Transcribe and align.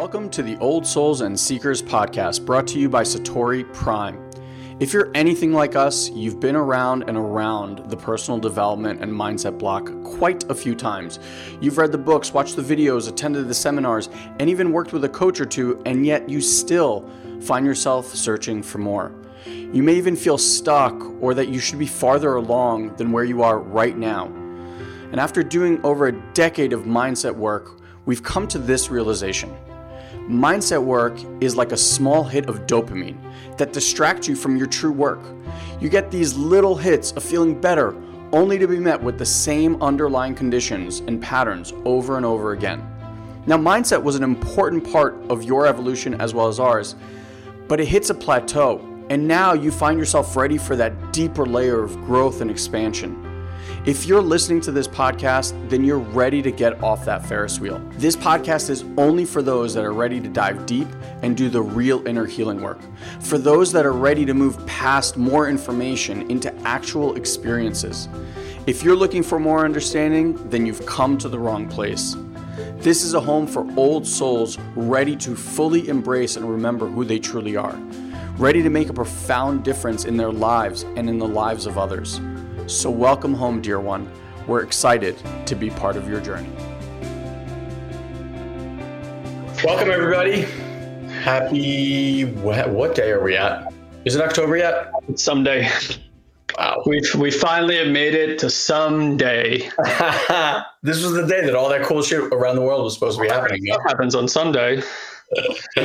Welcome 0.00 0.30
to 0.30 0.42
the 0.42 0.56
Old 0.60 0.86
Souls 0.86 1.20
and 1.20 1.38
Seekers 1.38 1.82
podcast 1.82 2.46
brought 2.46 2.66
to 2.68 2.78
you 2.78 2.88
by 2.88 3.02
Satori 3.02 3.70
Prime. 3.74 4.30
If 4.80 4.94
you're 4.94 5.10
anything 5.14 5.52
like 5.52 5.76
us, 5.76 6.08
you've 6.08 6.40
been 6.40 6.56
around 6.56 7.04
and 7.06 7.18
around 7.18 7.90
the 7.90 7.98
personal 7.98 8.40
development 8.40 9.02
and 9.02 9.12
mindset 9.12 9.58
block 9.58 9.92
quite 10.02 10.50
a 10.50 10.54
few 10.54 10.74
times. 10.74 11.18
You've 11.60 11.76
read 11.76 11.92
the 11.92 11.98
books, 11.98 12.32
watched 12.32 12.56
the 12.56 12.62
videos, 12.62 13.10
attended 13.10 13.46
the 13.46 13.52
seminars, 13.52 14.08
and 14.38 14.48
even 14.48 14.72
worked 14.72 14.94
with 14.94 15.04
a 15.04 15.08
coach 15.10 15.38
or 15.38 15.44
two, 15.44 15.82
and 15.84 16.06
yet 16.06 16.30
you 16.30 16.40
still 16.40 17.06
find 17.42 17.66
yourself 17.66 18.06
searching 18.06 18.62
for 18.62 18.78
more. 18.78 19.12
You 19.44 19.82
may 19.82 19.96
even 19.96 20.16
feel 20.16 20.38
stuck 20.38 20.98
or 21.20 21.34
that 21.34 21.50
you 21.50 21.60
should 21.60 21.78
be 21.78 21.86
farther 21.86 22.36
along 22.36 22.96
than 22.96 23.12
where 23.12 23.24
you 23.24 23.42
are 23.42 23.58
right 23.58 23.98
now. 23.98 24.28
And 25.12 25.20
after 25.20 25.42
doing 25.42 25.78
over 25.84 26.06
a 26.06 26.32
decade 26.32 26.72
of 26.72 26.84
mindset 26.84 27.34
work, 27.34 27.78
we've 28.06 28.22
come 28.22 28.48
to 28.48 28.58
this 28.58 28.88
realization. 28.88 29.54
Mindset 30.30 30.80
work 30.80 31.18
is 31.40 31.56
like 31.56 31.72
a 31.72 31.76
small 31.76 32.22
hit 32.22 32.48
of 32.48 32.64
dopamine 32.68 33.18
that 33.56 33.72
distracts 33.72 34.28
you 34.28 34.36
from 34.36 34.56
your 34.56 34.68
true 34.68 34.92
work. 34.92 35.18
You 35.80 35.88
get 35.88 36.12
these 36.12 36.36
little 36.36 36.76
hits 36.76 37.10
of 37.12 37.24
feeling 37.24 37.60
better 37.60 37.96
only 38.32 38.56
to 38.56 38.68
be 38.68 38.78
met 38.78 39.02
with 39.02 39.18
the 39.18 39.26
same 39.26 39.82
underlying 39.82 40.36
conditions 40.36 41.00
and 41.00 41.20
patterns 41.20 41.72
over 41.84 42.16
and 42.16 42.24
over 42.24 42.52
again. 42.52 42.80
Now, 43.46 43.56
mindset 43.56 44.00
was 44.00 44.14
an 44.14 44.22
important 44.22 44.88
part 44.92 45.16
of 45.28 45.42
your 45.42 45.66
evolution 45.66 46.14
as 46.20 46.32
well 46.32 46.46
as 46.46 46.60
ours, 46.60 46.94
but 47.66 47.80
it 47.80 47.86
hits 47.86 48.10
a 48.10 48.14
plateau, 48.14 48.78
and 49.10 49.26
now 49.26 49.52
you 49.52 49.72
find 49.72 49.98
yourself 49.98 50.36
ready 50.36 50.58
for 50.58 50.76
that 50.76 51.12
deeper 51.12 51.44
layer 51.44 51.82
of 51.82 51.96
growth 52.04 52.40
and 52.40 52.52
expansion. 52.52 53.29
If 53.86 54.04
you're 54.04 54.20
listening 54.20 54.60
to 54.62 54.72
this 54.72 54.86
podcast, 54.86 55.70
then 55.70 55.84
you're 55.84 56.00
ready 56.00 56.42
to 56.42 56.50
get 56.50 56.82
off 56.82 57.06
that 57.06 57.24
Ferris 57.24 57.60
wheel. 57.60 57.80
This 57.92 58.14
podcast 58.14 58.68
is 58.68 58.84
only 58.98 59.24
for 59.24 59.40
those 59.40 59.72
that 59.72 59.86
are 59.86 59.94
ready 59.94 60.20
to 60.20 60.28
dive 60.28 60.66
deep 60.66 60.86
and 61.22 61.34
do 61.34 61.48
the 61.48 61.62
real 61.62 62.06
inner 62.06 62.26
healing 62.26 62.60
work. 62.60 62.78
For 63.20 63.38
those 63.38 63.72
that 63.72 63.86
are 63.86 63.94
ready 63.94 64.26
to 64.26 64.34
move 64.34 64.66
past 64.66 65.16
more 65.16 65.48
information 65.48 66.30
into 66.30 66.54
actual 66.58 67.16
experiences. 67.16 68.10
If 68.66 68.82
you're 68.82 68.94
looking 68.94 69.22
for 69.22 69.40
more 69.40 69.64
understanding, 69.64 70.34
then 70.50 70.66
you've 70.66 70.84
come 70.84 71.16
to 71.16 71.30
the 71.30 71.38
wrong 71.38 71.66
place. 71.66 72.16
This 72.80 73.02
is 73.02 73.14
a 73.14 73.20
home 73.20 73.46
for 73.46 73.66
old 73.78 74.06
souls 74.06 74.58
ready 74.76 75.16
to 75.16 75.34
fully 75.34 75.88
embrace 75.88 76.36
and 76.36 76.44
remember 76.44 76.86
who 76.86 77.02
they 77.02 77.18
truly 77.18 77.56
are, 77.56 77.76
ready 78.36 78.62
to 78.62 78.68
make 78.68 78.90
a 78.90 78.92
profound 78.92 79.64
difference 79.64 80.04
in 80.04 80.18
their 80.18 80.32
lives 80.32 80.82
and 80.96 81.08
in 81.08 81.18
the 81.18 81.26
lives 81.26 81.64
of 81.64 81.78
others. 81.78 82.20
So, 82.66 82.90
welcome 82.90 83.34
home, 83.34 83.60
dear 83.60 83.80
one. 83.80 84.10
We're 84.46 84.62
excited 84.62 85.16
to 85.46 85.54
be 85.54 85.70
part 85.70 85.96
of 85.96 86.08
your 86.08 86.20
journey. 86.20 86.50
Welcome, 89.64 89.90
everybody. 89.90 90.42
Happy, 91.22 92.24
what 92.24 92.94
day 92.94 93.10
are 93.10 93.22
we 93.22 93.36
at? 93.36 93.72
Is 94.04 94.14
it 94.14 94.22
October 94.22 94.56
yet? 94.56 94.90
It's 95.08 95.22
someday. 95.22 95.68
Wow. 96.56 96.82
We 96.86 97.02
we 97.18 97.30
finally 97.30 97.76
have 97.76 97.88
made 97.88 98.14
it 98.14 98.38
to 98.40 98.50
someday. 98.50 99.58
this 100.82 101.02
was 101.02 101.12
the 101.12 101.26
day 101.28 101.44
that 101.44 101.54
all 101.54 101.68
that 101.70 101.82
cool 101.82 102.02
shit 102.02 102.20
around 102.32 102.56
the 102.56 102.62
world 102.62 102.84
was 102.84 102.94
supposed 102.94 103.18
to 103.18 103.22
be 103.22 103.28
happening. 103.28 103.62
That 103.64 103.80
happens 103.86 104.14
on 104.14 104.28
Sunday. 104.28 104.82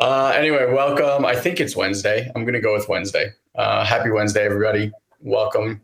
uh, 0.00 0.32
anyway, 0.36 0.72
welcome. 0.72 1.24
I 1.24 1.34
think 1.34 1.60
it's 1.60 1.76
Wednesday. 1.76 2.30
I'm 2.34 2.42
going 2.42 2.54
to 2.54 2.60
go 2.60 2.72
with 2.74 2.88
Wednesday. 2.88 3.32
Uh, 3.54 3.84
happy 3.84 4.10
Wednesday, 4.10 4.44
everybody. 4.44 4.92
Welcome 5.20 5.82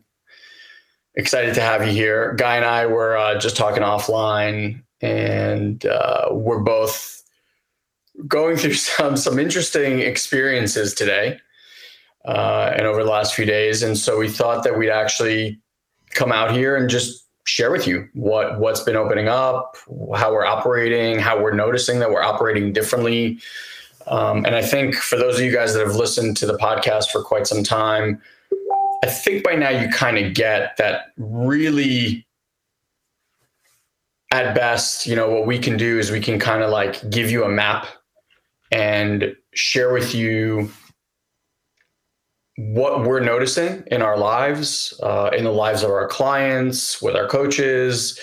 excited 1.17 1.55
to 1.55 1.61
have 1.61 1.85
you 1.85 1.91
here. 1.91 2.33
Guy 2.35 2.55
and 2.55 2.65
I 2.65 2.85
were 2.85 3.17
uh, 3.17 3.37
just 3.37 3.57
talking 3.57 3.83
offline, 3.83 4.81
and 5.01 5.85
uh, 5.85 6.29
we're 6.31 6.61
both 6.61 7.23
going 8.27 8.55
through 8.55 8.73
some 8.75 9.17
some 9.17 9.39
interesting 9.39 9.99
experiences 9.99 10.93
today 10.93 11.39
uh, 12.25 12.71
and 12.75 12.85
over 12.85 13.03
the 13.03 13.09
last 13.09 13.33
few 13.33 13.45
days. 13.45 13.83
And 13.83 13.97
so 13.97 14.17
we 14.17 14.29
thought 14.29 14.63
that 14.63 14.77
we'd 14.77 14.89
actually 14.89 15.59
come 16.11 16.31
out 16.31 16.51
here 16.51 16.75
and 16.75 16.89
just 16.89 17.25
share 17.43 17.71
with 17.71 17.87
you 17.87 18.07
what 18.13 18.59
what's 18.59 18.81
been 18.81 18.95
opening 18.95 19.27
up, 19.27 19.75
how 20.15 20.31
we're 20.31 20.45
operating, 20.45 21.19
how 21.19 21.41
we're 21.41 21.53
noticing 21.53 21.99
that 21.99 22.11
we're 22.11 22.23
operating 22.23 22.71
differently. 22.71 23.39
Um, 24.05 24.45
and 24.45 24.55
I 24.55 24.61
think 24.61 24.95
for 24.95 25.17
those 25.17 25.37
of 25.37 25.41
you 25.41 25.51
guys 25.51 25.73
that 25.73 25.85
have 25.85 25.95
listened 25.97 26.37
to 26.37 26.45
the 26.45 26.57
podcast 26.57 27.09
for 27.11 27.21
quite 27.21 27.45
some 27.45 27.61
time, 27.61 28.21
I 29.03 29.07
think 29.07 29.43
by 29.43 29.55
now 29.55 29.69
you 29.69 29.89
kind 29.89 30.17
of 30.17 30.33
get 30.33 30.77
that 30.77 31.07
really 31.17 32.25
at 34.31 34.53
best, 34.55 35.05
you 35.05 35.15
know, 35.15 35.29
what 35.29 35.45
we 35.45 35.59
can 35.59 35.77
do 35.77 35.99
is 35.99 36.11
we 36.11 36.19
can 36.19 36.39
kind 36.39 36.63
of 36.63 36.69
like 36.69 37.09
give 37.09 37.31
you 37.31 37.43
a 37.43 37.49
map 37.49 37.87
and 38.71 39.35
share 39.53 39.93
with 39.93 40.13
you 40.13 40.69
what 42.57 43.03
we're 43.03 43.19
noticing 43.19 43.83
in 43.87 44.01
our 44.01 44.17
lives, 44.17 44.99
uh, 45.03 45.29
in 45.35 45.43
the 45.43 45.51
lives 45.51 45.83
of 45.83 45.91
our 45.91 46.07
clients, 46.07 47.01
with 47.01 47.15
our 47.15 47.27
coaches, 47.27 48.19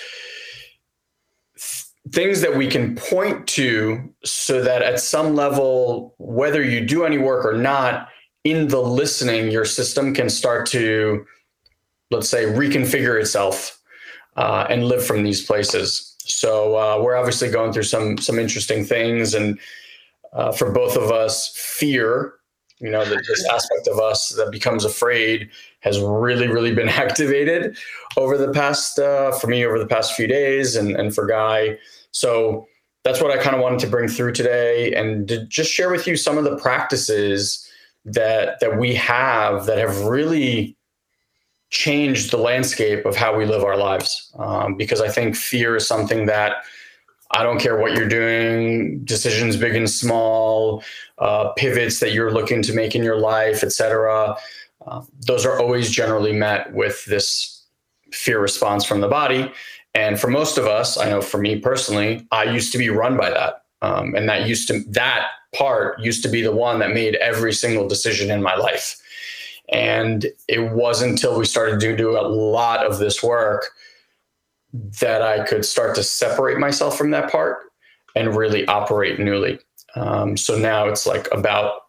th- 1.57 1.85
things 2.13 2.41
that 2.41 2.57
we 2.57 2.67
can 2.67 2.97
point 2.97 3.47
to 3.47 4.13
so 4.25 4.61
that 4.61 4.83
at 4.83 4.99
some 4.99 5.35
level, 5.35 6.15
whether 6.19 6.63
you 6.63 6.85
do 6.85 7.05
any 7.05 7.17
work 7.17 7.47
or 7.47 7.57
not, 7.57 8.09
in 8.45 8.69
the 8.69 8.81
listening, 8.81 9.51
your 9.51 9.65
system 9.65 10.15
can 10.15 10.29
start 10.29 10.67
to, 10.67 11.27
let's 12.11 12.29
say, 12.29 12.45
reconfigure 12.45 13.19
itself 13.19 13.81
uh, 14.37 14.67
and 14.69 14.85
live 14.85 15.05
from 15.05 15.23
these 15.23 15.45
places. 15.45 16.15
So 16.27 16.77
uh, 16.79 17.03
we're 17.03 17.17
obviously 17.17 17.51
going 17.51 17.73
through 17.73 17.85
some 17.85 18.19
some 18.19 18.39
interesting 18.39 18.85
things, 18.85 19.35
and 19.35 19.59
uh, 20.33 20.53
for 20.53 20.71
both 20.71 20.97
of 20.97 21.11
us, 21.11 21.55
fear, 21.57 22.35
you 22.79 22.91
know, 22.91 23.05
this 23.05 23.49
aspect 23.51 23.87
of 23.89 23.99
us 23.99 24.31
that 24.31 24.51
becomes 24.51 24.85
afraid 24.85 25.51
has 25.81 26.01
really, 26.01 26.49
really 26.49 26.75
been 26.75 26.89
activated 27.07 27.77
over 28.17 28.39
the 28.39 28.53
past, 28.53 28.99
uh, 28.99 29.33
for 29.33 29.47
me, 29.49 29.65
over 29.65 29.79
the 29.79 29.87
past 29.87 30.15
few 30.15 30.27
days, 30.27 30.77
and 30.77 30.97
and 30.97 31.15
for 31.15 31.27
Guy. 31.27 31.79
So 32.11 32.67
that's 33.05 33.21
what 33.21 33.31
I 33.31 33.43
kind 33.43 33.55
of 33.55 33.61
wanted 33.61 33.81
to 33.81 33.87
bring 33.87 34.09
through 34.09 34.33
today, 34.33 34.95
and 34.95 35.29
to 35.29 35.45
just 35.47 35.71
share 35.71 35.91
with 35.91 36.07
you 36.07 36.17
some 36.17 36.39
of 36.39 36.45
the 36.45 36.57
practices 36.57 37.71
that 38.05 38.61
that 38.61 38.79
we 38.79 38.95
have 38.95 39.67
that 39.67 39.79
have 39.79 40.05
really 40.05 40.77
changed 41.71 42.31
the 42.31 42.37
landscape 42.37 43.05
of 43.05 43.17
how 43.17 43.37
we 43.37 43.45
live 43.47 43.65
our 43.65 43.77
lives. 43.77 44.31
Um, 44.39 44.77
because 44.77 45.01
I 45.01 45.09
think 45.09 45.35
fear 45.35 45.77
is 45.77 45.87
something 45.87 46.27
that 46.27 46.65
I 47.33 47.43
don't 47.43 47.59
care 47.59 47.79
what 47.79 47.95
you're 47.95 48.09
doing, 48.09 49.03
decisions 49.05 49.57
big 49.57 49.75
and 49.75 49.91
small, 49.91 50.85
uh, 51.19 51.53
pivots 51.53 51.99
that 52.01 52.13
you're 52.13 52.31
looking 52.31 52.63
to 52.63 52.73
make 52.73 52.95
in 52.95 53.03
your 53.03 53.19
life, 53.19 53.65
etc. 53.65 54.37
Uh, 54.87 55.03
those 55.27 55.45
are 55.45 55.59
always 55.59 55.91
generally 55.91 56.33
met 56.33 56.73
with 56.73 57.05
this 57.07 57.65
fear 58.13 58.39
response 58.39 58.85
from 58.85 59.01
the 59.01 59.09
body. 59.09 59.51
And 59.95 60.21
for 60.21 60.29
most 60.29 60.59
of 60.59 60.67
us, 60.67 60.97
I 60.97 61.09
know 61.09 61.21
for 61.21 61.39
me 61.39 61.59
personally, 61.59 62.27
I 62.31 62.45
used 62.45 62.73
to 62.73 62.79
be 62.79 62.89
run 62.91 63.17
by 63.17 63.31
that. 63.31 63.64
Um, 63.85 64.15
and 64.15 64.29
that 64.29 64.49
used 64.49 64.67
to 64.69 64.81
that 64.89 65.27
part 65.55 66.01
used 66.01 66.23
to 66.23 66.29
be 66.29 66.41
the 66.41 66.55
one 66.55 66.79
that 66.79 66.95
made 66.95 67.17
every 67.17 67.53
single 67.53 67.87
decision 67.87 68.31
in 68.31 68.43
my 68.43 68.57
life. 68.57 68.97
And 69.71 70.27
it 70.49 70.73
wasn't 70.73 71.13
until 71.13 71.39
we 71.39 71.45
started 71.45 71.81
to 71.81 71.97
do 71.97 72.19
a 72.19 72.27
lot 72.27 72.85
of 72.85 72.99
this 72.99 73.23
work 73.23 73.67
that 75.01 75.23
I 75.23 75.45
could 75.45 75.65
start 75.65 75.95
to 75.97 76.03
separate 76.03 76.59
myself 76.59 76.97
from 76.97 77.11
that 77.11 77.31
part 77.31 77.59
and 78.17 78.37
really 78.37 78.67
operate 78.67 79.21
newly. 79.21 79.59
Um, 79.97 80.37
so 80.37 80.59
now 80.59 80.89
it's 80.89 81.07
like 81.07 81.29
about 81.31 81.83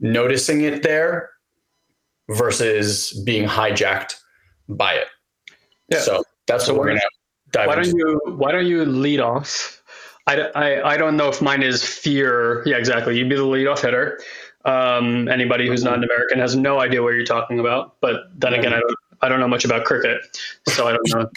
noticing 0.00 0.62
it 0.62 0.82
there 0.82 1.30
versus 2.30 3.12
being 3.24 3.48
hijacked 3.48 4.14
by 4.68 4.94
it. 4.94 5.06
Yeah. 5.88 6.00
So 6.00 6.24
that's 6.46 6.66
so 6.66 6.72
what 6.72 6.80
we're 6.80 6.88
going 6.88 7.00
to 7.00 7.10
dive 7.52 7.68
why 7.68 7.78
into. 7.78 7.90
Don't 7.92 7.98
you, 7.98 8.20
why 8.36 8.52
don't 8.52 8.66
you 8.66 8.84
lead 8.84 9.20
off 9.20 9.82
I, 10.26 10.40
I, 10.54 10.94
I 10.94 10.96
don't 10.96 11.16
know 11.16 11.28
if 11.28 11.40
mine 11.40 11.62
is 11.62 11.84
fear. 11.84 12.62
Yeah, 12.66 12.76
exactly. 12.76 13.16
You'd 13.16 13.28
be 13.28 13.36
the 13.36 13.42
leadoff 13.42 13.80
hitter. 13.80 14.20
Um, 14.64 15.28
anybody 15.28 15.68
who's 15.68 15.84
not 15.84 15.98
an 15.98 16.04
American 16.04 16.40
has 16.40 16.56
no 16.56 16.80
idea 16.80 17.02
what 17.02 17.14
you're 17.14 17.24
talking 17.24 17.60
about. 17.60 17.94
But 18.00 18.24
then 18.34 18.54
again, 18.54 18.72
I 18.72 18.80
don't 18.80 18.96
I 19.22 19.28
don't 19.28 19.40
know 19.40 19.48
much 19.48 19.64
about 19.64 19.84
cricket, 19.84 20.20
so 20.68 20.88
I 20.88 20.92
don't 20.92 21.08
know. 21.14 21.30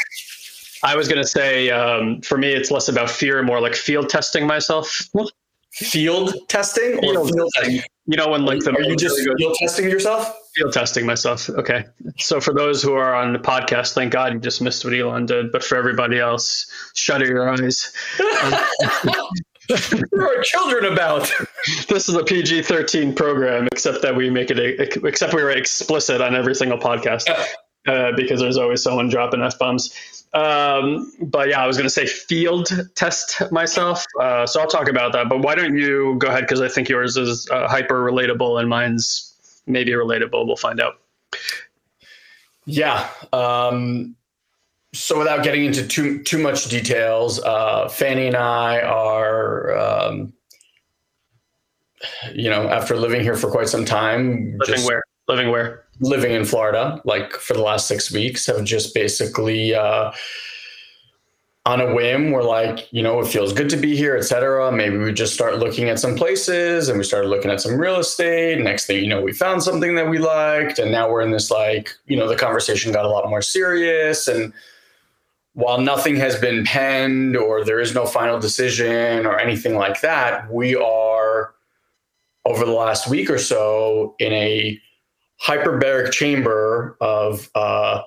I 0.83 0.95
was 0.95 1.07
going 1.07 1.21
to 1.21 1.27
say 1.27 1.69
um, 1.69 2.21
for 2.21 2.37
me, 2.37 2.51
it's 2.51 2.71
less 2.71 2.87
about 2.87 3.09
fear, 3.09 3.41
more 3.43 3.61
like 3.61 3.75
field 3.75 4.09
testing 4.09 4.47
myself. 4.47 5.09
Field 5.71 6.33
testing 6.47 6.97
or 6.97 7.01
field, 7.01 7.31
field 7.33 7.51
testing? 7.55 7.81
You 8.09 8.17
know 8.17 8.29
when 8.29 8.43
like 8.43 8.61
the 8.61 8.71
are 8.71 8.81
you 8.81 8.95
just 8.95 9.19
field 9.19 9.55
testing 9.59 9.87
yourself? 9.87 10.35
Field 10.55 10.73
testing 10.73 11.05
myself. 11.05 11.47
Okay. 11.47 11.85
So 12.17 12.41
for 12.41 12.55
those 12.55 12.81
who 12.81 12.93
are 12.93 13.13
on 13.13 13.33
the 13.33 13.39
podcast, 13.39 13.93
thank 13.93 14.11
God 14.11 14.33
you 14.33 14.39
just 14.39 14.63
missed 14.63 14.83
what 14.83 14.95
Elon 14.95 15.27
did. 15.27 15.51
But 15.51 15.63
for 15.63 15.77
everybody 15.77 16.17
else, 16.17 16.65
shutter 16.95 17.27
your 17.27 17.47
eyes. 17.47 17.93
there 18.17 18.27
are 20.23 20.41
children 20.41 20.91
about. 20.91 21.31
this 21.87 22.09
is 22.09 22.15
a 22.15 22.23
PG 22.23 22.63
thirteen 22.63 23.13
program, 23.13 23.67
except 23.71 24.01
that 24.01 24.15
we 24.15 24.31
make 24.31 24.49
it 24.49 24.57
a, 24.57 25.05
except 25.05 25.35
we 25.35 25.43
were 25.43 25.51
explicit 25.51 26.19
on 26.19 26.33
every 26.33 26.55
single 26.55 26.79
podcast 26.79 27.29
uh, 27.87 28.11
because 28.15 28.39
there's 28.39 28.57
always 28.57 28.81
someone 28.81 29.09
dropping 29.09 29.43
f 29.43 29.59
bombs. 29.59 30.18
Um, 30.33 31.11
but 31.21 31.49
yeah, 31.49 31.63
I 31.63 31.67
was 31.67 31.75
going 31.77 31.87
to 31.87 31.89
say 31.89 32.05
field 32.05 32.69
test 32.95 33.41
myself. 33.51 34.05
Uh, 34.19 34.45
so 34.45 34.61
I'll 34.61 34.67
talk 34.67 34.87
about 34.87 35.11
that. 35.13 35.27
But 35.27 35.39
why 35.39 35.55
don't 35.55 35.77
you 35.77 36.15
go 36.19 36.27
ahead? 36.27 36.41
Because 36.41 36.61
I 36.61 36.67
think 36.67 36.87
yours 36.87 37.17
is 37.17 37.47
uh, 37.49 37.67
hyper 37.67 38.03
relatable 38.03 38.59
and 38.59 38.69
mine's 38.69 39.61
maybe 39.65 39.91
relatable. 39.91 40.45
We'll 40.45 40.55
find 40.55 40.79
out. 40.79 40.99
Yeah. 42.65 43.09
Um, 43.33 44.15
so 44.93 45.17
without 45.17 45.43
getting 45.43 45.65
into 45.65 45.87
too 45.87 46.23
too 46.23 46.37
much 46.37 46.65
details, 46.65 47.39
uh, 47.41 47.89
Fanny 47.89 48.27
and 48.27 48.35
I 48.35 48.81
are, 48.81 49.77
um, 49.77 50.33
you 52.33 52.49
know, 52.49 52.67
after 52.69 52.95
living 52.95 53.21
here 53.21 53.35
for 53.35 53.49
quite 53.49 53.69
some 53.69 53.85
time, 53.85 54.57
living 54.59 54.85
where 54.85 55.03
living 55.27 55.49
where 55.49 55.85
living 55.99 56.31
in 56.31 56.45
Florida, 56.45 57.01
like 57.05 57.33
for 57.33 57.53
the 57.53 57.61
last 57.61 57.87
six 57.87 58.11
weeks, 58.11 58.45
have 58.45 58.63
just 58.63 58.93
basically 58.93 59.73
uh, 59.73 60.11
on 61.65 61.81
a 61.81 61.93
whim, 61.93 62.31
we're 62.31 62.43
like, 62.43 62.87
you 62.91 63.03
know, 63.03 63.19
it 63.19 63.27
feels 63.27 63.53
good 63.53 63.69
to 63.69 63.77
be 63.77 63.95
here, 63.95 64.15
etc. 64.15 64.71
Maybe 64.71 64.97
we 64.97 65.11
just 65.13 65.33
start 65.33 65.59
looking 65.59 65.89
at 65.89 65.99
some 65.99 66.15
places, 66.15 66.89
and 66.89 66.97
we 66.97 67.03
started 67.03 67.27
looking 67.27 67.51
at 67.51 67.61
some 67.61 67.79
real 67.79 67.99
estate. 67.99 68.59
Next 68.59 68.85
thing 68.85 69.03
you 69.03 69.09
know, 69.09 69.21
we 69.21 69.33
found 69.33 69.61
something 69.61 69.95
that 69.95 70.09
we 70.09 70.17
liked, 70.17 70.79
and 70.79 70.91
now 70.91 71.11
we're 71.11 71.21
in 71.21 71.31
this 71.31 71.51
like, 71.51 71.91
you 72.05 72.17
know, 72.17 72.27
the 72.27 72.35
conversation 72.35 72.91
got 72.91 73.05
a 73.05 73.09
lot 73.09 73.29
more 73.29 73.41
serious 73.41 74.27
and 74.27 74.53
while 75.53 75.81
nothing 75.81 76.15
has 76.15 76.39
been 76.39 76.63
penned 76.63 77.35
or 77.35 77.65
there 77.65 77.81
is 77.81 77.93
no 77.93 78.05
final 78.05 78.39
decision 78.39 79.25
or 79.25 79.37
anything 79.37 79.75
like 79.75 79.99
that, 80.01 80.49
we 80.51 80.75
are 80.75 81.53
over 82.45 82.65
the 82.65 82.71
last 82.71 83.09
week 83.09 83.29
or 83.29 83.37
so 83.37 84.15
in 84.19 84.31
a 84.31 84.79
hyperbaric 85.41 86.11
chamber 86.11 86.97
of 87.01 87.49
uh, 87.55 88.01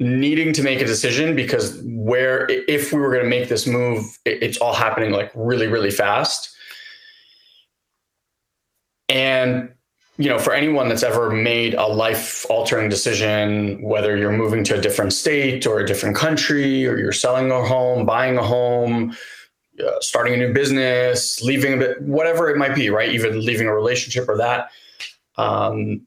needing 0.00 0.52
to 0.54 0.62
make 0.62 0.80
a 0.80 0.84
decision 0.84 1.34
because 1.34 1.80
where 1.84 2.46
if 2.68 2.92
we 2.92 3.00
were 3.00 3.10
going 3.10 3.24
to 3.24 3.28
make 3.28 3.48
this 3.48 3.66
move, 3.66 4.04
it's 4.24 4.58
all 4.58 4.74
happening 4.74 5.10
like 5.10 5.30
really, 5.34 5.66
really 5.66 5.90
fast. 5.90 6.54
And 9.08 9.72
you 10.20 10.28
know, 10.28 10.38
for 10.38 10.52
anyone 10.52 10.88
that's 10.88 11.04
ever 11.04 11.30
made 11.30 11.74
a 11.74 11.86
life 11.86 12.44
altering 12.50 12.88
decision, 12.88 13.80
whether 13.80 14.16
you're 14.16 14.32
moving 14.32 14.64
to 14.64 14.76
a 14.76 14.80
different 14.80 15.12
state 15.12 15.64
or 15.64 15.78
a 15.78 15.86
different 15.86 16.16
country, 16.16 16.84
or 16.86 16.98
you're 16.98 17.12
selling 17.12 17.52
a 17.52 17.64
home, 17.64 18.04
buying 18.04 18.36
a 18.36 18.42
home, 18.42 19.16
uh, 19.80 19.92
starting 20.00 20.34
a 20.34 20.36
new 20.36 20.52
business, 20.52 21.40
leaving 21.40 21.74
a 21.74 21.76
bit, 21.76 22.02
whatever 22.02 22.50
it 22.50 22.56
might 22.56 22.74
be, 22.74 22.90
right? 22.90 23.10
Even 23.10 23.44
leaving 23.44 23.68
a 23.68 23.74
relationship 23.74 24.28
or 24.28 24.36
that. 24.36 24.70
Um, 25.38 26.06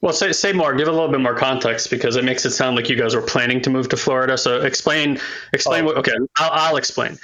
well, 0.00 0.12
say, 0.12 0.32
say 0.32 0.52
more. 0.52 0.74
Give 0.74 0.86
a 0.86 0.92
little 0.92 1.08
bit 1.08 1.20
more 1.20 1.34
context 1.34 1.88
because 1.90 2.16
it 2.16 2.24
makes 2.24 2.44
it 2.44 2.50
sound 2.50 2.76
like 2.76 2.90
you 2.90 2.96
guys 2.96 3.16
were 3.16 3.22
planning 3.22 3.62
to 3.62 3.70
move 3.70 3.88
to 3.88 3.96
Florida. 3.96 4.36
So 4.36 4.60
explain, 4.60 5.18
explain. 5.54 5.84
Oh. 5.84 5.86
What, 5.86 5.96
okay, 5.98 6.12
I'll, 6.36 6.50
I'll 6.52 6.76
explain. 6.76 7.18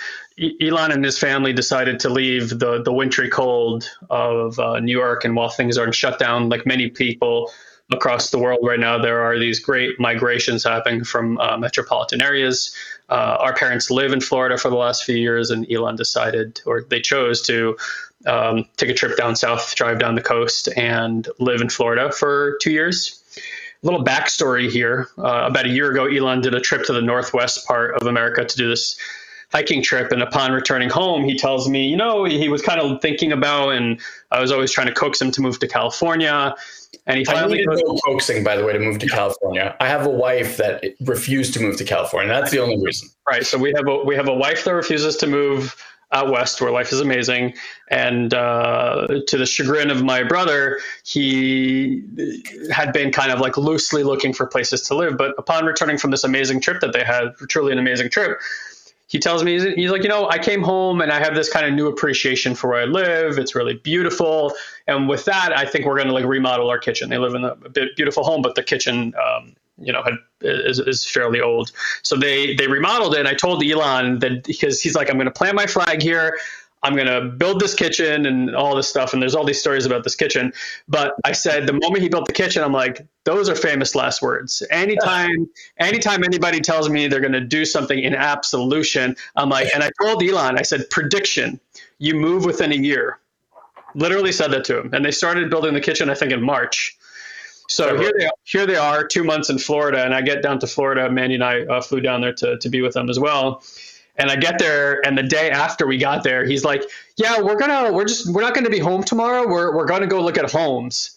Elon 0.62 0.90
and 0.90 1.04
his 1.04 1.18
family 1.18 1.52
decided 1.52 2.00
to 2.00 2.08
leave 2.08 2.58
the 2.58 2.82
the 2.82 2.92
wintry 2.92 3.28
cold 3.28 3.84
of 4.08 4.58
uh, 4.58 4.80
New 4.80 4.92
York, 4.92 5.26
and 5.26 5.36
while 5.36 5.50
things 5.50 5.76
are 5.76 5.92
shut 5.92 6.18
down, 6.18 6.48
like 6.48 6.64
many 6.64 6.88
people 6.88 7.52
across 7.92 8.30
the 8.30 8.38
world 8.38 8.60
right 8.62 8.80
now, 8.80 8.96
there 8.96 9.20
are 9.20 9.38
these 9.38 9.60
great 9.60 9.98
migrations 10.00 10.64
happening 10.64 11.04
from 11.04 11.38
uh, 11.38 11.58
metropolitan 11.58 12.22
areas. 12.22 12.74
Uh, 13.10 13.36
our 13.40 13.52
parents 13.54 13.90
live 13.90 14.12
in 14.12 14.20
Florida 14.20 14.56
for 14.56 14.70
the 14.70 14.76
last 14.76 15.04
few 15.04 15.16
years, 15.16 15.50
and 15.50 15.70
Elon 15.70 15.96
decided, 15.96 16.60
or 16.64 16.82
they 16.88 17.00
chose 17.00 17.42
to 17.42 17.76
um, 18.26 18.66
take 18.76 18.90
a 18.90 18.94
trip 18.94 19.16
down 19.16 19.36
south, 19.36 19.74
drive 19.74 19.98
down 19.98 20.14
the 20.14 20.22
coast, 20.22 20.68
and 20.76 21.28
live 21.38 21.60
in 21.60 21.68
Florida 21.68 22.12
for 22.12 22.58
two 22.60 22.70
years. 22.70 23.22
A 23.82 23.86
little 23.86 24.04
backstory 24.04 24.70
here: 24.70 25.08
uh, 25.18 25.46
about 25.46 25.66
a 25.66 25.70
year 25.70 25.90
ago, 25.90 26.06
Elon 26.06 26.42
did 26.42 26.54
a 26.54 26.60
trip 26.60 26.84
to 26.84 26.92
the 26.92 27.02
northwest 27.02 27.66
part 27.66 27.94
of 27.96 28.06
America 28.06 28.44
to 28.44 28.56
do 28.56 28.68
this 28.68 28.98
hiking 29.52 29.82
trip. 29.82 30.12
And 30.12 30.22
upon 30.22 30.52
returning 30.52 30.90
home, 30.90 31.24
he 31.24 31.36
tells 31.36 31.68
me, 31.68 31.88
you 31.88 31.96
know, 31.96 32.24
he 32.24 32.48
was 32.48 32.62
kind 32.62 32.80
of 32.80 33.00
thinking 33.00 33.32
about, 33.32 33.70
and 33.70 34.00
I 34.30 34.40
was 34.40 34.52
always 34.52 34.70
trying 34.70 34.86
to 34.86 34.94
coax 34.94 35.20
him 35.20 35.30
to 35.32 35.40
move 35.40 35.58
to 35.60 35.68
California. 35.68 36.54
And 37.06 37.18
he 37.18 37.24
finally 37.24 37.60
I 37.60 37.64
no 37.66 37.96
coaxing, 38.04 38.44
by 38.44 38.56
the 38.56 38.64
way, 38.64 38.72
to 38.72 38.78
move 38.78 38.98
to 38.98 39.06
yeah. 39.06 39.14
California. 39.14 39.76
I 39.80 39.88
have 39.88 40.06
a 40.06 40.10
wife 40.10 40.56
that 40.58 40.84
refused 41.00 41.54
to 41.54 41.60
move 41.60 41.76
to 41.78 41.84
California. 41.84 42.28
That's 42.28 42.50
the 42.50 42.58
only 42.58 42.82
reason. 42.82 43.08
Right. 43.28 43.46
So 43.46 43.58
we 43.58 43.72
have 43.72 43.86
a 43.86 44.04
we 44.04 44.16
have 44.16 44.28
a 44.28 44.34
wife 44.34 44.64
that 44.64 44.74
refuses 44.74 45.16
to 45.18 45.26
move 45.26 45.76
out 46.12 46.30
west 46.30 46.60
where 46.60 46.70
life 46.70 46.92
is 46.92 47.00
amazing. 47.00 47.54
And 47.88 48.34
uh, 48.34 49.06
to 49.26 49.36
the 49.36 49.46
chagrin 49.46 49.90
of 49.90 50.02
my 50.02 50.22
brother, 50.22 50.80
he 51.04 52.02
had 52.72 52.92
been 52.92 53.12
kind 53.12 53.30
of 53.30 53.40
like 53.40 53.56
loosely 53.56 54.02
looking 54.02 54.32
for 54.32 54.46
places 54.46 54.82
to 54.82 54.94
live. 54.94 55.16
But 55.16 55.34
upon 55.38 55.64
returning 55.64 55.98
from 55.98 56.10
this 56.10 56.24
amazing 56.24 56.60
trip 56.60 56.80
that 56.80 56.92
they 56.92 57.04
had, 57.04 57.34
truly 57.48 57.72
an 57.72 57.78
amazing 57.78 58.10
trip, 58.10 58.40
he 59.10 59.18
tells 59.18 59.42
me 59.42 59.58
he's 59.74 59.90
like 59.90 60.04
you 60.04 60.08
know 60.08 60.28
i 60.30 60.38
came 60.38 60.62
home 60.62 61.00
and 61.00 61.10
i 61.10 61.18
have 61.18 61.34
this 61.34 61.52
kind 61.52 61.66
of 61.66 61.72
new 61.72 61.88
appreciation 61.88 62.54
for 62.54 62.70
where 62.70 62.82
i 62.82 62.84
live 62.84 63.38
it's 63.38 63.56
really 63.56 63.74
beautiful 63.74 64.54
and 64.86 65.08
with 65.08 65.24
that 65.24 65.56
i 65.56 65.64
think 65.64 65.84
we're 65.84 65.96
going 65.96 66.06
to 66.06 66.14
like 66.14 66.24
remodel 66.24 66.70
our 66.70 66.78
kitchen 66.78 67.10
they 67.10 67.18
live 67.18 67.34
in 67.34 67.44
a, 67.44 67.56
beautiful 67.96 68.22
home 68.22 68.40
but 68.40 68.54
the 68.54 68.62
kitchen 68.62 69.12
um, 69.16 69.54
you 69.80 69.92
know 69.92 70.02
had, 70.02 70.14
is, 70.42 70.78
is 70.78 71.04
fairly 71.04 71.40
old 71.40 71.72
so 72.02 72.16
they 72.16 72.54
they 72.54 72.66
remodeled 72.66 73.14
it 73.14 73.20
and 73.20 73.28
i 73.28 73.34
told 73.34 73.64
elon 73.64 74.18
that 74.18 74.44
because 74.44 74.80
he's 74.80 74.94
like 74.94 75.10
i'm 75.10 75.16
going 75.16 75.26
to 75.26 75.32
plant 75.32 75.54
my 75.54 75.66
flag 75.66 76.02
here 76.02 76.36
I'm 76.82 76.94
going 76.94 77.08
to 77.08 77.20
build 77.20 77.60
this 77.60 77.74
kitchen 77.74 78.24
and 78.24 78.54
all 78.56 78.74
this 78.74 78.88
stuff. 78.88 79.12
And 79.12 79.20
there's 79.20 79.34
all 79.34 79.44
these 79.44 79.60
stories 79.60 79.84
about 79.84 80.02
this 80.02 80.14
kitchen. 80.14 80.52
But 80.88 81.14
I 81.24 81.32
said, 81.32 81.66
the 81.66 81.74
moment 81.74 81.98
he 81.98 82.08
built 82.08 82.26
the 82.26 82.32
kitchen, 82.32 82.62
I'm 82.62 82.72
like, 82.72 83.06
those 83.24 83.48
are 83.50 83.54
famous 83.54 83.94
last 83.94 84.22
words. 84.22 84.62
Anytime, 84.70 85.48
anytime 85.78 86.24
anybody 86.24 86.60
tells 86.60 86.88
me 86.88 87.06
they're 87.06 87.20
going 87.20 87.32
to 87.32 87.40
do 87.40 87.64
something 87.64 87.98
in 87.98 88.14
absolution, 88.14 89.14
I'm 89.36 89.50
like, 89.50 89.68
and 89.74 89.82
I 89.82 89.90
told 90.00 90.22
Elon, 90.22 90.58
I 90.58 90.62
said, 90.62 90.88
prediction, 90.90 91.60
you 91.98 92.14
move 92.14 92.46
within 92.46 92.72
a 92.72 92.76
year. 92.76 93.18
Literally 93.94 94.32
said 94.32 94.50
that 94.52 94.64
to 94.66 94.78
him. 94.80 94.94
And 94.94 95.04
they 95.04 95.10
started 95.10 95.50
building 95.50 95.74
the 95.74 95.80
kitchen, 95.80 96.08
I 96.08 96.14
think, 96.14 96.32
in 96.32 96.42
March. 96.42 96.96
So 97.70 97.96
here 97.96 98.12
they 98.18 98.26
are, 98.26 98.32
here 98.42 98.66
they 98.66 98.74
are, 98.74 99.06
two 99.06 99.22
months 99.22 99.48
in 99.48 99.56
Florida, 99.56 100.04
and 100.04 100.12
I 100.12 100.22
get 100.22 100.42
down 100.42 100.58
to 100.58 100.66
Florida. 100.66 101.08
Mandy 101.08 101.36
and 101.36 101.44
I 101.44 101.60
uh, 101.62 101.80
flew 101.80 102.00
down 102.00 102.20
there 102.20 102.32
to 102.32 102.58
to 102.58 102.68
be 102.68 102.82
with 102.82 102.94
them 102.94 103.08
as 103.08 103.18
well. 103.18 103.62
And 104.16 104.28
I 104.28 104.34
get 104.34 104.58
there, 104.58 105.00
and 105.06 105.16
the 105.16 105.22
day 105.22 105.50
after 105.50 105.86
we 105.86 105.96
got 105.96 106.24
there, 106.24 106.44
he's 106.44 106.64
like, 106.64 106.82
"Yeah, 107.16 107.40
we're 107.40 107.56
gonna, 107.56 107.92
we're 107.92 108.06
just, 108.06 108.30
we're 108.34 108.42
not 108.42 108.54
gonna 108.54 108.70
be 108.70 108.80
home 108.80 109.04
tomorrow. 109.04 109.46
We're, 109.46 109.74
we're 109.74 109.86
gonna 109.86 110.08
go 110.08 110.20
look 110.20 110.36
at 110.36 110.50
homes." 110.50 111.16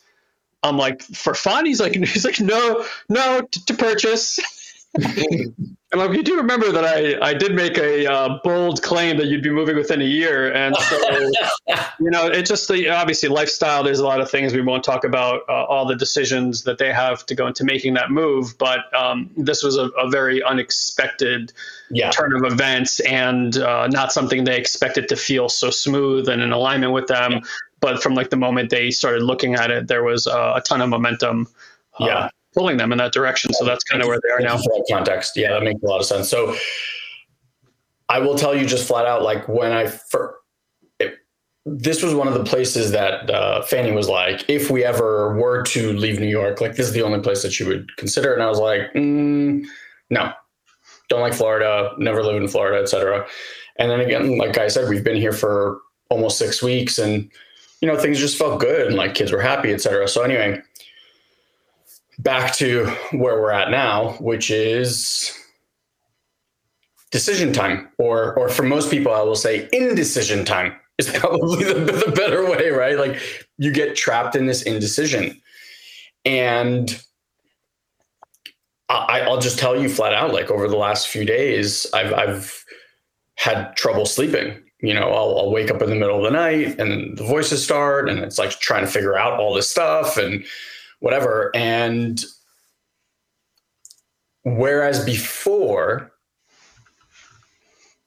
I'm 0.62 0.78
like, 0.78 1.02
"For 1.02 1.34
fun?" 1.34 1.66
He's 1.66 1.82
like, 1.82 1.96
"He's 2.06 2.24
like, 2.24 2.40
no, 2.40 2.86
no, 3.10 3.42
t- 3.50 3.62
to 3.66 3.74
purchase." 3.74 4.40
And 5.94 6.02
like, 6.02 6.18
you 6.18 6.24
do 6.24 6.38
remember 6.38 6.72
that 6.72 6.84
I, 6.84 7.24
I 7.24 7.36
did 7.36 7.54
make 7.54 7.78
a 7.78 8.12
uh, 8.12 8.40
bold 8.44 8.82
claim 8.82 9.16
that 9.18 9.28
you'd 9.28 9.44
be 9.44 9.52
moving 9.52 9.76
within 9.76 10.02
a 10.02 10.06
year. 10.06 10.52
And 10.52 10.76
so, 10.76 10.98
you 12.00 12.10
know, 12.10 12.26
it's 12.26 12.50
just 12.50 12.68
the 12.68 12.90
obviously 12.90 13.30
lifestyle. 13.30 13.84
There's 13.84 14.00
a 14.00 14.06
lot 14.06 14.20
of 14.20 14.32
things 14.32 14.56
we 14.56 14.62
won't 14.62 14.84
talk 14.84 15.04
about, 15.04 15.42
uh, 15.48 15.66
all 15.66 15.86
the 15.86 15.96
decisions 15.96 16.64
that 16.64 16.80
they 16.80 16.92
have 16.92 17.28
to 17.28 17.36
go 17.36 17.46
into 17.46 17.64
making 17.64 17.94
that 17.94 18.10
move. 18.10 18.58
But 18.58 18.92
um, 18.98 19.30
this 19.38 19.62
was 19.62 19.78
a, 19.78 19.90
a 19.90 20.10
very 20.10 20.42
unexpected 20.42 21.54
yeah. 21.92 22.10
turn 22.10 22.36
of 22.36 22.52
events 22.52 23.00
and 23.02 23.56
uh, 23.58 23.86
not 23.86 24.12
something 24.12 24.46
they 24.46 24.58
expected 24.58 25.10
to 25.10 25.16
feel 25.16 25.48
so 25.48 25.70
smooth 25.70 26.28
and 26.28 26.42
in 26.42 26.52
alignment 26.52 26.94
with 26.94 27.06
them. 27.06 27.34
Yeah. 27.34 27.40
But 27.82 28.02
from 28.02 28.16
like 28.16 28.32
the 28.32 28.38
moment 28.38 28.72
they 28.72 28.90
started 28.90 29.22
looking 29.22 29.54
at 29.54 29.70
it, 29.70 29.88
there 29.88 30.04
was 30.04 30.26
uh, 30.26 30.54
a 30.56 30.62
ton 30.62 30.82
of 30.82 30.90
momentum. 30.90 31.48
Uh, 32.00 32.06
yeah 32.08 32.30
pulling 32.54 32.78
them 32.78 32.92
in 32.92 32.98
that 32.98 33.14
direction. 33.14 33.54
So 33.54 33.66
that's 33.66 33.84
kind 33.84 34.02
of 34.02 34.08
where 34.08 34.20
they 34.22 34.30
are 34.34 34.40
now. 34.40 34.60
Context, 34.92 35.34
yeah, 35.36 35.52
that 35.54 35.64
makes 35.64 35.82
a 35.84 35.88
lot 35.88 36.00
of 36.00 36.06
sense. 36.06 36.30
So 36.30 36.56
I 38.10 38.20
will 38.20 38.36
tell 38.36 38.56
you 38.56 38.66
just 38.66 38.88
flat 38.88 39.06
out, 39.06 39.24
like 39.24 39.48
when 39.48 39.72
I 39.72 39.88
first, 39.88 40.36
this 41.66 42.04
was 42.04 42.14
one 42.14 42.28
of 42.28 42.34
the 42.34 42.44
places 42.44 42.92
that 42.92 43.30
uh, 43.30 43.62
Fanny 43.62 43.92
was 43.92 44.10
like, 44.10 44.50
if 44.50 44.70
we 44.70 44.84
ever 44.84 45.38
were 45.38 45.64
to 45.64 45.94
leave 45.94 46.20
New 46.20 46.28
York, 46.28 46.60
like 46.60 46.76
this 46.76 46.88
is 46.88 46.94
the 46.94 47.02
only 47.02 47.22
place 47.22 47.42
that 47.42 47.54
she 47.54 47.64
would 47.64 47.96
consider. 47.96 48.34
And 48.34 48.44
I 48.44 48.48
was 48.48 48.60
like, 48.60 48.92
mm, 48.94 49.66
no, 50.10 50.34
don't 51.10 51.22
like 51.22 51.34
Florida, 51.34 51.94
never 51.98 52.22
lived 52.22 52.42
in 52.42 52.48
Florida, 52.50 52.82
etc. 52.82 53.26
And 53.78 53.90
then 53.90 54.02
again, 54.02 54.38
like 54.38 54.58
I 54.58 54.68
said, 54.68 54.90
we've 54.90 55.04
been 55.04 55.16
here 55.16 55.32
for 55.32 55.80
almost 56.10 56.38
six 56.38 56.62
weeks, 56.62 56.98
and 56.98 57.32
you 57.82 57.88
know 57.88 57.98
things 57.98 58.20
just 58.20 58.38
felt 58.38 58.60
good, 58.60 58.88
and 58.88 58.96
like 58.96 59.16
kids 59.16 59.32
were 59.32 59.42
happy, 59.42 59.74
etc. 59.74 60.08
So 60.08 60.22
anyway, 60.22 60.62
back 62.20 62.56
to 62.56 62.86
where 63.12 63.42
we're 63.42 63.52
at 63.52 63.72
now, 63.72 64.14
which 64.14 64.52
is 64.52 65.38
decision 67.12 67.54
time, 67.54 67.90
or 67.98 68.38
or 68.38 68.50
for 68.50 68.64
most 68.64 68.90
people, 68.90 69.14
I 69.14 69.22
will 69.22 69.36
say 69.36 69.70
indecision 69.72 70.46
time 70.46 70.76
is 70.98 71.10
probably 71.14 71.64
the, 71.64 71.74
the 71.76 72.12
better 72.12 72.50
way, 72.50 72.70
right? 72.70 72.98
Like 72.98 73.22
you 73.58 73.72
get 73.72 73.96
trapped 73.96 74.36
in 74.36 74.46
this 74.46 74.62
indecision, 74.64 75.42
and 76.26 77.02
I, 78.90 79.28
will 79.28 79.40
just 79.40 79.58
tell 79.58 79.80
you 79.80 79.90
flat 79.90 80.14
out, 80.14 80.34
like 80.34 80.52
over 80.52 80.68
the 80.68 80.78
last 80.78 81.08
few 81.08 81.26
days, 81.26 81.88
I've 81.94 82.14
I've 82.14 82.66
had 83.36 83.76
trouble 83.76 84.06
sleeping. 84.06 84.60
You 84.82 84.94
know, 84.94 85.10
I'll, 85.10 85.38
I'll 85.40 85.52
wake 85.52 85.72
up 85.72 85.82
in 85.82 85.90
the 85.90 85.96
middle 85.96 86.18
of 86.18 86.24
the 86.24 86.38
night, 86.38 86.80
and 86.80 87.18
the 87.18 87.24
voices 87.24 87.64
start, 87.64 88.10
and 88.10 88.20
it's 88.20 88.38
like 88.38 88.52
trying 88.60 88.86
to 88.86 88.92
figure 88.92 89.18
out 89.18 89.40
all 89.40 89.54
this 89.54 89.70
stuff 89.70 90.18
and 90.18 90.46
whatever. 91.04 91.52
And 91.54 92.24
Whereas 94.44 95.04
before, 95.04 96.12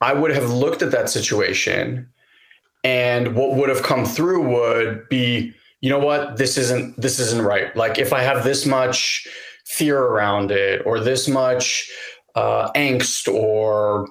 I 0.01 0.13
would 0.13 0.31
have 0.31 0.49
looked 0.51 0.81
at 0.81 0.91
that 0.91 1.09
situation 1.09 2.07
and 2.83 3.35
what 3.35 3.55
would 3.55 3.69
have 3.69 3.81
come 3.81 4.05
through 4.05 4.47
would 4.47 5.09
be, 5.09 5.53
you 5.81 5.89
know 5.89 5.99
what, 5.99 6.37
this 6.37 6.57
isn't 6.57 6.99
this 7.01 7.19
isn't 7.19 7.41
right. 7.41 7.75
Like 7.75 7.97
if 7.97 8.13
I 8.13 8.21
have 8.21 8.43
this 8.43 8.65
much 8.65 9.27
fear 9.65 9.99
around 9.99 10.51
it 10.51 10.83
or 10.85 10.99
this 10.99 11.27
much 11.27 11.89
uh, 12.35 12.71
angst 12.73 13.31
or 13.31 14.07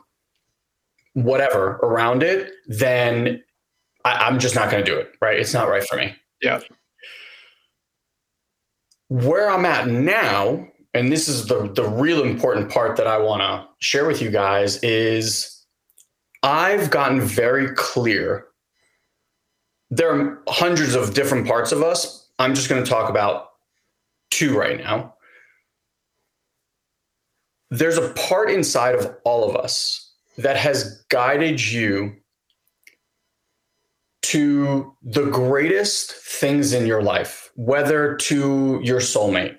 whatever 1.14 1.76
around 1.83 2.23
it, 2.25 2.52
then 2.66 3.43
I, 4.05 4.14
I'm 4.26 4.40
just 4.40 4.57
not 4.57 4.71
going 4.71 4.85
to 4.85 4.90
do 4.90 4.99
it. 4.99 5.12
Right? 5.21 5.38
It's 5.38 5.55
not 5.55 5.69
right 5.69 5.85
for 5.85 5.97
me. 5.97 6.14
Yeah. 6.43 6.61
Where 9.08 9.50
I'm 9.50 9.64
at 9.64 9.88
now, 9.88 10.66
and 10.94 11.12
this 11.12 11.28
is 11.28 11.46
the 11.46 11.70
the 11.72 11.88
real 11.88 12.22
important 12.22 12.70
part 12.70 12.96
that 12.96 13.06
I 13.06 13.18
want 13.18 13.42
to 13.42 13.68
share 13.84 14.06
with 14.06 14.20
you 14.20 14.30
guys 14.30 14.82
is 14.82 15.64
I've 16.42 16.90
gotten 16.90 17.20
very 17.20 17.75
clear. 17.75 18.46
There 19.90 20.10
are 20.10 20.42
hundreds 20.48 20.94
of 20.94 21.14
different 21.14 21.46
parts 21.46 21.70
of 21.72 21.82
us. 21.82 22.28
I'm 22.38 22.54
just 22.54 22.68
going 22.68 22.82
to 22.82 22.88
talk 22.88 23.08
about 23.08 23.50
two 24.30 24.58
right 24.58 24.78
now. 24.78 25.14
There's 27.70 27.98
a 27.98 28.10
part 28.10 28.50
inside 28.50 28.94
of 28.94 29.16
all 29.25 29.48
of 29.48 29.56
us 29.56 30.12
that 30.38 30.56
has 30.56 31.04
guided 31.08 31.64
you 31.64 32.14
to 34.26 34.95
the 35.02 35.26
greatest 35.26 36.12
things 36.12 36.73
in 36.73 36.87
your 36.87 37.02
life, 37.02 37.50
whether 37.54 38.16
to 38.16 38.80
your 38.83 39.00
soulmate 39.00 39.56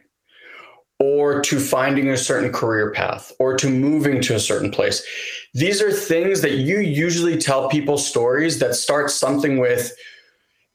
or 1.00 1.42
to 1.42 1.60
finding 1.60 2.10
a 2.10 2.18
certain 2.18 2.52
career 2.52 2.92
path 2.92 3.32
or 3.40 3.56
to 3.56 3.70
moving 3.70 4.20
to 4.20 4.36
a 4.36 4.40
certain 4.40 4.72
place. 4.72 5.06
These 5.54 5.82
are 5.82 5.92
things 5.92 6.42
that 6.42 6.56
you 6.56 6.80
usually 6.80 7.38
tell 7.38 7.70
people 7.70 7.98
stories 7.98 8.60
that 8.60 8.76
start 8.76 9.12
something 9.12 9.60
with, 9.60 9.94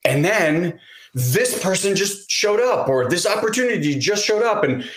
and 0.04 0.24
then 0.24 0.78
this 1.14 1.62
person 1.62 1.94
just 1.94 2.30
showed 2.30 2.60
up 2.60 2.88
or 2.88 3.08
this 3.08 3.26
opportunity 3.26 3.98
just 3.98 4.24
showed 4.24 4.42
up. 4.42 4.64
And 4.64 4.88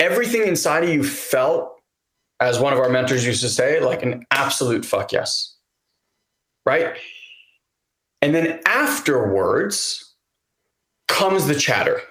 everything 0.00 0.46
inside 0.46 0.84
of 0.84 0.90
you 0.90 1.04
felt, 1.04 1.70
as 2.40 2.58
one 2.58 2.72
of 2.72 2.80
our 2.80 2.88
mentors 2.88 3.24
used 3.24 3.42
to 3.42 3.48
say, 3.48 3.80
like 3.80 4.02
an 4.02 4.26
absolute 4.32 4.84
fuck 4.84 5.12
yes. 5.12 5.54
Right. 6.66 6.96
And 8.22 8.34
then 8.34 8.60
afterwards 8.66 10.14
comes 11.08 11.46
the 11.46 11.54
chatter. 11.54 12.00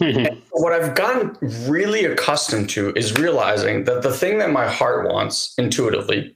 Mm-hmm. 0.00 0.38
What 0.52 0.72
I've 0.72 0.94
gotten 0.94 1.36
really 1.70 2.06
accustomed 2.06 2.70
to 2.70 2.90
is 2.96 3.18
realizing 3.18 3.84
that 3.84 4.00
the 4.00 4.10
thing 4.10 4.38
that 4.38 4.50
my 4.50 4.66
heart 4.66 5.06
wants 5.06 5.52
intuitively 5.58 6.34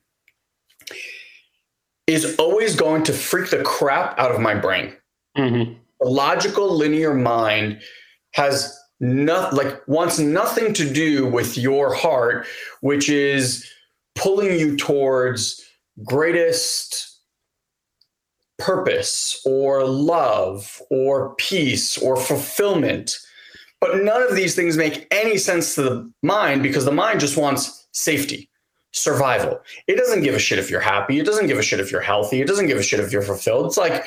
is 2.07 2.37
always 2.37 2.77
going 2.77 3.05
to 3.05 3.15
freak 3.15 3.49
the 3.49 3.63
crap 3.63 4.19
out 4.19 4.31
of 4.31 4.39
my 4.39 4.55
brain. 4.55 4.95
Mm-hmm. 5.39 5.73
The 5.99 6.07
logical 6.07 6.77
linear 6.77 7.15
mind 7.15 7.81
has 8.35 8.79
not 9.01 9.55
like 9.55 9.81
wants 9.89 10.19
nothing 10.19 10.75
to 10.75 10.93
do 10.93 11.27
with 11.27 11.57
your 11.57 11.95
heart, 11.95 12.47
which 12.83 13.09
is 13.09 13.67
pulling 14.15 14.59
you 14.59 14.77
towards 14.77 15.65
greatest 16.05 17.14
purpose 18.59 19.41
or 19.45 19.85
love 19.85 20.81
or 20.91 21.35
peace 21.37 21.99
or 21.99 22.17
fulfillment. 22.17 23.19
But 23.81 24.03
none 24.03 24.23
of 24.23 24.35
these 24.35 24.55
things 24.55 24.77
make 24.77 25.07
any 25.11 25.37
sense 25.37 25.75
to 25.75 25.83
the 25.83 26.13
mind 26.23 26.63
because 26.63 26.85
the 26.85 26.93
mind 26.93 27.21
just 27.21 27.37
wants 27.37 27.87
safety, 27.93 28.49
survival. 28.93 29.61
It 29.87 29.97
doesn't 29.97 30.23
give 30.23 30.35
a 30.35 30.39
shit 30.39 30.59
if 30.59 30.71
you're 30.71 30.81
happy. 30.81 31.19
It 31.19 31.27
doesn't 31.27 31.49
give 31.49 31.59
a 31.59 31.63
shit 31.63 31.81
if 31.81 31.93
you're 31.93 32.01
healthy. 32.01 32.41
It 32.41 32.47
doesn't 32.47 32.67
give 32.67 32.79
a 32.79 32.83
shit 32.83 33.01
if 33.01 33.13
you're 33.13 33.23
fulfilled. 33.23 33.67
It's 33.67 33.77
like 33.77 34.05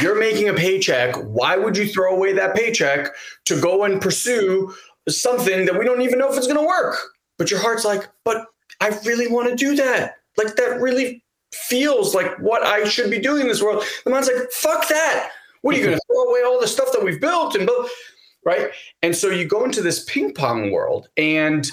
you're 0.00 0.18
making 0.18 0.48
a 0.48 0.54
paycheck. 0.54 1.14
Why 1.16 1.56
would 1.56 1.76
you 1.76 1.86
throw 1.86 2.14
away 2.14 2.32
that 2.32 2.56
paycheck 2.56 3.14
to 3.44 3.60
go 3.60 3.84
and 3.84 4.00
pursue 4.00 4.74
something 5.08 5.66
that 5.66 5.78
we 5.78 5.84
don't 5.84 6.02
even 6.02 6.18
know 6.18 6.30
if 6.30 6.36
it's 6.36 6.46
going 6.46 6.58
to 6.58 6.66
work? 6.66 6.96
But 7.38 7.50
your 7.50 7.60
heart's 7.60 7.84
like, 7.84 8.08
but 8.24 8.46
I 8.80 8.98
really 9.04 9.28
want 9.28 9.48
to 9.48 9.56
do 9.56 9.76
that. 9.76 10.16
Like 10.36 10.56
that 10.56 10.80
really 10.80 11.23
feels 11.54 12.14
like 12.14 12.36
what 12.38 12.64
I 12.64 12.84
should 12.84 13.10
be 13.10 13.18
doing 13.18 13.42
in 13.42 13.48
this 13.48 13.62
world. 13.62 13.84
The 14.04 14.10
mind's 14.10 14.28
like, 14.28 14.50
fuck 14.50 14.88
that. 14.88 15.30
What 15.62 15.74
are 15.74 15.78
you 15.78 15.84
going 15.84 15.96
to 15.96 16.02
throw 16.06 16.24
away 16.24 16.42
all 16.44 16.60
the 16.60 16.68
stuff 16.68 16.92
that 16.92 17.02
we've 17.02 17.20
built 17.20 17.54
and 17.54 17.66
built? 17.66 17.88
Right. 18.44 18.70
And 19.02 19.16
so 19.16 19.30
you 19.30 19.46
go 19.46 19.64
into 19.64 19.80
this 19.80 20.04
ping 20.04 20.34
pong 20.34 20.70
world 20.70 21.08
and 21.16 21.66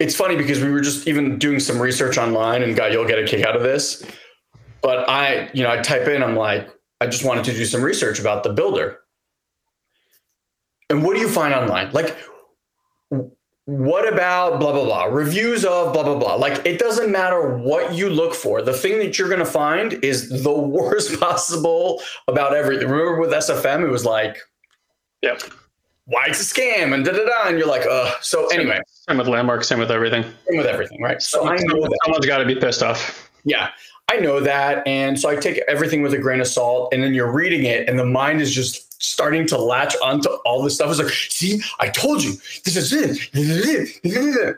it's 0.00 0.16
funny 0.16 0.34
because 0.34 0.60
we 0.60 0.70
were 0.70 0.80
just 0.80 1.06
even 1.06 1.38
doing 1.38 1.60
some 1.60 1.80
research 1.80 2.18
online 2.18 2.62
and 2.62 2.74
God, 2.74 2.92
you'll 2.92 3.06
get 3.06 3.18
a 3.18 3.24
kick 3.24 3.44
out 3.44 3.54
of 3.54 3.62
this. 3.62 4.04
But 4.82 5.08
I, 5.08 5.50
you 5.52 5.62
know, 5.62 5.70
I 5.70 5.76
type 5.82 6.08
in, 6.08 6.22
I'm 6.22 6.36
like, 6.36 6.68
I 7.00 7.06
just 7.06 7.24
wanted 7.24 7.44
to 7.44 7.52
do 7.52 7.64
some 7.64 7.82
research 7.82 8.18
about 8.18 8.42
the 8.42 8.52
builder. 8.52 8.98
And 10.88 11.04
what 11.04 11.14
do 11.14 11.20
you 11.20 11.28
find 11.28 11.54
online? 11.54 11.92
Like, 11.92 12.16
what 13.66 14.10
about 14.10 14.58
blah 14.58 14.72
blah 14.72 14.84
blah? 14.84 15.04
Reviews 15.04 15.64
of 15.64 15.92
blah 15.92 16.02
blah 16.02 16.18
blah. 16.18 16.34
Like 16.34 16.64
it 16.66 16.78
doesn't 16.78 17.10
matter 17.10 17.56
what 17.56 17.94
you 17.94 18.08
look 18.08 18.34
for. 18.34 18.62
The 18.62 18.72
thing 18.72 18.98
that 18.98 19.18
you're 19.18 19.28
going 19.28 19.40
to 19.40 19.46
find 19.46 19.92
is 20.04 20.42
the 20.42 20.52
worst 20.58 21.20
possible 21.20 22.02
about 22.26 22.54
everything. 22.54 22.88
Remember 22.88 23.20
with 23.20 23.30
sfm 23.30 23.84
it 23.84 23.90
was 23.90 24.04
like 24.04 24.38
yep 25.22 25.42
why 26.06 26.24
it's 26.26 26.40
a 26.40 26.54
scam 26.54 26.92
and 26.92 27.04
da 27.04 27.12
da 27.12 27.24
da 27.24 27.48
and 27.48 27.58
you're 27.58 27.68
like 27.68 27.86
uh 27.86 28.12
so 28.20 28.48
anyway. 28.48 28.80
same 29.08 29.18
with 29.18 29.28
landmark 29.28 29.62
same 29.62 29.78
with 29.78 29.90
everything. 29.90 30.22
Same 30.48 30.58
with 30.58 30.66
everything 30.66 31.00
right? 31.02 31.22
So 31.22 31.46
i 31.46 31.56
know 31.56 31.80
that. 31.82 31.98
someone's 32.04 32.26
got 32.26 32.38
to 32.38 32.46
be 32.46 32.56
pissed 32.56 32.82
off. 32.82 33.30
Yeah. 33.44 33.70
I 34.10 34.16
know 34.16 34.40
that 34.40 34.84
and 34.88 35.20
so 35.20 35.28
i 35.28 35.36
take 35.36 35.58
everything 35.68 36.02
with 36.02 36.12
a 36.14 36.18
grain 36.18 36.40
of 36.40 36.48
salt 36.48 36.92
and 36.92 37.02
then 37.02 37.14
you're 37.14 37.30
reading 37.30 37.64
it 37.64 37.88
and 37.88 37.96
the 37.98 38.04
mind 38.04 38.40
is 38.40 38.52
just 38.52 38.89
starting 39.00 39.46
to 39.48 39.58
latch 39.58 39.96
onto 40.02 40.28
all 40.44 40.62
this 40.62 40.76
stuff. 40.76 40.90
It's 40.90 41.00
like, 41.00 41.12
see, 41.12 41.60
I 41.80 41.88
told 41.88 42.22
you, 42.22 42.34
this 42.64 42.76
is 42.76 42.92
it. 42.92 44.56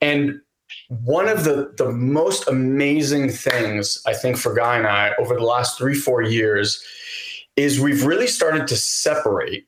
And 0.00 0.40
one 0.88 1.28
of 1.28 1.44
the, 1.44 1.72
the 1.76 1.90
most 1.90 2.48
amazing 2.48 3.28
things 3.30 4.02
I 4.06 4.14
think 4.14 4.36
for 4.36 4.54
Guy 4.54 4.78
and 4.78 4.86
I 4.86 5.12
over 5.18 5.34
the 5.34 5.44
last 5.44 5.76
three, 5.76 5.94
four 5.94 6.22
years 6.22 6.82
is 7.56 7.80
we've 7.80 8.04
really 8.04 8.26
started 8.26 8.66
to 8.68 8.76
separate. 8.76 9.66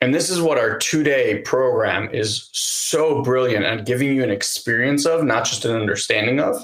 And 0.00 0.14
this 0.14 0.28
is 0.28 0.40
what 0.40 0.58
our 0.58 0.76
two 0.76 1.02
day 1.02 1.40
program 1.40 2.12
is 2.12 2.50
so 2.52 3.22
brilliant 3.22 3.64
at 3.64 3.86
giving 3.86 4.14
you 4.14 4.22
an 4.22 4.30
experience 4.30 5.06
of, 5.06 5.24
not 5.24 5.46
just 5.46 5.64
an 5.64 5.74
understanding 5.74 6.38
of. 6.38 6.62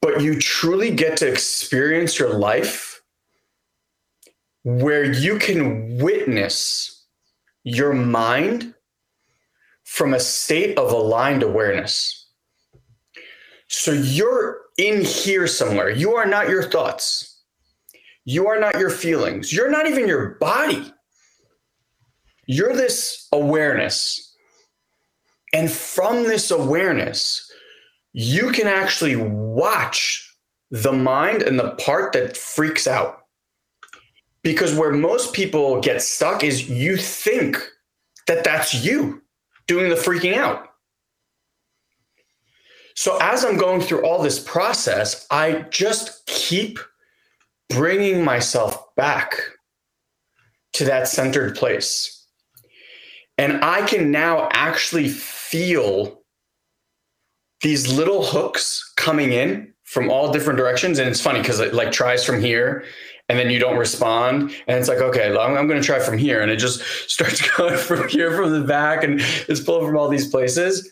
But 0.00 0.22
you 0.22 0.38
truly 0.38 0.90
get 0.90 1.16
to 1.18 1.28
experience 1.30 2.18
your 2.18 2.34
life 2.34 2.93
where 4.64 5.04
you 5.04 5.38
can 5.38 5.98
witness 5.98 7.04
your 7.62 7.92
mind 7.92 8.74
from 9.84 10.14
a 10.14 10.20
state 10.20 10.76
of 10.78 10.90
aligned 10.90 11.42
awareness. 11.42 12.26
So 13.68 13.92
you're 13.92 14.60
in 14.78 15.04
here 15.04 15.46
somewhere. 15.46 15.90
You 15.90 16.14
are 16.14 16.26
not 16.26 16.48
your 16.48 16.62
thoughts. 16.62 17.42
You 18.24 18.48
are 18.48 18.58
not 18.58 18.78
your 18.78 18.90
feelings. 18.90 19.52
You're 19.52 19.70
not 19.70 19.86
even 19.86 20.08
your 20.08 20.36
body. 20.36 20.92
You're 22.46 22.74
this 22.74 23.28
awareness. 23.32 24.34
And 25.52 25.70
from 25.70 26.24
this 26.24 26.50
awareness, 26.50 27.50
you 28.12 28.50
can 28.50 28.66
actually 28.66 29.16
watch 29.16 30.36
the 30.70 30.92
mind 30.92 31.42
and 31.42 31.58
the 31.58 31.72
part 31.72 32.12
that 32.14 32.36
freaks 32.36 32.86
out. 32.86 33.23
Because 34.44 34.74
where 34.74 34.92
most 34.92 35.32
people 35.32 35.80
get 35.80 36.00
stuck 36.02 36.44
is 36.44 36.68
you 36.70 36.96
think 36.96 37.58
that 38.28 38.44
that's 38.44 38.84
you 38.84 39.22
doing 39.66 39.88
the 39.88 39.96
freaking 39.96 40.36
out. 40.36 40.68
So 42.94 43.18
as 43.20 43.44
I'm 43.44 43.56
going 43.56 43.80
through 43.80 44.04
all 44.04 44.22
this 44.22 44.38
process, 44.38 45.26
I 45.30 45.64
just 45.70 46.26
keep 46.26 46.78
bringing 47.68 48.22
myself 48.22 48.94
back 48.94 49.40
to 50.74 50.84
that 50.84 51.08
centered 51.08 51.56
place. 51.56 52.26
And 53.36 53.64
I 53.64 53.82
can 53.86 54.10
now 54.10 54.48
actually 54.52 55.08
feel 55.08 56.22
these 57.62 57.92
little 57.92 58.24
hooks 58.24 58.92
coming 58.96 59.32
in 59.32 59.72
from 59.82 60.10
all 60.10 60.32
different 60.32 60.58
directions. 60.58 60.98
And 60.98 61.08
it's 61.08 61.20
funny 61.20 61.40
because 61.40 61.60
it 61.60 61.74
like 61.74 61.90
tries 61.90 62.24
from 62.24 62.40
here 62.40 62.84
and 63.28 63.38
then 63.38 63.50
you 63.50 63.58
don't 63.58 63.78
respond. 63.78 64.54
And 64.66 64.78
it's 64.78 64.88
like 64.88 64.98
okay 64.98 65.30
i'm, 65.36 65.56
I'm 65.56 65.66
going 65.66 65.80
to 65.80 65.86
try 65.86 65.98
from 65.98 66.18
here. 66.18 66.40
And 66.40 66.50
it 66.50 66.56
just 66.56 66.80
starts 67.10 67.48
going 67.56 67.76
from 67.76 68.08
here 68.08 68.36
from 68.36 68.52
the 68.52 68.66
back 68.66 69.04
and 69.04 69.20
it's 69.48 69.60
pulling 69.60 69.86
from 69.86 69.96
all 69.96 70.08
these 70.08 70.28
places. 70.28 70.90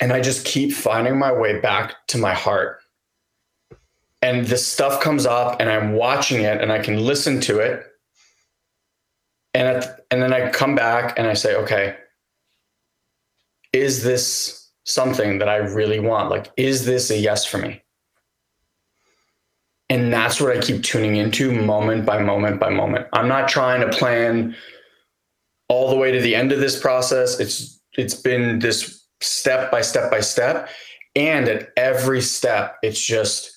And 0.00 0.12
i 0.12 0.20
just 0.20 0.44
keep 0.44 0.72
finding 0.72 1.18
my 1.18 1.32
way 1.32 1.60
back 1.60 2.06
to 2.08 2.18
my 2.18 2.34
heart. 2.34 2.80
And 4.22 4.46
this 4.46 4.66
stuff 4.66 5.02
comes 5.02 5.26
up 5.26 5.60
and 5.60 5.70
i'm 5.70 5.92
watching 5.92 6.42
it 6.42 6.60
and 6.60 6.72
i 6.72 6.78
can 6.78 7.04
listen 7.04 7.40
to 7.42 7.58
it. 7.58 7.84
And 9.54 9.68
at, 9.68 10.00
and 10.10 10.20
then 10.20 10.32
I 10.32 10.50
come 10.50 10.74
back 10.74 11.16
and 11.16 11.28
I 11.28 11.34
say, 11.34 11.54
okay, 11.54 11.96
is 13.72 14.02
this 14.02 14.68
something 14.82 15.38
that 15.38 15.48
I 15.48 15.56
really 15.56 16.00
want? 16.00 16.28
Like, 16.28 16.50
is 16.56 16.86
this 16.86 17.08
a 17.10 17.16
yes 17.16 17.46
for 17.46 17.58
me? 17.58 17.83
And 19.94 20.12
that's 20.12 20.40
what 20.40 20.50
I 20.50 20.60
keep 20.60 20.82
tuning 20.82 21.14
into 21.14 21.52
moment 21.52 22.04
by 22.04 22.20
moment 22.20 22.58
by 22.58 22.68
moment. 22.68 23.06
I'm 23.12 23.28
not 23.28 23.48
trying 23.48 23.80
to 23.80 23.96
plan 23.96 24.56
all 25.68 25.88
the 25.88 25.94
way 25.94 26.10
to 26.10 26.20
the 26.20 26.34
end 26.34 26.50
of 26.50 26.58
this 26.58 26.80
process. 26.80 27.38
It's 27.38 27.80
it's 27.96 28.16
been 28.16 28.58
this 28.58 29.06
step 29.20 29.70
by 29.70 29.82
step 29.82 30.10
by 30.10 30.18
step. 30.18 30.68
And 31.14 31.48
at 31.48 31.68
every 31.76 32.22
step, 32.22 32.76
it's 32.82 33.00
just 33.00 33.56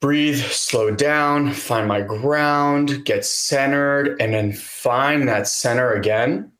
breathe, 0.00 0.40
slow 0.40 0.90
down, 0.90 1.52
find 1.52 1.86
my 1.86 2.00
ground, 2.00 3.04
get 3.04 3.24
centered, 3.24 4.20
and 4.20 4.34
then 4.34 4.52
find 4.52 5.28
that 5.28 5.46
center 5.46 5.92
again. 5.92 6.50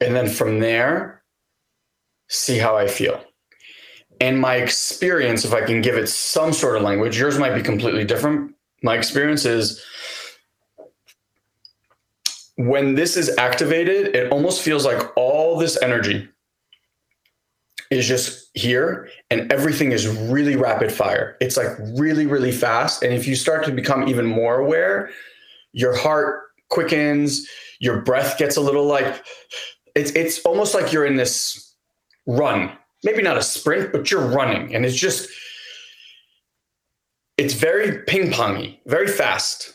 And 0.00 0.14
then 0.14 0.28
from 0.28 0.60
there, 0.60 1.24
see 2.28 2.58
how 2.58 2.76
I 2.76 2.86
feel. 2.86 3.24
And 4.22 4.40
my 4.40 4.54
experience, 4.54 5.44
if 5.44 5.52
I 5.52 5.62
can 5.62 5.82
give 5.82 5.96
it 5.96 6.06
some 6.06 6.52
sort 6.52 6.76
of 6.76 6.82
language, 6.82 7.18
yours 7.18 7.40
might 7.40 7.56
be 7.56 7.60
completely 7.60 8.04
different. 8.04 8.54
My 8.84 8.94
experience 8.96 9.44
is 9.44 9.84
when 12.56 12.94
this 12.94 13.16
is 13.16 13.36
activated, 13.36 14.14
it 14.14 14.30
almost 14.30 14.62
feels 14.62 14.86
like 14.86 15.02
all 15.16 15.58
this 15.58 15.76
energy 15.82 16.28
is 17.90 18.06
just 18.06 18.48
here 18.54 19.08
and 19.28 19.52
everything 19.52 19.90
is 19.90 20.06
really 20.06 20.54
rapid 20.54 20.92
fire. 20.92 21.36
It's 21.40 21.56
like 21.56 21.76
really, 21.98 22.26
really 22.26 22.52
fast. 22.52 23.02
And 23.02 23.12
if 23.12 23.26
you 23.26 23.34
start 23.34 23.64
to 23.64 23.72
become 23.72 24.08
even 24.08 24.24
more 24.24 24.60
aware, 24.60 25.10
your 25.72 25.96
heart 25.96 26.44
quickens, 26.68 27.48
your 27.80 28.02
breath 28.02 28.38
gets 28.38 28.56
a 28.56 28.60
little 28.60 28.86
like 28.86 29.24
it's 29.96 30.12
it's 30.12 30.38
almost 30.44 30.74
like 30.74 30.92
you're 30.92 31.06
in 31.06 31.16
this 31.16 31.74
run. 32.24 32.78
Maybe 33.04 33.22
not 33.22 33.36
a 33.36 33.42
sprint, 33.42 33.92
but 33.92 34.10
you're 34.10 34.26
running. 34.26 34.74
And 34.74 34.86
it's 34.86 34.96
just 34.96 35.28
it's 37.36 37.54
very 37.54 38.02
ping-pongy, 38.02 38.78
very 38.86 39.08
fast. 39.08 39.74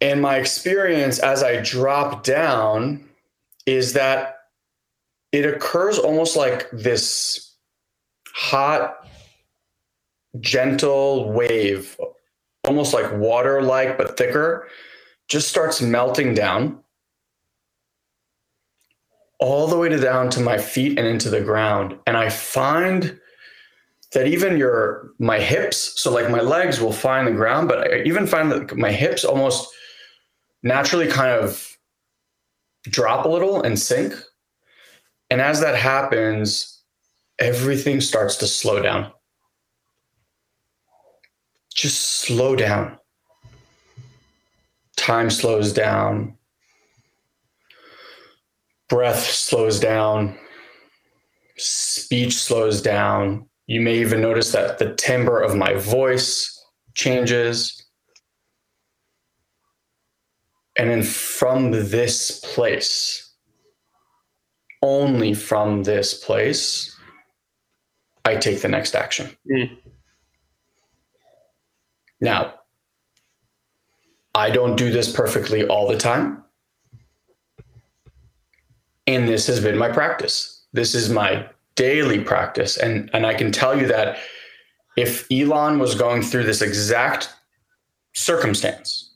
And 0.00 0.22
my 0.22 0.36
experience 0.36 1.18
as 1.18 1.42
I 1.42 1.60
drop 1.60 2.24
down 2.24 3.08
is 3.66 3.92
that 3.92 4.38
it 5.32 5.44
occurs 5.44 5.98
almost 5.98 6.36
like 6.36 6.68
this 6.72 7.54
hot, 8.34 9.06
gentle 10.40 11.30
wave, 11.32 12.00
almost 12.66 12.94
like 12.94 13.12
water 13.12 13.62
like, 13.62 13.98
but 13.98 14.16
thicker, 14.16 14.68
just 15.28 15.48
starts 15.48 15.82
melting 15.82 16.34
down 16.34 16.82
all 19.40 19.66
the 19.66 19.76
way 19.76 19.88
to 19.88 19.98
down 19.98 20.30
to 20.30 20.40
my 20.40 20.58
feet 20.58 20.98
and 20.98 21.06
into 21.06 21.30
the 21.30 21.40
ground. 21.40 21.98
And 22.06 22.16
I 22.16 22.28
find 22.28 23.18
that 24.12 24.26
even 24.26 24.58
your 24.58 25.12
my 25.18 25.38
hips, 25.38 26.00
so 26.00 26.12
like 26.12 26.30
my 26.30 26.40
legs 26.40 26.80
will 26.80 26.92
find 26.92 27.26
the 27.26 27.32
ground, 27.32 27.68
but 27.68 27.92
I 27.92 28.02
even 28.02 28.26
find 28.26 28.50
that 28.50 28.76
my 28.76 28.92
hips 28.92 29.24
almost 29.24 29.68
naturally 30.62 31.06
kind 31.06 31.32
of 31.32 31.66
drop 32.84 33.24
a 33.24 33.28
little 33.28 33.62
and 33.62 33.78
sink 33.78 34.14
and 35.30 35.40
as 35.40 35.60
that 35.60 35.76
happens, 35.76 36.82
everything 37.38 38.00
starts 38.00 38.36
to 38.36 38.46
slow 38.46 38.82
down. 38.82 39.12
Just 41.72 42.02
slow 42.20 42.56
down. 42.56 42.98
Time 44.96 45.30
slows 45.30 45.72
down. 45.72 46.36
Breath 48.90 49.24
slows 49.24 49.80
down. 49.80 50.36
Speech 51.56 52.34
slows 52.34 52.82
down. 52.82 53.48
You 53.66 53.80
may 53.80 53.98
even 53.98 54.20
notice 54.20 54.52
that 54.52 54.78
the 54.78 54.94
timbre 54.96 55.40
of 55.40 55.56
my 55.56 55.74
voice 55.74 56.60
changes. 56.94 57.86
And 60.76 60.90
then 60.90 61.02
from 61.02 61.70
this 61.70 62.40
place, 62.40 63.32
only 64.82 65.34
from 65.34 65.84
this 65.84 66.24
place 66.24 66.96
I 68.24 68.36
take 68.36 68.60
the 68.62 68.68
next 68.68 68.94
action. 68.94 69.36
Mm. 69.50 69.78
Now, 72.20 72.54
I 74.34 74.50
don't 74.50 74.76
do 74.76 74.90
this 74.90 75.12
perfectly 75.12 75.66
all 75.66 75.88
the 75.88 75.96
time. 75.96 76.44
And 79.10 79.28
this 79.28 79.46
has 79.48 79.60
been 79.60 79.76
my 79.76 79.88
practice. 79.88 80.64
This 80.72 80.94
is 80.94 81.10
my 81.10 81.48
daily 81.74 82.20
practice. 82.20 82.76
And, 82.76 83.10
and 83.12 83.26
I 83.26 83.34
can 83.34 83.50
tell 83.50 83.76
you 83.76 83.88
that 83.88 84.18
if 84.96 85.26
Elon 85.32 85.78
was 85.80 85.94
going 85.94 86.22
through 86.22 86.44
this 86.44 86.62
exact 86.62 87.34
circumstance 88.12 89.14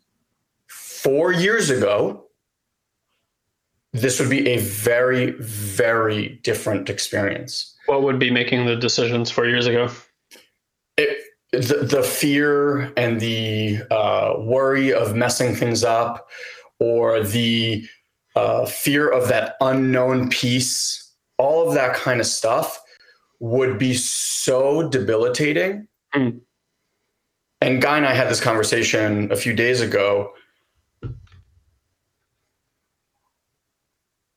four 0.66 1.30
years 1.30 1.70
ago, 1.70 2.24
this 3.92 4.18
would 4.18 4.30
be 4.30 4.48
a 4.48 4.58
very, 4.58 5.30
very 5.38 6.40
different 6.42 6.90
experience. 6.90 7.76
What 7.86 8.02
would 8.02 8.18
be 8.18 8.30
making 8.30 8.66
the 8.66 8.74
decisions 8.74 9.30
four 9.30 9.46
years 9.46 9.66
ago? 9.66 9.88
It, 10.96 11.18
the, 11.52 11.86
the 11.88 12.02
fear 12.02 12.92
and 12.96 13.20
the 13.20 13.78
uh, 13.92 14.34
worry 14.38 14.92
of 14.92 15.14
messing 15.14 15.54
things 15.54 15.84
up, 15.84 16.28
or 16.80 17.22
the 17.22 17.86
uh, 18.34 18.66
fear 18.66 19.08
of 19.08 19.28
that 19.28 19.56
unknown 19.60 20.28
piece, 20.28 21.12
all 21.38 21.68
of 21.68 21.74
that 21.74 21.94
kind 21.94 22.20
of 22.20 22.26
stuff 22.26 22.80
would 23.40 23.78
be 23.78 23.94
so 23.94 24.88
debilitating. 24.88 25.86
Mm. 26.14 26.40
And 27.60 27.80
Guy 27.80 27.96
and 27.96 28.06
I 28.06 28.14
had 28.14 28.28
this 28.28 28.40
conversation 28.40 29.30
a 29.32 29.36
few 29.36 29.52
days 29.52 29.80
ago 29.80 30.32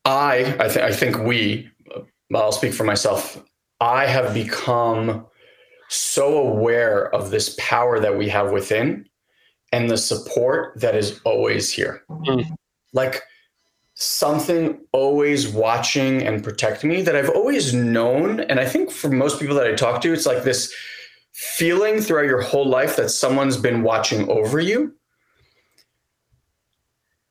I, 0.08 0.56
I, 0.58 0.68
th- 0.70 0.78
I 0.78 0.94
think 0.94 1.20
we, 1.20 1.70
I'll 2.34 2.54
speak 2.54 2.74
for 2.74 2.86
myself, 2.86 3.44
I 3.82 4.06
have 4.06 4.34
become 4.34 5.26
so 5.90 6.38
aware 6.38 7.14
of 7.14 7.30
this 7.30 7.56
power 7.60 8.00
that 8.00 8.18
we 8.18 8.30
have 8.30 8.52
within 8.52 9.08
and 9.74 9.90
the 9.90 9.98
support 9.98 10.80
that 10.80 10.96
is 10.96 11.20
always 11.26 11.70
here. 11.70 12.04
Mm. 12.10 12.50
Like 12.94 13.22
something 14.00 14.80
always 14.92 15.48
watching 15.48 16.22
and 16.22 16.44
protecting 16.44 16.88
me 16.88 17.02
that 17.02 17.16
I've 17.16 17.32
always 17.32 17.74
known. 17.74 18.42
And 18.42 18.60
I 18.60 18.66
think 18.66 18.92
for 18.92 19.10
most 19.10 19.40
people 19.40 19.56
that 19.56 19.66
I 19.66 19.74
talk 19.74 20.02
to, 20.02 20.14
it's 20.14 20.28
like 20.28 20.44
this 20.44 20.72
feeling 21.34 22.00
throughout 22.00 22.28
your 22.28 22.42
whole 22.42 22.68
life 22.68 22.96
that 22.98 23.10
someone's 23.10 23.58
been 23.58 23.82
watching 23.82 24.30
over 24.30 24.60
you. 24.60 24.94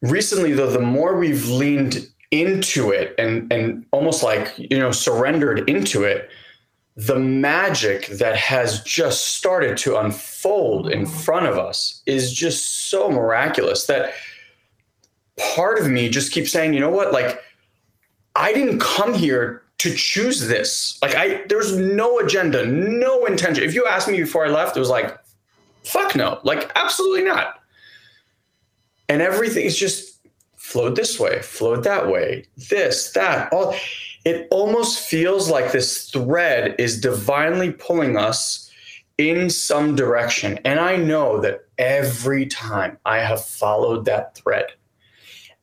Recently, 0.03 0.53
though, 0.53 0.71
the 0.71 0.81
more 0.81 1.17
we've 1.17 1.49
leaned 1.49 2.09
into 2.33 2.91
it 2.91 3.15
and 3.17 3.51
and 3.53 3.87
almost 3.93 4.25
like 4.25 4.53
you 4.59 4.77
know 4.77 4.91
surrendered 4.91 5.71
into 5.71 6.03
it 6.03 6.29
the 6.97 7.17
magic 7.17 8.09
that 8.09 8.35
has 8.35 8.83
just 8.83 9.37
started 9.37 9.77
to 9.77 9.97
unfold 9.97 10.91
in 10.91 11.07
front 11.07 11.47
of 11.47 11.57
us 11.57 12.03
is 12.05 12.33
just 12.33 12.89
so 12.89 13.09
miraculous 13.09 13.87
that 13.87 14.13
part 15.39 15.79
of 15.79 15.89
me 15.89 16.09
just 16.09 16.33
keeps 16.33 16.51
saying 16.51 16.75
you 16.75 16.81
know 16.81 16.91
what? 16.91 17.13
Like 17.13 17.43
i 18.35 18.53
didn't 18.53 18.81
come 18.81 19.15
here 19.15 19.63
to 19.79 19.95
choose 19.95 20.47
this. 20.47 20.99
Like 21.03 21.15
i 21.15 21.43
there's 21.49 21.77
no 21.77 22.19
agenda 22.19 22.67
no 22.67 23.27
intention. 23.27 23.65
If 23.65 23.75
you 23.75 23.87
asked 23.87 24.09
me 24.09 24.19
before 24.19 24.47
i 24.47 24.49
left 24.49 24.77
it 24.77 24.81
was 24.81 24.91
like 24.91 25.17
fuck 25.85 26.17
no. 26.17 26.41
Like 26.43 26.71
absolutely 26.75 27.25
not. 27.25 27.61
And 29.09 29.23
everything 29.23 29.65
is 29.65 29.77
just 29.77 30.21
flowed 30.57 30.97
this 30.97 31.21
way, 31.21 31.41
flowed 31.43 31.85
that 31.85 32.09
way, 32.09 32.45
this, 32.69 33.13
that, 33.13 33.53
all. 33.53 33.75
It 34.25 34.49
almost 34.51 34.99
feels 34.99 35.49
like 35.49 35.71
this 35.71 36.11
thread 36.11 36.75
is 36.81 37.01
divinely 37.01 37.71
pulling 37.71 38.17
us 38.17 38.69
in 39.19 39.49
some 39.49 39.95
direction. 39.95 40.59
And 40.65 40.81
I 40.81 40.97
know 40.97 41.41
that 41.41 41.67
every 41.79 42.47
time 42.47 42.99
I 43.07 43.19
have 43.19 43.45
followed 43.45 44.05
that 44.07 44.35
thread 44.35 44.67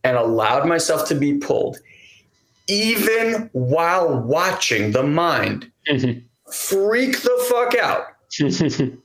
and 0.03 0.17
allowed 0.17 0.67
myself 0.67 1.07
to 1.07 1.15
be 1.15 1.37
pulled, 1.37 1.77
even 2.67 3.49
while 3.53 4.19
watching 4.19 4.91
the 4.91 5.03
mind 5.03 5.71
mm-hmm. 5.89 6.19
freak 6.51 7.21
the 7.21 7.45
fuck 7.49 7.75
out. 7.75 8.07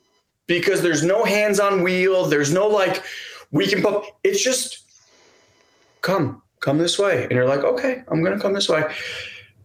because 0.47 0.81
there's 0.83 1.05
no 1.05 1.25
hands 1.25 1.61
on 1.61 1.83
wheel, 1.83 2.25
there's 2.25 2.53
no 2.53 2.67
like, 2.67 3.03
we 3.53 3.67
can 3.67 3.83
pump. 3.83 4.05
It's 4.25 4.43
just 4.43 4.83
come, 6.01 6.43
come 6.61 6.79
this 6.79 6.99
way. 6.99 7.25
And 7.25 7.33
you're 7.33 7.49
like, 7.49 7.65
okay, 7.65 8.03
I'm 8.09 8.23
going 8.25 8.37
to 8.37 8.43
come 8.43 8.55
this 8.55 8.69
way. 8.69 8.85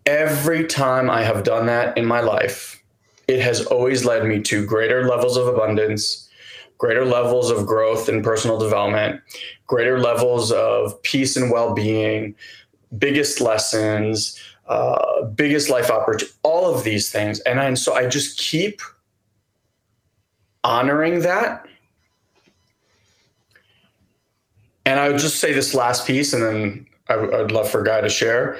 Every 0.06 0.68
time 0.68 1.10
I 1.10 1.24
have 1.24 1.44
done 1.44 1.66
that 1.68 1.98
in 1.98 2.06
my 2.06 2.20
life, 2.20 2.84
it 3.28 3.40
has 3.40 3.66
always 3.66 4.04
led 4.04 4.26
me 4.26 4.42
to 4.44 4.66
greater 4.66 5.08
levels 5.08 5.38
of 5.38 5.48
abundance, 5.48 6.23
greater 6.84 7.06
levels 7.06 7.50
of 7.50 7.66
growth 7.66 8.10
and 8.10 8.26
personal 8.26 8.60
development, 8.60 9.22
greater 9.68 9.98
levels 9.98 10.52
of 10.52 11.02
peace 11.04 11.38
and 11.38 11.50
well 11.50 11.74
being, 11.74 12.36
biggest 12.98 13.40
lessons, 13.40 14.38
uh, 14.68 15.24
biggest 15.28 15.70
life 15.70 15.90
opportunity, 15.90 16.36
all 16.44 16.76
of 16.76 16.84
these 16.84 17.10
things. 17.10 17.40
And, 17.42 17.62
I, 17.62 17.68
and 17.68 17.80
so 17.80 17.94
I 17.94 18.08
just 18.08 18.38
keep 18.38 18.82
honoring 20.66 21.22
that. 21.22 21.66
And 24.86 25.00
I 25.00 25.08
would 25.08 25.20
just 25.20 25.38
say 25.38 25.54
this 25.54 25.74
last 25.74 26.06
piece, 26.06 26.34
and 26.34 26.44
then 26.44 26.88
I 27.08 27.16
would 27.16 27.54
love 27.54 27.70
for 27.72 27.82
Guy 27.82 28.02
to 28.02 28.10
share. 28.10 28.60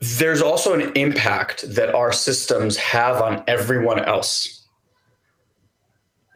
There's 0.00 0.42
also 0.42 0.74
an 0.74 0.92
impact 0.94 1.74
that 1.74 1.94
our 1.94 2.12
systems 2.12 2.76
have 2.76 3.22
on 3.22 3.42
everyone 3.48 4.04
else. 4.04 4.57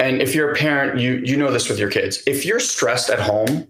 And 0.03 0.21
if 0.21 0.35
you're 0.35 0.51
a 0.51 0.57
parent, 0.57 0.99
you 0.99 1.23
you 1.25 1.37
know 1.37 1.53
this 1.53 1.69
with 1.69 1.79
your 1.79 1.89
kids. 1.89 2.25
If 2.27 2.45
you're 2.45 2.59
stressed 2.59 3.09
at 3.09 3.21
home, 3.21 3.69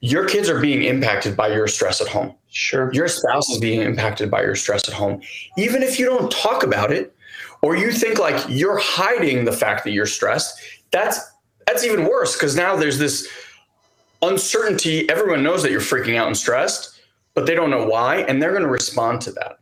your 0.00 0.28
kids 0.28 0.50
are 0.50 0.60
being 0.60 0.82
impacted 0.82 1.34
by 1.38 1.48
your 1.48 1.66
stress 1.68 2.02
at 2.02 2.08
home. 2.08 2.34
Sure. 2.50 2.92
Your 2.92 3.08
spouse 3.08 3.48
is 3.48 3.58
being 3.58 3.80
impacted 3.80 4.30
by 4.30 4.42
your 4.42 4.54
stress 4.54 4.86
at 4.86 4.94
home. 4.94 5.22
Even 5.56 5.82
if 5.82 5.98
you 5.98 6.04
don't 6.04 6.30
talk 6.30 6.64
about 6.64 6.92
it, 6.92 7.16
or 7.62 7.76
you 7.76 7.90
think 7.92 8.18
like 8.18 8.44
you're 8.46 8.76
hiding 8.76 9.46
the 9.46 9.52
fact 9.52 9.84
that 9.84 9.92
you're 9.92 10.04
stressed, 10.04 10.60
that's 10.90 11.18
that's 11.66 11.82
even 11.82 12.04
worse 12.04 12.36
because 12.36 12.54
now 12.54 12.76
there's 12.76 12.98
this 12.98 13.26
uncertainty. 14.20 15.08
Everyone 15.08 15.42
knows 15.42 15.62
that 15.62 15.70
you're 15.70 15.80
freaking 15.80 16.16
out 16.16 16.26
and 16.26 16.36
stressed, 16.36 17.00
but 17.32 17.46
they 17.46 17.54
don't 17.54 17.70
know 17.70 17.86
why, 17.86 18.16
and 18.16 18.42
they're 18.42 18.52
going 18.52 18.64
to 18.64 18.68
respond 18.68 19.22
to 19.22 19.32
that. 19.32 19.60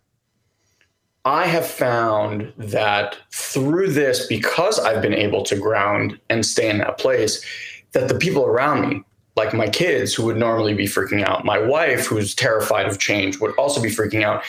I 1.27 1.47
have 1.47 1.67
found 1.67 2.53
that 2.57 3.19
through 3.33 3.89
this, 3.89 4.27
because 4.29 4.79
I've 4.79 5.03
been 5.03 5.13
able 5.13 5.43
to 5.43 5.57
ground 5.57 6.21
and 6.31 6.47
stay 6.47 6.71
in 6.71 6.79
that 6.79 6.99
place, 6.99 7.45
that 7.91 8.07
the 8.07 8.15
people 8.15 8.45
around 8.45 8.89
me, 8.89 9.03
like 9.35 9.53
my 9.53 9.69
kids 9.69 10.15
who 10.15 10.25
would 10.27 10.37
normally 10.37 10.73
be 10.73 10.87
freaking 10.87 11.25
out, 11.25 11.45
my 11.45 11.59
wife 11.59 12.07
who's 12.07 12.33
terrified 12.33 12.87
of 12.87 13.01
change 13.01 13.41
would 13.41 13.53
also 13.57 13.83
be 13.83 13.89
freaking 13.89 14.23
out. 14.23 14.45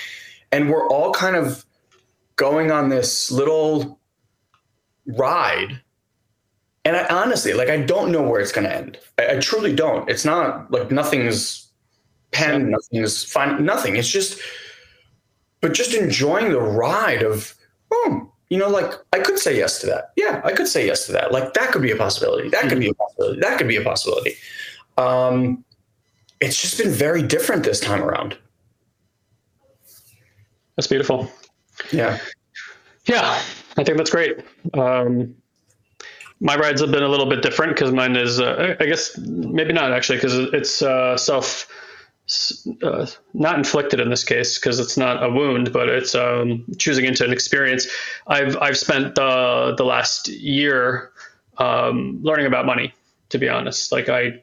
And 0.51 0.69
we're 0.69 0.87
all 0.87 1.11
kind 1.11 1.35
of 1.35 1.65
going 2.35 2.69
on 2.69 2.89
this 2.89 3.31
little 3.31 3.99
ride. 5.07 5.81
And 6.85 6.95
I 6.95 7.07
honestly, 7.07 7.53
like, 7.53 7.69
I 7.69 7.81
don't 7.81 8.11
know 8.11 8.21
where 8.21 8.39
it's 8.39 8.51
going 8.51 8.67
to 8.67 8.75
end. 8.75 8.99
I, 9.17 9.37
I, 9.37 9.39
truly 9.39 9.73
don't. 9.73 10.07
It's 10.07 10.23
not 10.23 10.69
like 10.71 10.91
nothing's 10.91 11.71
pen, 12.31 12.69
nothing's 12.69 13.23
fine, 13.23 13.65
nothing. 13.65 13.95
It's 13.95 14.07
just, 14.07 14.39
but 15.61 15.73
just 15.73 15.93
enjoying 15.93 16.51
the 16.51 16.61
ride 16.61 17.23
of, 17.23 17.53
oh, 17.91 18.31
you 18.49 18.57
know, 18.57 18.69
like 18.69 18.93
I 19.13 19.19
could 19.19 19.39
say 19.39 19.57
yes 19.57 19.79
to 19.81 19.87
that. 19.87 20.11
Yeah, 20.15 20.41
I 20.43 20.53
could 20.53 20.67
say 20.67 20.85
yes 20.85 21.05
to 21.07 21.11
that. 21.13 21.31
Like 21.31 21.53
that 21.53 21.71
could 21.71 21.81
be 21.81 21.91
a 21.91 21.95
possibility. 21.95 22.49
That 22.49 22.69
could 22.69 22.79
be 22.79 22.89
a 22.89 22.93
possibility. 22.93 23.39
That 23.41 23.57
could 23.57 23.67
be 23.67 23.75
a 23.75 23.83
possibility. 23.83 24.35
Um, 24.97 25.63
it's 26.39 26.61
just 26.61 26.77
been 26.77 26.91
very 26.91 27.21
different 27.21 27.63
this 27.63 27.79
time 27.79 28.03
around. 28.03 28.37
That's 30.75 30.87
beautiful. 30.87 31.31
Yeah. 31.91 32.19
Yeah, 33.05 33.41
I 33.77 33.83
think 33.83 33.97
that's 33.97 34.11
great. 34.11 34.39
Um, 34.73 35.35
my 36.39 36.55
rides 36.55 36.81
have 36.81 36.91
been 36.91 37.03
a 37.03 37.07
little 37.07 37.25
bit 37.25 37.41
different 37.41 37.73
because 37.73 37.91
mine 37.91 38.15
is, 38.15 38.39
uh, 38.39 38.75
I 38.79 38.85
guess, 38.85 39.17
maybe 39.17 39.73
not 39.73 39.91
actually, 39.91 40.17
because 40.17 40.35
it's 40.53 40.81
uh, 40.81 41.17
self, 41.17 41.67
uh, 42.83 43.05
not 43.33 43.57
inflicted 43.57 43.99
in 43.99 44.09
this 44.09 44.23
case 44.23 44.59
because 44.59 44.79
it's 44.79 44.97
not 44.97 45.23
a 45.23 45.29
wound, 45.29 45.71
but 45.71 45.87
it's 45.87 46.13
um, 46.13 46.65
choosing 46.77 47.05
into 47.05 47.23
an 47.23 47.31
experience. 47.31 47.87
I've 48.25 48.57
I've 48.57 48.77
spent 48.77 49.15
the 49.15 49.75
the 49.77 49.85
last 49.85 50.27
year 50.27 51.11
um, 51.57 52.19
learning 52.21 52.45
about 52.45 52.65
money. 52.65 52.93
To 53.31 53.37
be 53.37 53.49
honest, 53.49 53.91
like 53.91 54.09
I 54.09 54.41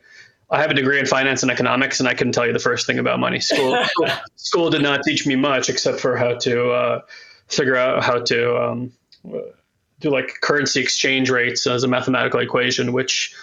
I 0.50 0.60
have 0.60 0.70
a 0.70 0.74
degree 0.74 0.98
in 0.98 1.06
finance 1.06 1.42
and 1.42 1.50
economics, 1.50 2.00
and 2.00 2.08
I 2.08 2.14
couldn't 2.14 2.32
tell 2.32 2.46
you 2.46 2.52
the 2.52 2.58
first 2.58 2.86
thing 2.86 2.98
about 2.98 3.18
money. 3.18 3.40
School 3.40 3.76
school 4.36 4.70
did 4.70 4.82
not 4.82 5.02
teach 5.02 5.26
me 5.26 5.36
much 5.36 5.68
except 5.68 6.00
for 6.00 6.16
how 6.16 6.34
to 6.38 6.70
uh, 6.70 7.00
figure 7.48 7.76
out 7.76 8.02
how 8.02 8.20
to 8.20 8.62
um, 8.62 8.92
do 10.00 10.10
like 10.10 10.40
currency 10.40 10.80
exchange 10.80 11.30
rates 11.30 11.66
as 11.66 11.84
a 11.84 11.88
mathematical 11.88 12.40
equation, 12.40 12.92
which 12.92 13.34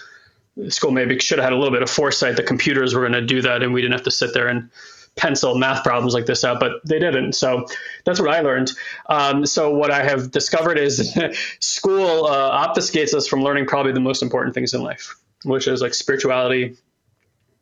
school 0.68 0.90
maybe 0.90 1.18
should 1.18 1.38
have 1.38 1.44
had 1.44 1.52
a 1.52 1.56
little 1.56 1.72
bit 1.72 1.82
of 1.82 1.90
foresight 1.90 2.36
that 2.36 2.46
computers 2.46 2.94
were 2.94 3.00
going 3.00 3.12
to 3.12 3.22
do 3.22 3.42
that, 3.42 3.62
and 3.62 3.72
we 3.72 3.80
didn't 3.80 3.92
have 3.92 4.04
to 4.04 4.10
sit 4.10 4.34
there 4.34 4.48
and 4.48 4.70
pencil 5.14 5.56
math 5.56 5.84
problems 5.84 6.14
like 6.14 6.26
this 6.26 6.44
out, 6.44 6.58
but 6.58 6.80
they 6.86 6.98
didn't. 6.98 7.34
So 7.34 7.66
that's 8.04 8.20
what 8.20 8.30
I 8.30 8.40
learned. 8.40 8.72
Um, 9.08 9.44
so 9.44 9.74
what 9.74 9.90
I 9.90 10.02
have 10.02 10.30
discovered 10.30 10.78
is 10.78 11.14
school 11.60 12.26
uh, 12.26 12.66
obfuscates 12.66 13.14
us 13.14 13.26
from 13.26 13.42
learning 13.42 13.66
probably 13.66 13.92
the 13.92 14.00
most 14.00 14.22
important 14.22 14.54
things 14.54 14.72
in 14.74 14.82
life, 14.82 15.14
which 15.44 15.68
is 15.68 15.82
like 15.82 15.94
spirituality, 15.94 16.76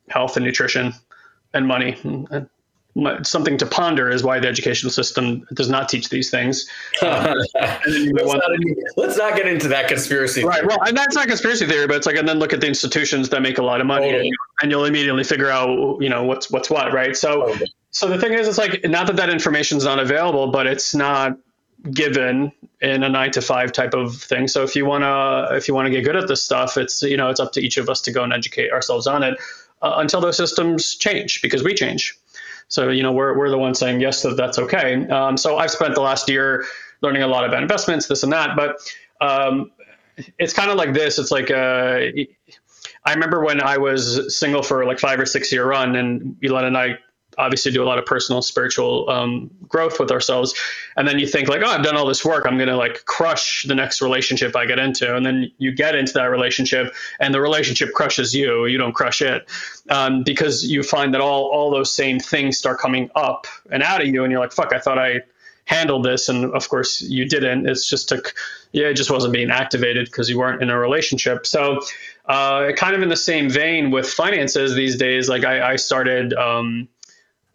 health 0.09 0.37
and 0.37 0.45
nutrition, 0.45 0.93
and 1.53 1.67
money. 1.67 1.97
And 2.03 2.49
something 3.23 3.57
to 3.57 3.65
ponder 3.65 4.09
is 4.09 4.23
why 4.23 4.39
the 4.39 4.47
educational 4.47 4.91
system 4.91 5.45
does 5.53 5.69
not 5.69 5.89
teach 5.89 6.09
these 6.09 6.29
things. 6.29 6.69
Uh, 7.01 7.33
let's, 7.35 8.33
not, 8.33 8.41
let's, 8.95 9.17
not, 9.17 9.35
get 9.35 9.47
into 9.47 9.67
that 9.67 9.87
conspiracy. 9.87 10.43
Right. 10.43 10.55
Theory. 10.55 10.67
Well, 10.67 10.87
and 10.87 10.95
that's 10.95 11.15
not 11.15 11.27
conspiracy 11.27 11.65
theory, 11.65 11.87
but 11.87 11.97
it's 11.97 12.05
like, 12.05 12.15
and 12.15 12.27
then 12.27 12.37
look 12.37 12.53
at 12.53 12.61
the 12.61 12.67
institutions 12.67 13.29
that 13.29 13.41
make 13.41 13.57
a 13.57 13.63
lot 13.63 13.81
of 13.81 13.87
money, 13.87 14.11
totally. 14.11 14.27
and, 14.27 14.35
and, 14.61 14.71
you'll 14.71 14.85
immediately 14.85 15.23
figure 15.23 15.49
out, 15.49 15.99
you 16.01 16.09
know, 16.09 16.23
what's 16.23 16.51
what's 16.51 16.69
what, 16.69 16.93
right? 16.93 17.17
So, 17.17 17.47
totally. 17.47 17.73
so 17.89 18.07
the 18.07 18.19
thing 18.19 18.33
is, 18.33 18.47
it's 18.47 18.57
like 18.57 18.83
not 18.83 19.07
that 19.07 19.15
that 19.15 19.29
information 19.29 19.77
is 19.77 19.83
not 19.83 19.99
available, 19.99 20.51
but 20.51 20.67
it's 20.67 20.93
not 20.93 21.37
given 21.91 22.51
in 22.81 23.03
a 23.03 23.09
nine 23.09 23.31
to 23.31 23.41
five 23.41 23.71
type 23.71 23.93
of 23.93 24.15
thing. 24.15 24.47
So 24.47 24.63
if 24.63 24.75
you 24.75 24.85
wanna 24.85 25.49
if 25.51 25.67
you 25.67 25.73
wanna 25.73 25.89
get 25.89 26.03
good 26.03 26.15
at 26.15 26.27
this 26.27 26.43
stuff, 26.43 26.77
it's 26.77 27.01
you 27.01 27.17
know 27.17 27.29
it's 27.29 27.39
up 27.39 27.51
to 27.53 27.61
each 27.61 27.77
of 27.77 27.89
us 27.89 28.01
to 28.01 28.11
go 28.11 28.23
and 28.23 28.33
educate 28.33 28.71
ourselves 28.71 29.07
on 29.07 29.23
it 29.23 29.39
uh, 29.81 29.95
until 29.97 30.21
those 30.21 30.37
systems 30.37 30.95
change 30.95 31.41
because 31.41 31.63
we 31.63 31.73
change. 31.73 32.17
So 32.71 32.87
you 32.87 33.03
know 33.03 33.11
we're 33.11 33.37
we're 33.37 33.49
the 33.49 33.57
ones 33.57 33.77
saying 33.79 33.99
yes 33.99 34.21
that 34.23 34.37
that's 34.37 34.57
okay. 34.57 35.05
Um, 35.09 35.35
so 35.35 35.57
I've 35.57 35.71
spent 35.71 35.93
the 35.93 36.01
last 36.01 36.29
year 36.29 36.63
learning 37.01 37.21
a 37.21 37.27
lot 37.27 37.43
about 37.45 37.61
investments, 37.61 38.07
this 38.07 38.23
and 38.23 38.31
that, 38.31 38.55
but 38.55 38.77
um, 39.19 39.71
it's 40.39 40.53
kind 40.53 40.71
of 40.71 40.77
like 40.77 40.93
this. 40.93 41.19
It's 41.19 41.31
like 41.31 41.51
uh, 41.51 41.99
I 43.03 43.13
remember 43.13 43.43
when 43.43 43.61
I 43.61 43.77
was 43.77 44.37
single 44.37 44.63
for 44.63 44.85
like 44.85 44.99
five 44.99 45.19
or 45.19 45.25
six 45.25 45.51
year 45.51 45.67
run, 45.67 45.97
and 45.97 46.37
Elon 46.43 46.63
and 46.63 46.77
I 46.77 46.97
obviously 47.41 47.71
do 47.71 47.83
a 47.83 47.85
lot 47.85 47.97
of 47.97 48.05
personal 48.05 48.41
spiritual 48.41 49.09
um, 49.09 49.49
growth 49.67 49.99
with 49.99 50.11
ourselves. 50.11 50.53
And 50.95 51.07
then 51.07 51.19
you 51.19 51.27
think 51.27 51.47
like 51.47 51.61
oh 51.63 51.69
i've 51.69 51.83
done 51.83 51.97
all 51.97 52.05
this 52.05 52.23
work. 52.23 52.45
I'm 52.45 52.57
going 52.57 52.69
to 52.69 52.77
like 52.77 53.05
crush 53.05 53.65
the 53.67 53.75
next 53.75 54.01
relationship 54.01 54.55
i 54.55 54.65
get 54.65 54.79
into. 54.79 55.15
And 55.15 55.25
then 55.25 55.51
you 55.57 55.71
get 55.71 55.95
into 55.95 56.13
that 56.13 56.25
relationship 56.25 56.93
and 57.19 57.33
the 57.33 57.41
relationship 57.41 57.93
crushes 57.93 58.33
you. 58.35 58.65
You 58.65 58.77
don't 58.77 58.93
crush 58.93 59.21
it. 59.21 59.49
Um, 59.89 60.23
because 60.23 60.65
you 60.65 60.83
find 60.83 61.13
that 61.13 61.21
all 61.21 61.45
all 61.45 61.71
those 61.71 61.93
same 61.93 62.19
things 62.19 62.57
start 62.57 62.79
coming 62.79 63.09
up 63.15 63.47
and 63.71 63.81
out 63.83 64.01
of 64.01 64.07
you. 64.07 64.23
And 64.23 64.31
you're 64.31 64.41
like 64.41 64.53
fuck 64.53 64.73
i 64.73 64.79
thought 64.79 64.99
i 64.99 65.21
handled 65.65 66.03
this. 66.03 66.27
And 66.29 66.53
of 66.53 66.67
course 66.67 67.01
you 67.01 67.25
didn't. 67.25 67.67
It's 67.67 67.89
just 67.89 68.09
took 68.09 68.33
yeah 68.71 68.87
it 68.87 68.95
just 68.95 69.09
wasn't 69.09 69.33
being 69.33 69.49
activated 69.49 70.05
because 70.05 70.29
you 70.29 70.37
weren't 70.37 70.61
in 70.61 70.69
a 70.69 70.77
relationship. 70.77 71.47
So 71.47 71.81
uh, 72.25 72.71
kind 72.73 72.95
of 72.95 73.01
in 73.01 73.09
the 73.09 73.17
same 73.17 73.49
vein 73.49 73.91
with 73.91 74.07
finances 74.07 74.75
these 74.75 74.95
days 74.95 75.27
like 75.27 75.43
i, 75.43 75.73
I 75.73 75.75
started 75.75 76.33
um, 76.33 76.87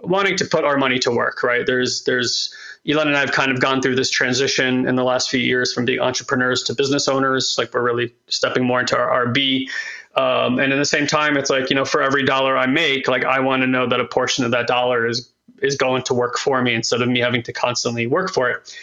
wanting 0.01 0.37
to 0.37 0.45
put 0.45 0.65
our 0.65 0.77
money 0.77 0.99
to 1.01 1.11
work, 1.11 1.43
right? 1.43 1.67
There's 1.67 2.03
there's 2.05 2.55
Elon 2.89 3.09
and 3.09 3.17
I 3.17 3.21
have 3.21 3.33
kind 3.33 3.51
of 3.51 3.61
gone 3.61 3.83
through 3.83 3.97
this 3.97 4.11
transition 4.11 4.87
in 4.87 4.95
the 4.95 5.05
last 5.05 5.31
few 5.31 5.41
years 5.41 5.73
from 5.73 5.85
being 5.85 6.01
entrepreneurs 6.01 6.63
to 6.65 6.75
business 6.75 7.09
owners. 7.09 7.57
Like 7.59 7.75
we're 7.75 7.83
really 7.83 8.15
stepping 8.29 8.65
more 8.65 8.81
into 8.81 8.97
our 8.97 9.27
RB. 9.27 9.69
Um, 10.15 10.59
and 10.59 10.73
at 10.73 10.77
the 10.77 10.85
same 10.85 11.07
time, 11.07 11.37
it's 11.37 11.51
like, 11.51 11.69
you 11.69 11.77
know, 11.77 11.85
for 11.85 12.01
every 12.01 12.25
dollar 12.25 12.57
I 12.57 12.67
make, 12.67 13.09
like 13.09 13.25
I 13.25 13.41
want 13.41 13.63
to 13.63 13.67
know 13.67 13.87
that 13.87 14.01
a 14.01 14.07
portion 14.07 14.45
of 14.45 14.53
that 14.53 14.67
dollar 14.67 15.07
is 15.07 15.31
is 15.63 15.77
going 15.77 16.03
to 16.03 16.15
work 16.15 16.39
for 16.39 16.61
me 16.61 16.75
instead 16.75 17.01
of 17.01 17.09
me 17.09 17.21
having 17.21 17.43
to 17.43 17.53
constantly 17.53 18.07
work 18.07 18.33
for 18.33 18.51
it. 18.51 18.77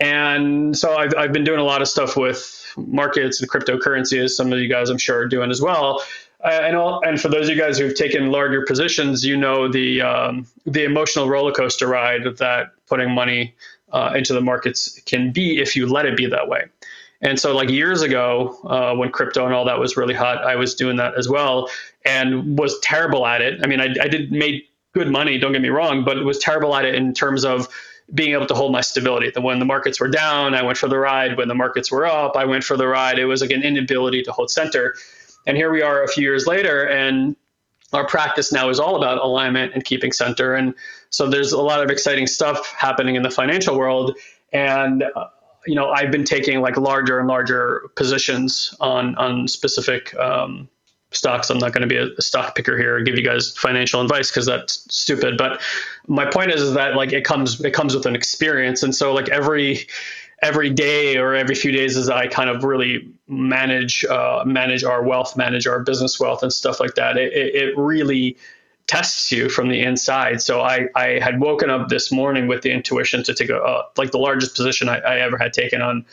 And 0.00 0.76
so 0.76 0.96
I've, 0.96 1.14
I've 1.16 1.32
been 1.32 1.44
doing 1.44 1.60
a 1.60 1.64
lot 1.64 1.82
of 1.82 1.88
stuff 1.88 2.16
with 2.16 2.74
markets 2.76 3.40
and 3.40 3.50
cryptocurrency, 3.50 4.22
as 4.22 4.36
some 4.36 4.52
of 4.52 4.58
you 4.58 4.68
guys 4.68 4.90
I'm 4.90 4.98
sure 4.98 5.20
are 5.20 5.28
doing 5.28 5.50
as 5.50 5.62
well 5.62 6.02
and 6.50 6.76
all, 6.76 7.00
and 7.04 7.20
for 7.20 7.28
those 7.28 7.48
of 7.48 7.56
you 7.56 7.60
guys 7.60 7.78
who've 7.78 7.94
taken 7.94 8.30
larger 8.30 8.64
positions, 8.64 9.24
you 9.24 9.36
know 9.36 9.68
the 9.70 10.02
um, 10.02 10.46
the 10.64 10.84
emotional 10.84 11.28
roller 11.28 11.52
coaster 11.52 11.86
ride 11.86 12.24
that 12.38 12.72
putting 12.86 13.10
money 13.10 13.54
uh, 13.92 14.12
into 14.14 14.32
the 14.32 14.40
markets 14.40 15.00
can 15.06 15.32
be 15.32 15.60
if 15.60 15.76
you 15.76 15.86
let 15.86 16.06
it 16.06 16.16
be 16.16 16.26
that 16.26 16.48
way. 16.48 16.64
And 17.22 17.40
so, 17.40 17.54
like 17.54 17.70
years 17.70 18.02
ago, 18.02 18.58
uh, 18.64 18.94
when 18.94 19.10
crypto 19.10 19.44
and 19.46 19.54
all 19.54 19.64
that 19.64 19.78
was 19.78 19.96
really 19.96 20.14
hot, 20.14 20.44
I 20.44 20.56
was 20.56 20.74
doing 20.74 20.96
that 20.96 21.16
as 21.16 21.28
well, 21.28 21.70
and 22.04 22.58
was 22.58 22.78
terrible 22.80 23.26
at 23.26 23.40
it. 23.40 23.60
I 23.64 23.66
mean, 23.66 23.80
I, 23.80 23.94
I 24.00 24.08
did 24.08 24.30
made 24.30 24.64
good 24.92 25.10
money. 25.10 25.38
Don't 25.38 25.52
get 25.52 25.62
me 25.62 25.68
wrong, 25.68 26.04
but 26.04 26.22
was 26.24 26.38
terrible 26.38 26.74
at 26.76 26.84
it 26.84 26.94
in 26.94 27.14
terms 27.14 27.44
of 27.44 27.68
being 28.14 28.32
able 28.32 28.46
to 28.46 28.54
hold 28.54 28.70
my 28.70 28.82
stability. 28.82 29.30
That 29.30 29.40
when 29.40 29.58
the 29.58 29.64
markets 29.64 29.98
were 29.98 30.08
down, 30.08 30.54
I 30.54 30.62
went 30.62 30.78
for 30.78 30.88
the 30.88 30.98
ride. 30.98 31.36
When 31.36 31.48
the 31.48 31.54
markets 31.54 31.90
were 31.90 32.06
up, 32.06 32.36
I 32.36 32.44
went 32.44 32.64
for 32.64 32.76
the 32.76 32.86
ride. 32.86 33.18
It 33.18 33.24
was 33.24 33.40
like 33.40 33.50
an 33.50 33.62
inability 33.62 34.22
to 34.24 34.32
hold 34.32 34.50
center. 34.50 34.94
And 35.46 35.56
here 35.56 35.70
we 35.70 35.82
are 35.82 36.02
a 36.02 36.08
few 36.08 36.22
years 36.24 36.46
later, 36.46 36.84
and 36.84 37.36
our 37.92 38.06
practice 38.06 38.52
now 38.52 38.68
is 38.68 38.80
all 38.80 38.96
about 38.96 39.18
alignment 39.18 39.72
and 39.74 39.84
keeping 39.84 40.12
center. 40.12 40.54
And 40.54 40.74
so 41.10 41.28
there's 41.28 41.52
a 41.52 41.60
lot 41.60 41.82
of 41.82 41.90
exciting 41.90 42.26
stuff 42.26 42.72
happening 42.76 43.14
in 43.14 43.22
the 43.22 43.30
financial 43.30 43.78
world. 43.78 44.16
And 44.52 45.02
uh, 45.02 45.28
you 45.66 45.74
know, 45.74 45.90
I've 45.90 46.10
been 46.10 46.24
taking 46.24 46.60
like 46.60 46.76
larger 46.76 47.18
and 47.18 47.28
larger 47.28 47.90
positions 47.96 48.74
on 48.80 49.14
on 49.16 49.48
specific 49.48 50.14
um, 50.16 50.68
stocks. 51.10 51.50
I'm 51.50 51.58
not 51.58 51.72
going 51.72 51.88
to 51.88 51.88
be 51.88 51.96
a, 51.96 52.22
stock 52.22 52.54
picker 52.54 52.76
here 52.76 52.96
and 52.96 53.06
give 53.06 53.16
you 53.16 53.24
guys 53.24 53.56
financial 53.56 54.00
advice 54.00 54.30
because 54.30 54.46
that's 54.46 54.86
stupid. 54.94 55.36
But 55.36 55.60
my 56.06 56.26
point 56.30 56.52
is, 56.52 56.62
is 56.62 56.74
that 56.74 56.94
like 56.94 57.12
it 57.12 57.24
comes 57.24 57.60
it 57.64 57.72
comes 57.72 57.94
with 57.94 58.06
an 58.06 58.14
experience, 58.14 58.82
and 58.82 58.94
so 58.94 59.12
like 59.12 59.28
every 59.28 59.86
every 60.46 60.70
day 60.70 61.16
or 61.16 61.34
every 61.34 61.54
few 61.54 61.72
days 61.72 61.96
as 61.96 62.08
I 62.08 62.28
kind 62.28 62.48
of 62.48 62.62
really 62.62 63.12
manage 63.26 64.04
uh, 64.04 64.44
manage 64.46 64.84
our 64.84 65.02
wealth, 65.02 65.36
manage 65.36 65.66
our 65.66 65.80
business 65.80 66.20
wealth, 66.20 66.42
and 66.42 66.52
stuff 66.52 66.78
like 66.78 66.94
that. 66.94 67.16
It, 67.16 67.32
it 67.32 67.76
really 67.76 68.36
tests 68.86 69.32
you 69.32 69.48
from 69.48 69.68
the 69.68 69.80
inside. 69.80 70.40
So 70.40 70.60
I, 70.60 70.86
I 70.94 71.18
had 71.18 71.40
woken 71.40 71.70
up 71.70 71.88
this 71.88 72.12
morning 72.12 72.46
with 72.46 72.62
the 72.62 72.70
intuition 72.70 73.24
to 73.24 73.34
take 73.34 73.50
a 73.50 73.58
uh, 73.58 73.82
like 73.96 74.12
the 74.12 74.18
largest 74.18 74.54
position 74.54 74.88
I, 74.88 74.98
I 74.98 75.18
ever 75.20 75.36
had 75.36 75.52
taken 75.52 75.82
on 75.82 76.06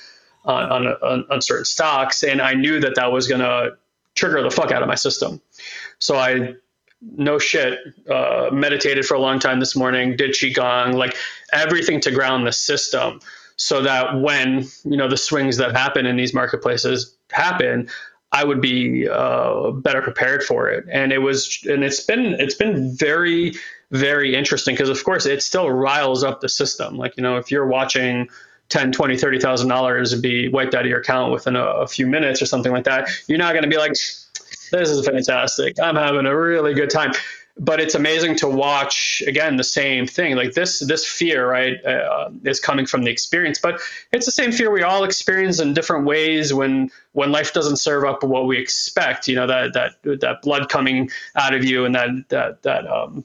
on, 0.46 0.88
on, 0.88 1.26
on, 1.30 1.42
certain 1.42 1.64
stocks, 1.64 2.24
and 2.24 2.42
I 2.42 2.54
knew 2.54 2.82
that 2.82 2.96
that 2.96 3.12
was 3.14 3.28
to 3.28 3.78
trigger 4.16 4.42
the 4.42 4.52
fuck 4.52 4.72
out 4.72 4.82
of 4.82 4.90
my 4.90 4.96
system. 4.96 5.40
So 6.00 6.18
I 6.18 6.56
no 7.02 7.38
shit, 7.38 7.80
uh, 8.10 8.50
meditated 8.52 9.06
for 9.06 9.16
a 9.16 9.20
long 9.20 9.40
time 9.40 9.60
this 9.60 9.76
morning, 9.76 10.16
did 10.16 10.32
qigong, 10.32 10.94
like 10.96 11.16
everything 11.52 12.00
to 12.02 12.12
ground 12.12 12.48
the 12.48 12.52
system, 12.52 13.20
so 13.56 13.82
that 13.82 14.20
when 14.20 14.66
you 14.84 14.98
know 14.98 15.08
the 15.08 15.18
swings 15.18 15.58
that 15.58 15.76
happen 15.76 16.06
in 16.06 16.16
these 16.16 16.34
marketplaces 16.34 17.16
happen, 17.32 17.90
I 18.34 18.44
would 18.44 18.62
be 18.62 19.08
uh, 19.08 19.70
better 19.72 20.02
prepared 20.02 20.44
for 20.44 20.68
it. 20.68 20.86
And 20.92 21.14
it 21.14 21.20
was, 21.20 21.60
and 21.70 21.84
it's 21.84 22.00
been, 22.02 22.36
it's 22.40 22.56
been 22.56 22.96
very, 22.96 23.54
very 23.92 24.36
interesting 24.36 24.74
because 24.74 24.90
of 24.90 25.02
course 25.04 25.28
it 25.28 25.44
still 25.44 25.70
riles 25.70 26.24
up 26.24 26.42
the 26.42 26.50
system. 26.50 26.98
Like, 26.98 27.16
you 27.16 27.22
know, 27.22 27.38
if 27.38 27.52
you're 27.52 27.68
watching 27.68 28.28
10, 28.70 28.92
20, 28.92 29.18
30,000 29.18 29.68
dollars 29.68 30.20
be 30.20 30.50
wiped 30.50 30.74
out 30.74 30.82
of 30.82 30.88
your 30.88 31.00
account 31.00 31.32
within 31.32 31.56
a, 31.56 31.64
a 31.64 31.88
few 31.88 32.08
minutes 32.08 32.42
or 32.42 32.48
something 32.48 32.72
like 32.72 32.86
that, 32.86 33.08
you're 33.28 33.38
not 33.38 33.54
going 33.54 33.64
to 33.64 33.70
be 33.70 33.78
like, 33.78 33.92
this 33.92 34.90
is 34.90 35.06
fantastic. 35.06 35.80
I'm 35.80 35.96
having 35.96 36.26
a 36.26 36.36
really 36.36 36.74
good 36.74 36.90
time 36.90 37.12
but 37.58 37.80
it's 37.80 37.94
amazing 37.94 38.36
to 38.36 38.48
watch 38.48 39.22
again 39.28 39.58
the 39.58 39.64
same 39.64 40.08
thing. 40.08 40.36
Like 40.36 40.54
this 40.54 40.80
this 40.80 41.06
fear 41.06 41.50
right 41.50 41.84
uh, 41.86 42.32
is 42.44 42.60
coming 42.60 42.86
from 42.86 43.04
the 43.04 43.12
experience 43.12 43.60
but 43.60 43.80
it's 44.12 44.26
the 44.26 44.32
same 44.32 44.52
fear 44.52 44.72
we 44.72 44.82
all 44.82 45.04
experience 45.04 45.60
in 45.60 45.74
different 45.74 46.06
ways 46.06 46.54
when 46.54 46.90
when 47.12 47.32
life 47.32 47.54
doesn't 47.54 47.78
serve 47.78 48.04
up 48.06 48.24
what 48.24 48.48
we 48.48 48.58
expect 48.58 49.28
you 49.28 49.36
know 49.36 49.48
that 49.48 49.74
that 49.74 50.20
that 50.22 50.42
blood 50.42 50.70
coming 50.70 51.10
out 51.36 51.54
of 51.54 51.64
you 51.64 51.86
and 51.86 51.96
that 51.96 52.10
that 52.30 52.64
that 52.64 52.88
um, 52.88 53.24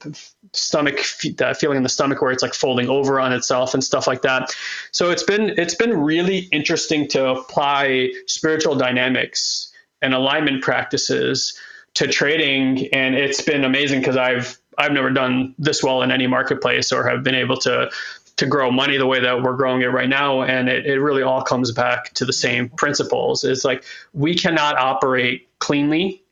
stomach 0.53 0.99
that 1.37 1.57
feeling 1.59 1.77
in 1.77 1.83
the 1.83 1.89
stomach 1.89 2.21
where 2.21 2.31
it's 2.31 2.43
like 2.43 2.53
folding 2.53 2.89
over 2.89 3.19
on 3.19 3.33
itself 3.33 3.73
and 3.73 3.83
stuff 3.83 4.07
like 4.07 4.21
that. 4.23 4.55
So 4.91 5.11
it's 5.11 5.23
been 5.23 5.53
it's 5.57 5.75
been 5.75 5.95
really 5.95 6.49
interesting 6.51 7.07
to 7.09 7.29
apply 7.29 8.11
spiritual 8.27 8.75
dynamics 8.75 9.71
and 10.01 10.13
alignment 10.13 10.63
practices 10.63 11.59
to 11.95 12.07
trading, 12.07 12.87
and 12.93 13.15
it's 13.15 13.41
been 13.41 13.63
amazing 13.63 13.99
because 13.99 14.17
I've 14.17 14.57
I've 14.77 14.91
never 14.91 15.09
done 15.09 15.55
this 15.57 15.83
well 15.83 16.01
in 16.01 16.11
any 16.11 16.27
marketplace 16.27 16.91
or 16.91 17.07
have 17.07 17.23
been 17.23 17.35
able 17.35 17.57
to 17.57 17.89
to 18.37 18.45
grow 18.45 18.71
money 18.71 18.97
the 18.97 19.05
way 19.05 19.19
that 19.19 19.43
we're 19.43 19.55
growing 19.57 19.81
it 19.81 19.87
right 19.87 20.07
now. 20.07 20.43
And 20.43 20.69
it, 20.69 20.85
it 20.85 21.01
really 21.01 21.23
all 21.23 21.41
comes 21.41 21.73
back 21.73 22.13
to 22.13 22.25
the 22.25 22.31
same 22.31 22.69
principles. 22.69 23.43
It's 23.43 23.65
like 23.65 23.83
we 24.13 24.33
cannot 24.33 24.77
operate 24.77 25.49
cleanly 25.59 26.23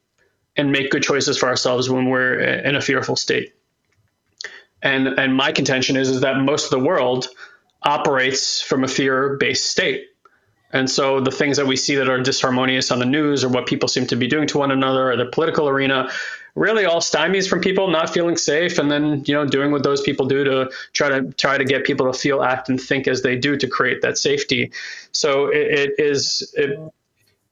and 0.56 0.72
make 0.72 0.90
good 0.90 1.04
choices 1.04 1.38
for 1.38 1.50
ourselves 1.50 1.90
when 1.90 2.10
we're 2.10 2.40
in 2.40 2.76
a 2.76 2.82
fearful 2.82 3.18
state. 3.18 3.54
And 4.82 5.08
and 5.08 5.36
my 5.36 5.52
contention 5.52 5.98
is 5.98 6.10
is 6.10 6.22
that 6.22 6.38
most 6.38 6.66
of 6.66 6.70
the 6.72 6.86
world 6.86 7.28
operates 7.84 8.62
from 8.62 8.84
a 8.84 8.88
fear-based 8.88 9.70
state. 9.70 10.06
And 10.74 10.90
so 10.90 11.22
the 11.22 11.32
things 11.32 11.58
that 11.58 11.66
we 11.66 11.78
see 11.78 11.96
that 11.96 12.10
are 12.10 12.20
disharmonious 12.20 12.92
on 12.92 13.00
the 13.00 13.06
news 13.06 13.44
or 13.44 13.50
what 13.50 13.68
people 13.68 13.88
seem 13.88 14.06
to 14.08 14.16
be 14.16 14.28
doing 14.28 14.48
to 14.50 14.58
one 14.58 14.72
another 14.72 15.12
or 15.12 15.16
the 15.16 15.26
political 15.26 15.70
arena 15.70 16.10
really 16.56 16.86
all 16.86 17.00
stymies 17.00 17.48
from 17.48 17.62
people 17.62 17.90
not 17.90 18.12
feeling 18.12 18.36
safe 18.36 18.80
and 18.80 18.90
then 18.90 19.24
you 19.28 19.34
know 19.34 19.46
doing 19.46 19.72
what 19.72 19.84
those 19.84 20.02
people 20.02 20.26
do 20.26 20.44
to 20.44 20.70
try 20.92 21.08
to 21.08 21.32
try 21.34 21.58
to 21.58 21.64
get 21.64 21.86
people 21.86 22.12
to 22.12 22.18
feel 22.18 22.42
act 22.42 22.68
and 22.68 22.82
think 22.82 23.08
as 23.08 23.22
they 23.22 23.36
do 23.36 23.56
to 23.56 23.68
create 23.68 24.02
that 24.02 24.18
safety. 24.18 24.72
So 25.12 25.48
it, 25.48 25.68
it 25.80 26.00
is 26.00 26.52
it, 26.56 26.80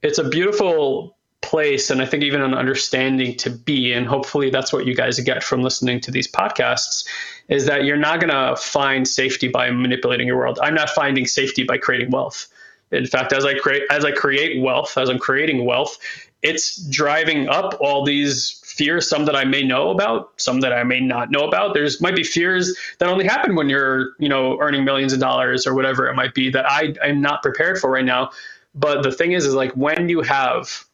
it's 0.02 0.18
a 0.18 0.28
beautiful 0.28 1.16
place 1.42 1.92
and 1.92 2.02
i 2.02 2.06
think 2.08 2.24
even 2.24 2.42
an 2.42 2.56
understanding 2.56 3.38
to 3.38 3.52
be. 3.52 3.94
And 3.94 4.08
hopefully 4.08 4.50
that's 4.50 4.74
what 4.74 4.88
you 4.88 4.96
guys 4.96 5.20
get 5.20 5.44
from 5.44 5.62
listening 5.62 6.02
to 6.02 6.12
these 6.12 6.28
podcasts 6.28 7.08
is 7.48 7.68
that 7.68 7.84
you're 7.84 7.98
not 7.98 8.20
going 8.20 8.34
to 8.34 8.60
find 8.60 9.08
safety 9.08 9.48
by 9.48 9.70
manipulating 9.70 10.26
your 10.26 10.38
world. 10.38 10.58
I'm 10.64 10.74
not 10.74 10.90
finding 10.90 11.28
safety 11.28 11.64
by 11.64 11.78
creating 11.78 12.10
wealth 12.10 12.48
in 12.92 13.06
fact, 13.06 13.34
as 13.34 13.46
I 13.46 13.56
create 13.56 13.84
as 13.90 14.06
I 14.06 14.12
create 14.12 14.62
wealth, 14.62 14.98
as 14.98 15.10
I'm 15.10 15.20
creating 15.20 15.66
wealth, 15.66 15.98
it's 16.42 16.78
driving 16.90 17.50
up 17.50 17.78
all 17.82 18.06
these 18.06 18.62
fears, 18.64 19.10
some 19.10 19.26
that 19.26 19.36
I 19.36 19.46
may 19.46 19.64
know 19.64 19.90
about, 19.90 20.34
some 20.38 20.62
that 20.62 20.74
I 20.74 20.84
may 20.84 21.00
not 21.00 21.32
know 21.32 21.48
about. 21.48 21.74
There's 21.74 22.02
might 22.02 22.16
be 22.16 22.24
fears 22.24 22.76
that 23.00 23.10
only 23.10 23.26
happen 23.26 23.56
when 23.56 23.70
you're, 23.70 24.12
you 24.20 24.30
know, 24.30 24.60
earning 24.60 24.84
millions 24.86 25.14
of 25.14 25.20
dollars 25.20 25.66
or 25.66 25.74
whatever 25.74 26.08
it 26.08 26.16
might 26.16 26.34
be 26.34 26.50
that 26.52 26.70
I 26.70 26.94
am 27.04 27.22
not 27.22 27.42
prepared 27.42 27.80
for 27.80 27.90
right 27.90 28.06
now. 28.06 28.32
But 28.76 29.04
the 29.04 29.12
thing 29.12 29.32
is, 29.32 29.46
is 29.46 29.56
like 29.56 29.72
when 29.72 30.10
you 30.10 30.22
have 30.22 30.86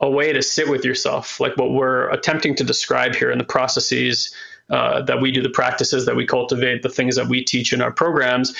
a 0.00 0.10
way 0.10 0.32
to 0.32 0.42
sit 0.42 0.68
with 0.68 0.84
yourself, 0.84 1.40
like 1.40 1.56
what 1.56 1.72
we're 1.72 2.10
attempting 2.10 2.54
to 2.56 2.64
describe 2.64 3.14
here 3.14 3.30
in 3.30 3.38
the 3.38 3.44
processes 3.44 4.34
uh, 4.70 5.02
that 5.02 5.20
we 5.20 5.30
do, 5.30 5.42
the 5.42 5.50
practices 5.50 6.06
that 6.06 6.16
we 6.16 6.26
cultivate, 6.26 6.82
the 6.82 6.88
things 6.88 7.16
that 7.16 7.26
we 7.26 7.42
teach 7.42 7.72
in 7.72 7.80
our 7.80 7.92
programs, 7.92 8.54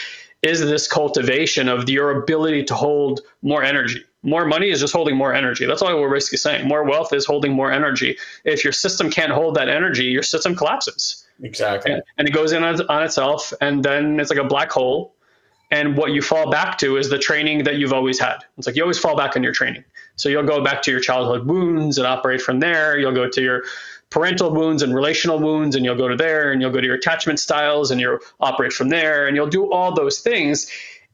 is 0.45 0.61
this 0.61 0.87
cultivation 0.87 1.69
of 1.69 1.89
your 1.89 2.23
ability 2.23 2.65
to 2.65 2.75
hold 2.75 3.23
more 3.43 3.63
energy. 3.63 4.05
More 4.23 4.45
money 4.45 4.71
is 4.71 4.81
just 4.81 4.93
holding 4.93 5.17
more 5.17 5.35
energy. 5.35 5.65
That's 5.65 5.81
all 5.83 5.99
we're 5.99 6.13
basically 6.13 6.39
saying. 6.39 6.69
More 6.69 6.85
wealth 6.85 7.13
is 7.13 7.25
holding 7.25 7.53
more 7.53 7.73
energy. 7.73 8.19
If 8.45 8.63
your 8.63 8.73
system 8.73 9.11
can't 9.11 9.33
hold 9.33 9.55
that 9.57 9.69
energy, 9.69 10.05
your 10.05 10.23
system 10.23 10.55
collapses. 10.55 11.27
Exactly. 11.43 11.93
And, 11.93 12.03
and 12.19 12.29
it 12.29 12.33
goes 12.33 12.53
in 12.53 12.63
on, 12.63 12.81
on 12.89 13.03
itself, 13.03 13.53
and 13.61 13.83
then 13.83 14.21
it's 14.21 14.31
like 14.31 14.39
a 14.39 14.45
black 14.45 14.71
hole. 14.71 15.15
And 15.71 15.97
what 15.97 16.13
you 16.13 16.23
fall 16.23 16.51
back 16.51 16.79
to 16.79 16.99
is 16.99 17.09
the 17.09 17.19
training 17.19 17.65
that 17.65 17.77
you've 17.77 17.93
always 17.93 18.21
had. 18.21 18.45
It's 18.59 18.67
like 18.67 18.77
you 18.77 18.83
always 18.83 18.99
fall 18.99 19.17
back 19.17 19.35
on 19.37 19.43
your 19.43 19.53
training. 19.53 19.83
So 20.17 20.29
you'll 20.29 20.45
go 20.45 20.63
back 20.63 20.83
to 20.83 20.91
your 20.91 21.01
childhood 21.01 21.47
wounds 21.47 21.99
and 21.99 22.07
operate 22.07 22.41
from 22.41 22.61
there. 22.61 22.99
You'll 22.99 23.15
go 23.15 23.29
to 23.29 23.43
your 23.43 23.65
parental 24.15 24.53
wounds 24.53 24.81
and 24.85 24.95
relational 24.95 25.41
wounds, 25.41 25.75
and 25.75 25.85
you'll 25.85 25.97
go 25.97 26.07
to 26.07 26.15
there 26.15 26.53
and 26.53 26.63
you'll 26.63 26.71
go 26.71 26.81
to 26.81 26.87
your 26.87 26.95
attachment 26.95 27.41
styles 27.41 27.91
and 27.91 28.01
you'll 28.01 28.21
operate 28.39 28.73
from 28.73 28.89
there 28.89 29.27
and 29.27 29.35
you'll 29.35 29.49
do 29.49 29.73
all 29.73 29.93
those 29.93 30.21
things. 30.21 30.71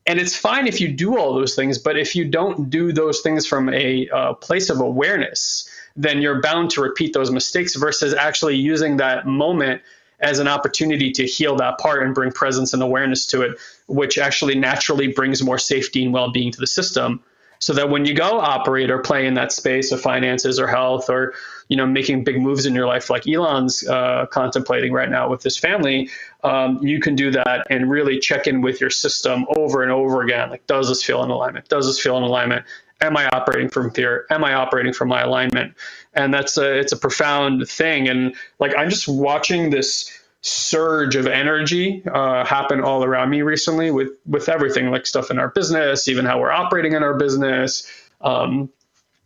And 0.07 0.21
it's 0.21 0.37
fine 0.37 0.67
if 0.67 0.83
you 0.83 0.93
do 0.93 1.19
all 1.19 1.33
those 1.33 1.55
things, 1.55 1.79
but 1.79 1.99
if 1.99 2.15
you 2.15 2.27
don't 2.27 2.69
do 2.69 2.93
those 2.93 3.21
things 3.23 3.47
from 3.47 3.71
a 3.71 4.07
uh, 4.11 4.35
place 4.35 4.69
of 4.69 4.81
awareness, 4.81 5.67
then 5.97 6.21
you're 6.21 6.43
bound 6.43 6.73
to 6.73 6.83
repeat 6.83 7.15
those 7.15 7.31
mistakes 7.31 7.75
versus 7.75 8.13
actually 8.13 8.57
using 8.57 8.99
that 8.99 9.27
moment 9.27 9.81
as 10.21 10.39
an 10.39 10.47
opportunity 10.47 11.11
to 11.13 11.25
heal 11.25 11.57
that 11.57 11.79
part 11.79 12.03
and 12.03 12.15
bring 12.15 12.31
presence 12.31 12.75
and 12.75 12.83
awareness 12.83 13.25
to 13.29 13.41
it, 13.41 13.59
which 13.87 14.19
actually 14.19 14.57
naturally 14.57 15.09
brings 15.09 15.43
more 15.43 15.59
safety 15.59 16.05
and 16.05 16.13
well 16.13 16.31
being 16.31 16.53
to 16.53 16.61
the 16.61 16.67
system 16.67 17.23
so 17.61 17.75
that 17.75 17.91
when 17.91 18.07
you 18.07 18.15
go 18.15 18.41
operate 18.41 18.91
or 18.91 18.99
play 18.99 19.27
in 19.27 19.35
that 19.35 19.53
space 19.53 19.93
of 19.93 20.01
finances 20.01 20.59
or 20.59 20.67
health 20.67 21.09
or 21.09 21.35
you 21.71 21.77
know 21.77 21.87
making 21.87 22.23
big 22.23 22.39
moves 22.41 22.67
in 22.67 22.75
your 22.75 22.87
life 22.87 23.09
like 23.09 23.27
elon's 23.27 23.87
uh, 23.89 24.27
contemplating 24.31 24.93
right 24.93 25.09
now 25.09 25.31
with 25.31 25.43
his 25.43 25.57
family 25.57 26.11
um, 26.45 26.79
you 26.83 27.01
can 27.01 27.15
do 27.15 27.31
that 27.31 27.67
and 27.71 27.91
really 27.91 28.19
check 28.19 28.47
in 28.47 28.61
with 28.61 28.81
your 28.81 28.91
system 28.91 29.47
over 29.57 29.83
and 29.83 29.93
over 29.93 30.23
again. 30.23 30.51
Like 30.51 30.67
does 30.67 30.89
this 30.89 31.03
feel 31.03 31.23
in 31.23 31.31
alignment? 31.31 31.69
Does 31.69 31.87
this 31.87 32.01
feel 32.01 32.17
in 32.17 32.23
alignment? 32.23 32.65
Am 33.03 33.17
i 33.17 33.27
operating 33.29 33.71
from 33.71 33.91
fear? 33.91 34.27
Am 34.31 34.45
i 34.45 34.53
operating 34.53 34.93
from 34.93 35.09
my 35.09 35.23
alignment? 35.23 35.75
And 36.15 36.33
that's 36.35 36.57
a 36.57 36.79
it's 36.79 36.93
a 36.93 36.97
profound 36.97 37.69
thing. 37.69 38.09
And 38.09 38.35
like 38.59 38.77
i'm 38.77 38.91
just 38.91 39.09
watching 39.09 39.71
this 39.71 40.11
surge 40.43 41.17
of 41.17 41.27
energy 41.27 42.03
uh, 42.15 42.47
happen 42.47 42.81
all 42.81 43.05
around 43.05 43.29
me 43.29 43.43
recently 43.43 43.91
with 43.91 44.09
with 44.27 44.49
everything 44.49 44.91
like 44.91 45.07
stuff 45.07 45.31
in 45.31 45.39
our 45.39 45.49
business 45.49 46.09
even 46.09 46.25
how 46.25 46.41
we're 46.41 46.51
operating 46.51 46.95
in 46.95 47.03
our 47.03 47.13
business 47.13 47.87
um, 48.23 48.71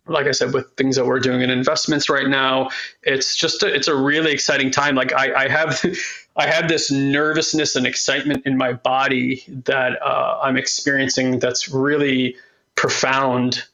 like 0.07 0.27
i 0.27 0.31
said 0.31 0.53
with 0.53 0.71
things 0.77 0.97
that 0.97 1.07
we're 1.07 1.19
doing 1.19 1.41
in 1.41 1.51
investments 1.51 2.09
right 2.09 2.29
now 2.29 2.69
it's 3.03 3.37
just 3.37 3.63
a, 3.63 3.75
it's 3.75 3.89
a 3.89 3.95
really 3.95 4.33
exciting 4.33 4.71
time 4.71 4.95
like 4.95 5.13
i, 5.13 5.45
I 5.45 5.49
have 5.49 5.83
i 6.37 6.47
have 6.47 6.69
this 6.69 6.91
nervousness 6.91 7.77
and 7.77 7.87
excitement 7.87 8.45
in 8.47 8.57
my 8.57 8.73
body 8.73 9.45
that 9.65 10.01
uh, 10.03 10.41
i'm 10.43 10.57
experiencing 10.57 11.39
that's 11.39 11.69
really 11.69 12.37
profound 12.77 13.65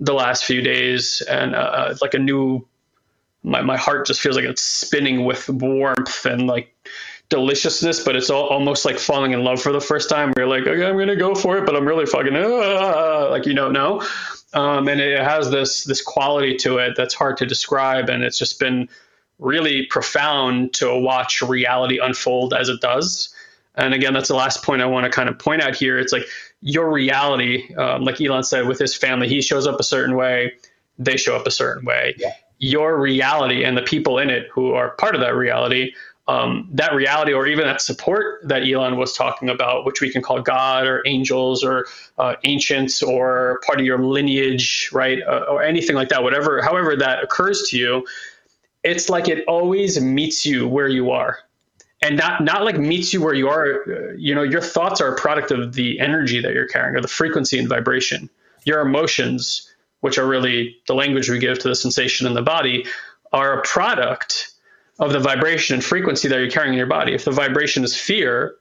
the 0.00 0.14
last 0.14 0.44
few 0.44 0.60
days 0.60 1.22
and 1.28 1.54
uh, 1.54 1.94
like 2.02 2.14
a 2.14 2.18
new 2.18 2.66
my, 3.44 3.60
my 3.60 3.76
heart 3.76 4.06
just 4.06 4.20
feels 4.20 4.36
like 4.36 4.44
it's 4.46 4.62
spinning 4.62 5.24
with 5.24 5.48
warmth 5.48 6.24
and 6.24 6.46
like 6.46 6.74
deliciousness, 7.28 8.02
but 8.02 8.16
it's 8.16 8.30
all, 8.30 8.46
almost 8.48 8.84
like 8.84 8.98
falling 8.98 9.32
in 9.32 9.44
love 9.44 9.60
for 9.60 9.72
the 9.72 9.80
first 9.80 10.08
time. 10.08 10.32
Where 10.32 10.46
you're 10.46 10.58
like, 10.58 10.66
okay, 10.66 10.86
I'm 10.86 10.98
gonna 10.98 11.16
go 11.16 11.34
for 11.34 11.58
it, 11.58 11.66
but 11.66 11.76
I'm 11.76 11.86
really 11.86 12.06
fucking 12.06 12.34
uh, 12.34 13.28
like 13.30 13.46
you 13.46 13.54
don't 13.54 13.72
know. 13.72 14.02
Um, 14.54 14.88
and 14.88 15.00
it 15.00 15.20
has 15.20 15.50
this 15.50 15.84
this 15.84 16.00
quality 16.00 16.56
to 16.58 16.78
it 16.78 16.94
that's 16.96 17.14
hard 17.14 17.36
to 17.38 17.46
describe, 17.46 18.08
and 18.08 18.22
it's 18.22 18.38
just 18.38 18.58
been 18.60 18.88
really 19.38 19.86
profound 19.86 20.72
to 20.74 20.96
watch 20.96 21.42
reality 21.42 21.98
unfold 21.98 22.54
as 22.54 22.68
it 22.68 22.80
does. 22.80 23.34
And 23.74 23.92
again, 23.92 24.14
that's 24.14 24.28
the 24.28 24.36
last 24.36 24.62
point 24.62 24.82
I 24.82 24.86
want 24.86 25.04
to 25.04 25.10
kind 25.10 25.28
of 25.28 25.38
point 25.38 25.60
out 25.60 25.74
here. 25.74 25.98
It's 25.98 26.12
like 26.12 26.24
your 26.60 26.90
reality, 26.90 27.74
um, 27.74 28.04
like 28.04 28.20
Elon 28.20 28.44
said, 28.44 28.68
with 28.68 28.78
his 28.78 28.94
family, 28.94 29.28
he 29.28 29.42
shows 29.42 29.66
up 29.66 29.80
a 29.80 29.82
certain 29.82 30.14
way, 30.14 30.52
they 30.98 31.16
show 31.16 31.34
up 31.34 31.46
a 31.46 31.50
certain 31.50 31.84
way. 31.84 32.14
Yeah. 32.16 32.34
Your 32.58 32.98
reality 33.00 33.64
and 33.64 33.76
the 33.76 33.82
people 33.82 34.18
in 34.18 34.30
it 34.30 34.46
who 34.52 34.72
are 34.74 34.90
part 34.90 35.16
of 35.16 35.20
that 35.20 35.34
reality 35.34 35.92
um, 36.26 36.68
that 36.72 36.94
reality 36.94 37.32
or 37.32 37.46
even 37.46 37.64
that 37.64 37.80
support 37.80 38.48
that 38.48 38.62
Elon 38.62 38.96
was 38.96 39.12
talking 39.12 39.50
about, 39.50 39.84
which 39.84 40.00
we 40.00 40.10
can 40.10 40.22
call 40.22 40.40
God 40.40 40.86
or 40.86 41.02
angels 41.06 41.62
or 41.62 41.86
uh, 42.18 42.36
ancients 42.44 43.02
or 43.02 43.60
part 43.66 43.78
of 43.78 43.84
your 43.84 43.98
lineage, 43.98 44.88
right? 44.92 45.20
Uh, 45.22 45.44
or 45.50 45.62
anything 45.62 45.96
like 45.96 46.08
that, 46.08 46.22
whatever, 46.22 46.62
however 46.62 46.96
that 46.96 47.22
occurs 47.22 47.68
to 47.68 47.78
you, 47.78 48.06
it's 48.82 49.08
like 49.08 49.28
it 49.28 49.44
always 49.46 50.00
meets 50.00 50.46
you 50.46 50.66
where 50.66 50.88
you 50.88 51.10
are. 51.10 51.38
And 52.00 52.16
not, 52.18 52.42
not 52.44 52.64
like 52.64 52.78
meets 52.78 53.14
you 53.14 53.22
where 53.22 53.32
you 53.34 53.48
are. 53.48 54.14
You 54.16 54.34
know, 54.34 54.42
your 54.42 54.60
thoughts 54.60 55.00
are 55.00 55.14
a 55.14 55.16
product 55.16 55.50
of 55.50 55.72
the 55.72 56.00
energy 56.00 56.40
that 56.40 56.52
you're 56.52 56.68
carrying 56.68 56.96
or 56.96 57.00
the 57.00 57.08
frequency 57.08 57.58
and 57.58 57.66
vibration. 57.66 58.28
Your 58.64 58.80
emotions, 58.80 59.70
which 60.00 60.18
are 60.18 60.26
really 60.26 60.76
the 60.86 60.94
language 60.94 61.30
we 61.30 61.38
give 61.38 61.58
to 61.60 61.68
the 61.68 61.74
sensation 61.74 62.26
in 62.26 62.34
the 62.34 62.42
body, 62.42 62.84
are 63.32 63.58
a 63.58 63.62
product 63.62 64.53
of 64.98 65.12
the 65.12 65.20
vibration 65.20 65.74
and 65.74 65.84
frequency 65.84 66.28
that 66.28 66.38
you're 66.38 66.50
carrying 66.50 66.74
in 66.74 66.78
your 66.78 66.86
body. 66.86 67.14
If 67.14 67.24
the 67.24 67.30
vibration 67.30 67.84
is 67.84 67.96
fear, 67.96 68.56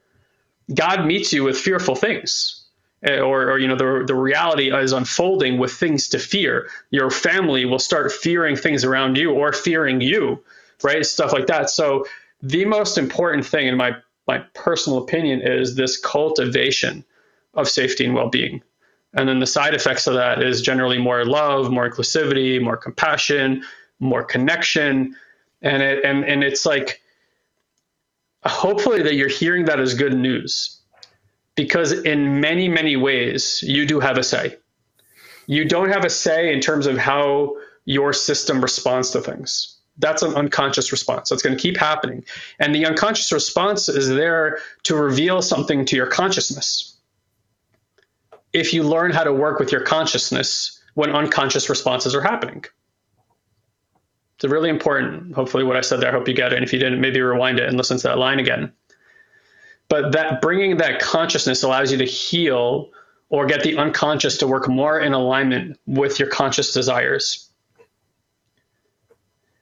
God 0.73 1.05
meets 1.05 1.31
you 1.31 1.43
with 1.43 1.57
fearful 1.57 1.95
things. 1.95 2.63
Eh, 3.03 3.19
or, 3.19 3.51
or, 3.51 3.59
you 3.59 3.67
know 3.67 3.75
the, 3.75 4.05
the 4.07 4.15
reality 4.15 4.73
is 4.73 4.93
unfolding 4.93 5.57
with 5.57 5.73
things 5.73 6.07
to 6.07 6.17
fear 6.17 6.69
your 6.89 7.09
family 7.09 7.65
will 7.65 7.79
start 7.79 8.13
fearing 8.13 8.55
things 8.55 8.85
around 8.85 9.17
you 9.17 9.33
or 9.33 9.51
fearing 9.51 9.99
you 9.99 10.41
right 10.83 11.05
stuff 11.05 11.33
like 11.33 11.47
that 11.47 11.69
so 11.69 12.05
the 12.41 12.63
most 12.63 12.97
important 12.97 13.45
thing 13.45 13.67
in 13.67 13.75
my 13.75 13.91
my 14.25 14.37
personal 14.53 14.99
opinion 14.99 15.41
is 15.41 15.75
this 15.75 15.97
cultivation 15.97 17.03
of 17.55 17.67
safety 17.67 18.05
and 18.05 18.13
well-being 18.13 18.63
and 19.15 19.27
then 19.27 19.39
the 19.41 19.47
side 19.47 19.73
effects 19.73 20.07
of 20.07 20.13
that 20.13 20.41
is 20.41 20.61
generally 20.61 20.97
more 20.97 21.25
love 21.25 21.69
more 21.69 21.89
inclusivity 21.89 22.61
more 22.61 22.77
compassion 22.77 23.61
more 23.99 24.23
connection 24.23 25.13
and 25.63 25.81
it 25.81 26.03
and 26.03 26.23
and 26.25 26.43
it's 26.43 26.65
like 26.65 27.01
hopefully 28.45 29.01
that 29.01 29.15
you're 29.15 29.29
hearing 29.29 29.65
that 29.65 29.79
as 29.79 29.93
good 29.93 30.13
news. 30.13 30.79
Because 31.55 31.91
in 31.91 32.41
many 32.41 32.67
many 32.67 32.95
ways 32.95 33.63
you 33.63 33.85
do 33.85 33.99
have 33.99 34.17
a 34.17 34.23
say. 34.23 34.57
You 35.47 35.65
don't 35.65 35.89
have 35.89 36.05
a 36.05 36.09
say 36.09 36.53
in 36.53 36.61
terms 36.61 36.85
of 36.87 36.97
how 36.97 37.55
your 37.85 38.13
system 38.13 38.61
responds 38.61 39.11
to 39.11 39.21
things. 39.21 39.77
That's 39.97 40.23
an 40.23 40.33
unconscious 40.33 40.91
response. 40.91 41.29
That's 41.29 41.41
going 41.41 41.55
to 41.55 41.61
keep 41.61 41.77
happening. 41.77 42.23
And 42.59 42.73
the 42.73 42.85
unconscious 42.85 43.31
response 43.31 43.89
is 43.89 44.09
there 44.09 44.59
to 44.83 44.95
reveal 44.95 45.41
something 45.41 45.85
to 45.85 45.95
your 45.95 46.07
consciousness. 46.07 46.97
If 48.53 48.73
you 48.73 48.83
learn 48.83 49.11
how 49.11 49.23
to 49.23 49.33
work 49.33 49.59
with 49.59 49.71
your 49.71 49.81
consciousness 49.81 50.81
when 50.95 51.11
unconscious 51.11 51.69
responses 51.69 52.15
are 52.15 52.21
happening 52.21 52.65
it's 54.43 54.51
really 54.51 54.69
important. 54.69 55.33
Hopefully, 55.33 55.63
what 55.63 55.77
I 55.77 55.81
said 55.81 56.01
there, 56.01 56.09
I 56.09 56.11
hope 56.11 56.27
you 56.27 56.33
get 56.33 56.51
it. 56.51 56.57
And 56.57 56.65
if 56.65 56.73
you 56.73 56.79
didn't, 56.79 56.99
maybe 56.99 57.21
rewind 57.21 57.59
it 57.59 57.67
and 57.67 57.77
listen 57.77 57.97
to 57.97 58.07
that 58.09 58.17
line 58.17 58.39
again. 58.39 58.73
But 59.87 60.11
that 60.11 60.41
bringing 60.41 60.77
that 60.77 60.99
consciousness 60.99 61.63
allows 61.63 61.91
you 61.91 61.97
to 61.99 62.05
heal 62.05 62.89
or 63.29 63.45
get 63.45 63.63
the 63.63 63.77
unconscious 63.77 64.37
to 64.39 64.47
work 64.47 64.67
more 64.67 64.99
in 64.99 65.13
alignment 65.13 65.79
with 65.85 66.19
your 66.19 66.29
conscious 66.29 66.73
desires. 66.73 67.49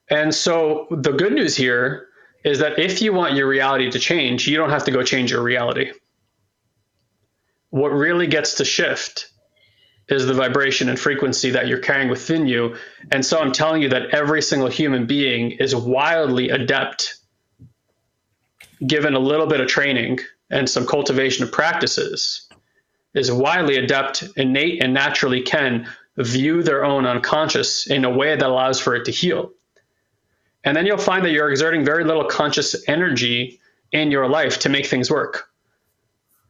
And 0.09 0.33
so 0.33 0.87
the 0.89 1.11
good 1.11 1.33
news 1.33 1.55
here 1.55 2.07
is 2.43 2.59
that 2.59 2.79
if 2.79 3.01
you 3.01 3.13
want 3.13 3.35
your 3.35 3.47
reality 3.47 3.89
to 3.91 3.99
change, 3.99 4.47
you 4.47 4.57
don't 4.57 4.71
have 4.71 4.83
to 4.85 4.91
go 4.91 5.03
change 5.03 5.31
your 5.31 5.43
reality. 5.43 5.91
What 7.69 7.89
really 7.89 8.27
gets 8.27 8.55
to 8.55 8.65
shift 8.65 9.29
is 10.12 10.26
the 10.26 10.34
vibration 10.34 10.89
and 10.89 11.00
frequency 11.00 11.52
that 11.52 11.67
you're 11.67 11.80
carrying 11.80 12.10
within 12.10 12.45
you. 12.45 12.76
And 13.12 13.26
so 13.26 13.39
I'm 13.39 13.52
telling 13.52 13.82
you 13.82 13.89
that 13.89 14.10
every 14.10 14.41
single 14.41 14.67
human 14.67 15.06
being 15.08 15.52
is 15.52 15.76
wildly 15.76 16.50
adept, 16.50 17.15
given 18.86 19.13
a 19.13 19.19
little 19.19 19.47
bit 19.47 19.62
of 19.62 19.67
training 19.67 20.19
and 20.50 20.69
some 20.69 20.86
cultivation 20.86 21.43
of 21.43 21.52
practices, 21.52 22.47
is 23.13 23.32
wildly 23.32 23.78
adept, 23.78 24.24
innate, 24.36 24.84
and 24.84 24.93
naturally 24.93 25.41
can 25.41 25.88
view 26.17 26.62
their 26.62 26.84
own 26.84 27.06
unconscious 27.06 27.88
in 27.88 28.04
a 28.04 28.10
way 28.10 28.36
that 28.36 28.45
allows 28.45 28.80
for 28.80 28.95
it 28.95 29.06
to 29.06 29.12
heal. 29.12 29.52
And 30.63 30.76
then 30.76 30.86
you'll 30.86 30.97
find 30.97 31.26
that 31.26 31.32
you're 31.32 31.50
exerting 31.50 31.86
very 31.86 32.04
little 32.04 32.26
conscious 32.26 32.76
energy 32.88 33.60
in 33.91 34.12
your 34.12 34.28
life 34.28 34.60
to 34.60 34.69
make 34.69 34.86
things 34.86 35.10
work 35.10 35.50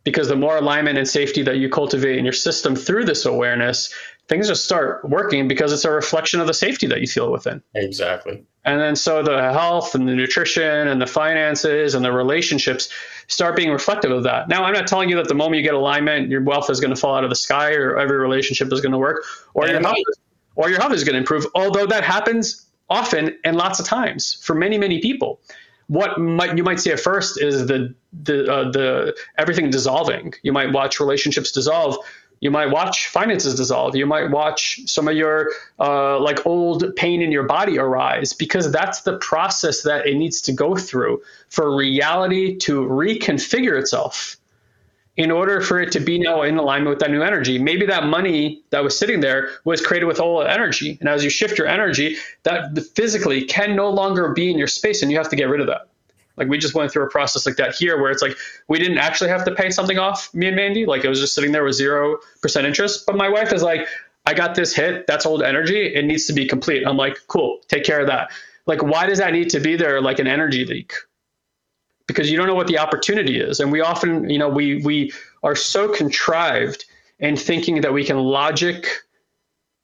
because 0.03 0.27
the 0.27 0.35
more 0.35 0.57
alignment 0.57 0.97
and 0.97 1.07
safety 1.07 1.43
that 1.43 1.57
you 1.57 1.69
cultivate 1.69 2.17
in 2.17 2.25
your 2.25 2.33
system 2.33 2.75
through 2.75 3.05
this 3.05 3.25
awareness, 3.25 3.93
things 4.27 4.47
just 4.47 4.63
start 4.63 5.07
working 5.07 5.47
because 5.47 5.73
it's 5.73 5.85
a 5.85 5.91
reflection 5.91 6.39
of 6.39 6.47
the 6.47 6.53
safety 6.53 6.87
that 6.87 7.01
you 7.01 7.07
feel 7.07 7.31
within. 7.31 7.61
Exactly. 7.75 8.43
And 8.63 8.79
then 8.79 8.95
so 8.95 9.23
the 9.23 9.51
health 9.51 9.95
and 9.95 10.07
the 10.07 10.15
nutrition 10.15 10.87
and 10.87 11.01
the 11.01 11.07
finances 11.07 11.95
and 11.95 12.05
the 12.05 12.11
relationships 12.11 12.89
start 13.27 13.55
being 13.55 13.71
reflective 13.71 14.11
of 14.11 14.23
that. 14.23 14.47
Now, 14.47 14.63
I'm 14.63 14.73
not 14.73 14.87
telling 14.87 15.09
you 15.09 15.17
that 15.17 15.27
the 15.27 15.35
moment 15.35 15.57
you 15.57 15.63
get 15.63 15.73
alignment, 15.73 16.29
your 16.29 16.43
wealth 16.43 16.69
is 16.69 16.79
going 16.79 16.93
to 16.93 16.99
fall 16.99 17.15
out 17.15 17.23
of 17.23 17.29
the 17.29 17.35
sky 17.35 17.73
or 17.73 17.97
every 17.97 18.17
relationship 18.17 18.71
is 18.71 18.81
going 18.81 18.91
to 18.91 18.97
work 18.97 19.23
or 19.53 19.67
your 19.67 19.81
health 19.81 19.97
or 20.55 20.69
your 20.69 20.79
health 20.79 20.93
is 20.93 21.03
going 21.03 21.13
to 21.13 21.19
improve, 21.19 21.45
although 21.55 21.87
that 21.87 22.03
happens 22.03 22.67
often 22.89 23.37
and 23.43 23.55
lots 23.55 23.79
of 23.79 23.85
times 23.85 24.35
for 24.43 24.53
many, 24.53 24.77
many 24.77 24.99
people 24.99 25.39
what 25.91 26.17
might 26.17 26.55
you 26.55 26.63
might 26.63 26.79
see 26.79 26.89
at 26.89 27.01
first 27.01 27.41
is 27.41 27.67
the 27.67 27.93
the 28.13 28.49
uh, 28.49 28.71
the 28.71 29.13
everything 29.37 29.69
dissolving. 29.69 30.33
You 30.41 30.53
might 30.53 30.71
watch 30.71 31.01
relationships 31.01 31.51
dissolve. 31.51 31.97
You 32.39 32.49
might 32.49 32.71
watch 32.71 33.09
finances 33.09 33.55
dissolve. 33.55 33.93
You 33.97 34.05
might 34.05 34.31
watch 34.31 34.79
some 34.85 35.09
of 35.09 35.17
your 35.17 35.51
uh, 35.79 36.17
like 36.21 36.45
old 36.45 36.95
pain 36.95 37.21
in 37.21 37.29
your 37.29 37.43
body 37.43 37.77
arise 37.77 38.31
because 38.31 38.71
that's 38.71 39.01
the 39.01 39.17
process 39.17 39.83
that 39.83 40.07
it 40.07 40.15
needs 40.15 40.39
to 40.43 40.53
go 40.53 40.77
through 40.77 41.23
for 41.49 41.75
reality 41.75 42.55
to 42.59 42.83
reconfigure 42.83 43.77
itself 43.77 44.37
in 45.17 45.29
order 45.29 45.61
for 45.61 45.79
it 45.79 45.91
to 45.91 45.99
be 45.99 46.17
now 46.19 46.41
in 46.43 46.57
alignment 46.57 46.89
with 46.89 46.99
that 46.99 47.11
new 47.11 47.21
energy. 47.21 47.59
Maybe 47.59 47.85
that 47.87 48.05
money 48.05 48.63
that 48.69 48.83
was 48.83 48.97
sitting 48.97 49.19
there 49.19 49.49
was 49.65 49.81
created 49.81 50.05
with 50.05 50.19
old 50.19 50.47
energy. 50.47 50.97
And 50.99 51.09
as 51.09 51.23
you 51.23 51.29
shift 51.29 51.57
your 51.57 51.67
energy, 51.67 52.17
that 52.43 52.77
physically 52.95 53.43
can 53.43 53.75
no 53.75 53.89
longer 53.89 54.33
be 54.33 54.49
in 54.49 54.57
your 54.57 54.67
space 54.67 55.01
and 55.01 55.11
you 55.11 55.17
have 55.17 55.29
to 55.29 55.35
get 55.35 55.49
rid 55.49 55.59
of 55.59 55.67
that. 55.67 55.87
Like 56.37 56.47
we 56.47 56.57
just 56.57 56.73
went 56.73 56.91
through 56.91 57.03
a 57.03 57.09
process 57.09 57.45
like 57.45 57.57
that 57.57 57.75
here 57.75 58.01
where 58.01 58.09
it's 58.09 58.21
like 58.21 58.37
we 58.67 58.79
didn't 58.79 58.99
actually 58.99 59.29
have 59.29 59.43
to 59.45 59.53
pay 59.53 59.69
something 59.69 59.99
off, 59.99 60.33
me 60.33 60.47
and 60.47 60.55
Mandy. 60.55 60.85
Like 60.85 61.03
it 61.03 61.09
was 61.09 61.19
just 61.19 61.35
sitting 61.35 61.51
there 61.51 61.63
with 61.63 61.75
zero 61.75 62.17
percent 62.41 62.65
interest. 62.65 63.05
But 63.05 63.17
my 63.17 63.27
wife 63.27 63.51
is 63.51 63.61
like, 63.61 63.87
I 64.25 64.33
got 64.33 64.55
this 64.55 64.73
hit, 64.73 65.07
that's 65.07 65.25
old 65.25 65.43
energy. 65.43 65.93
It 65.93 66.05
needs 66.05 66.25
to 66.27 66.33
be 66.33 66.47
complete. 66.47 66.87
I'm 66.87 66.97
like, 66.97 67.17
cool, 67.27 67.59
take 67.67 67.83
care 67.83 67.99
of 67.99 68.07
that. 68.07 68.31
Like, 68.65 68.81
why 68.81 69.07
does 69.07 69.17
that 69.17 69.33
need 69.33 69.49
to 69.51 69.59
be 69.59 69.75
there 69.75 69.99
like 70.01 70.19
an 70.19 70.27
energy 70.27 70.65
leak? 70.65 70.93
Because 72.11 72.29
you 72.29 72.37
don't 72.37 72.47
know 72.47 72.55
what 72.55 72.67
the 72.67 72.77
opportunity 72.77 73.39
is. 73.39 73.59
And 73.59 73.71
we 73.71 73.81
often, 73.81 74.29
you 74.29 74.37
know, 74.37 74.49
we 74.49 74.81
we 74.83 75.11
are 75.43 75.55
so 75.55 75.87
contrived 75.87 76.85
in 77.19 77.37
thinking 77.37 77.81
that 77.81 77.93
we 77.93 78.03
can 78.03 78.17
logic 78.17 78.87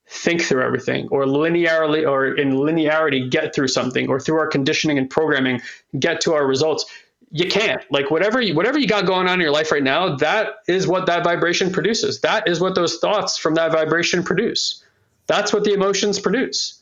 think 0.10 0.42
through 0.42 0.64
everything 0.64 1.08
or 1.10 1.26
linearly 1.26 2.08
or 2.08 2.34
in 2.36 2.54
linearity 2.54 3.30
get 3.30 3.54
through 3.54 3.68
something 3.68 4.08
or 4.08 4.20
through 4.20 4.40
our 4.40 4.48
conditioning 4.48 4.98
and 4.98 5.10
programming 5.10 5.62
get 6.00 6.22
to 6.22 6.34
our 6.34 6.48
results. 6.48 6.86
You 7.32 7.50
can't. 7.50 7.84
Like 7.92 8.10
whatever 8.10 8.40
you, 8.40 8.56
whatever 8.56 8.80
you 8.80 8.88
got 8.88 9.06
going 9.06 9.28
on 9.28 9.34
in 9.36 9.42
your 9.42 9.52
life 9.52 9.72
right 9.72 9.84
now 9.84 10.16
that 10.16 10.56
is 10.68 10.88
what 10.88 11.08
that 11.08 11.26
vibration 11.26 11.72
produces. 11.72 12.22
That 12.22 12.48
is 12.48 12.62
what 12.62 12.76
those 12.76 13.00
thoughts 13.00 13.38
from 13.38 13.56
that 13.56 13.74
vibration 13.74 14.24
produce. 14.24 14.84
That's 15.28 15.52
what 15.52 15.66
the 15.66 15.74
emotions 15.74 16.20
produce. 16.20 16.82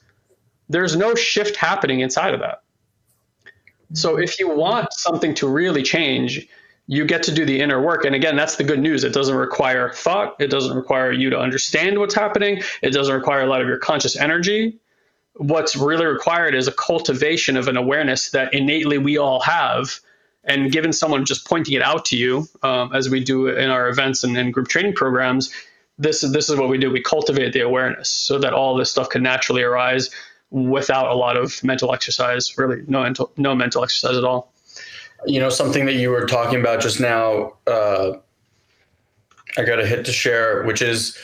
There's 0.70 0.96
no 0.96 1.16
shift 1.16 1.56
happening 1.56 2.02
inside 2.02 2.36
of 2.36 2.40
that 2.42 2.62
so 3.94 4.18
if 4.18 4.40
you 4.40 4.50
want 4.50 4.94
something 4.94 5.34
to 5.36 5.48
really 5.48 5.84
change, 5.84 6.48
you 6.88 7.06
get 7.06 7.24
to 7.24 7.34
do 7.34 7.46
the 7.46 7.62
inner 7.62 7.82
work. 7.82 8.06
And 8.06 8.16
again, 8.16 8.36
that's 8.36 8.58
the 8.58 8.64
good 8.64 8.80
news. 8.80 9.04
It 9.04 9.14
doesn't 9.14 9.36
require 9.36 9.92
thought. 9.92 10.36
It 10.40 10.48
doesn't 10.48 10.76
require 10.76 11.12
you 11.12 11.30
to 11.32 11.40
understand 11.40 12.00
what's 12.00 12.14
happening. 12.14 12.62
It 12.82 12.92
doesn't 12.92 13.14
require 13.14 13.42
a 13.42 13.48
lot 13.48 13.62
of 13.62 13.68
your 13.68 13.78
conscious 13.78 14.16
energy. 14.16 14.78
What's 15.34 15.76
really 15.76 16.06
required 16.06 16.56
is 16.56 16.68
a 16.68 16.72
cultivation 16.72 17.58
of 17.58 17.68
an 17.68 17.78
awareness 17.78 18.32
that 18.32 18.54
innately 18.54 18.98
we 18.98 19.18
all 19.18 19.42
have. 19.42 20.00
And 20.44 20.72
given 20.72 20.94
someone 20.94 21.26
just 21.26 21.48
pointing 21.48 21.74
it 21.74 21.82
out 21.82 22.06
to 22.06 22.18
you, 22.18 22.48
um, 22.62 22.94
as 22.94 23.10
we 23.10 23.24
do 23.24 23.48
in 23.48 23.70
our 23.70 23.90
events 23.90 24.24
and, 24.24 24.38
and 24.38 24.54
group 24.54 24.68
training 24.68 24.94
programs, 24.94 25.52
this 25.98 26.24
is 26.24 26.32
this 26.32 26.50
is 26.50 26.58
what 26.58 26.70
we 26.70 26.78
do. 26.78 26.92
We 26.92 27.02
cultivate 27.02 27.54
the 27.54 27.62
awareness 27.62 28.10
so 28.10 28.38
that 28.40 28.54
all 28.54 28.76
this 28.76 28.92
stuff 28.92 29.10
can 29.10 29.24
naturally 29.24 29.64
arise 29.64 30.12
without 30.56 31.12
a 31.12 31.14
lot 31.14 31.36
of 31.36 31.62
mental 31.66 31.94
exercise, 31.94 32.58
really 32.58 32.82
no 32.88 33.04
mental, 33.04 33.30
no 33.36 33.54
mental 33.54 33.84
exercise 33.84 34.16
at 34.16 34.24
all. 34.24 34.54
You 35.26 35.40
know, 35.40 35.50
something 35.50 35.86
that 35.86 35.96
you 35.96 36.10
were 36.12 36.26
talking 36.26 36.60
about 36.60 36.80
just 36.80 37.00
now, 37.00 37.58
uh, 37.68 38.14
I 39.58 39.64
got 39.64 39.80
a 39.80 39.86
hit 39.86 40.06
to 40.06 40.14
share, 40.14 40.64
which 40.64 40.82
is 40.82 41.18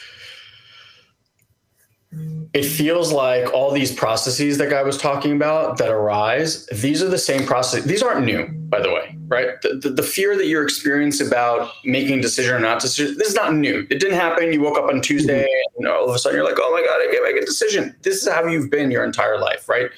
it 2.53 2.65
feels 2.65 3.11
like 3.13 3.53
all 3.53 3.71
these 3.71 3.93
processes 3.93 4.57
that 4.57 4.69
guy 4.69 4.83
was 4.83 4.97
talking 4.97 5.33
about 5.33 5.77
that 5.77 5.89
arise 5.89 6.65
these 6.67 7.01
are 7.01 7.07
the 7.07 7.17
same 7.17 7.45
process 7.45 7.83
these 7.85 8.03
aren't 8.03 8.25
new 8.25 8.45
by 8.47 8.81
the 8.81 8.91
way 8.91 9.15
right? 9.31 9.61
The, 9.61 9.75
the, 9.75 9.89
the 9.91 10.03
fear 10.03 10.35
that 10.35 10.47
you're 10.47 10.61
experiencing 10.61 11.25
about 11.25 11.71
making 11.85 12.19
a 12.19 12.21
decision 12.21 12.53
or 12.53 12.59
not 12.59 12.81
decision 12.81 13.17
this 13.17 13.29
is 13.29 13.35
not 13.35 13.53
new. 13.53 13.87
It 13.89 14.01
didn't 14.01 14.19
happen. 14.19 14.51
You 14.51 14.59
woke 14.59 14.77
up 14.77 14.89
on 14.89 15.01
tuesday 15.01 15.43
mm-hmm. 15.43 15.83
and 15.83 15.87
all 15.87 16.09
of 16.09 16.13
a 16.13 16.19
sudden 16.19 16.35
you're 16.35 16.45
like 16.45 16.59
oh 16.59 16.69
my 16.71 16.85
god 16.85 16.99
i 17.01 17.09
can't 17.11 17.23
make 17.23 17.41
a 17.41 17.45
decision. 17.45 17.95
This 18.01 18.21
is 18.21 18.27
how 18.27 18.45
you've 18.45 18.69
been 18.69 18.91
your 18.91 19.05
entire 19.05 19.39
life 19.39 19.69
right? 19.69 19.89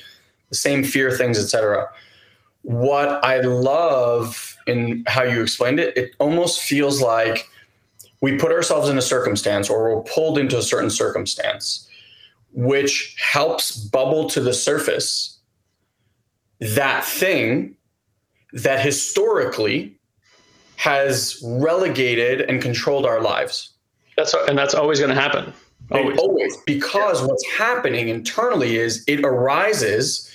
The 0.50 0.56
same 0.56 0.84
fear 0.84 1.12
things 1.12 1.44
etc 1.44 1.90
what 2.62 3.24
i 3.26 3.42
love 3.42 4.56
in 4.68 5.04
how 5.08 5.22
you 5.24 5.42
explained 5.42 5.80
it 5.80 5.98
it 5.98 6.16
almost 6.20 6.62
feels 6.62 7.02
like 7.02 7.50
we 8.22 8.38
put 8.38 8.54
ourselves 8.54 8.88
in 8.88 8.98
a 8.98 9.02
circumstance 9.02 9.70
or 9.70 9.96
we're 9.96 10.04
pulled 10.04 10.38
into 10.38 10.58
a 10.58 10.62
certain 10.62 10.90
circumstance 10.90 11.90
which 12.54 13.16
helps 13.20 13.76
bubble 13.76 14.30
to 14.30 14.40
the 14.40 14.54
surface 14.54 15.40
that 16.60 17.04
thing 17.04 17.76
that 18.54 18.80
historically 18.80 19.98
has 20.76 21.42
relegated 21.44 22.42
and 22.42 22.62
controlled 22.62 23.06
our 23.06 23.22
lives. 23.22 23.72
That's 24.16 24.34
and 24.48 24.58
that's 24.58 24.74
always 24.74 25.00
going 25.00 25.14
to 25.14 25.20
happen. 25.20 25.54
Always. 25.92 26.18
always 26.18 26.58
because 26.66 27.22
yeah. 27.22 27.28
what's 27.28 27.46
happening 27.52 28.08
internally 28.08 28.78
is 28.78 29.04
it 29.08 29.20
arises 29.26 30.30